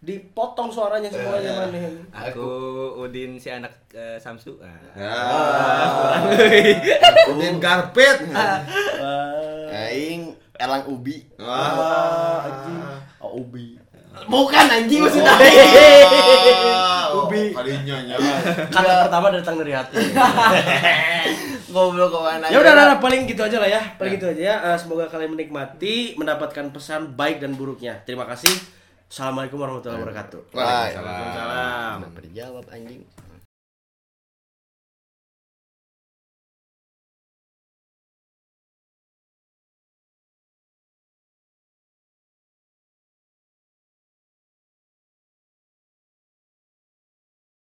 [0.00, 1.76] dipotong suaranya semuanya mana
[2.08, 2.48] Aku
[3.04, 4.56] Udin si anak eh, Samsu.
[4.56, 4.72] Ah.
[4.96, 5.12] Ya.
[7.36, 8.24] Udin Karpet.
[9.70, 12.48] aing elang ubi Wah.
[13.22, 13.78] oh, ubi
[14.26, 15.32] bukan anjing maksudnya
[17.10, 17.50] Ubi.
[17.54, 18.16] Kalinya nya.
[18.70, 19.98] kata pertama datang dari hati
[21.70, 23.80] goblok kawan ya udah lah paling gitu aja lah ya.
[23.96, 24.56] Paling gitu aja ya.
[24.70, 28.02] Eh, semoga kalian menikmati mendapatkan pesan baik dan buruknya.
[28.04, 28.52] Terima kasih.
[29.10, 30.40] Assalamualaikum warahmatullahi wabarakatuh.
[30.54, 31.06] Waalaikumsalam.
[31.10, 31.96] Waalaikumsalam.
[32.30, 33.02] Dijawab anjing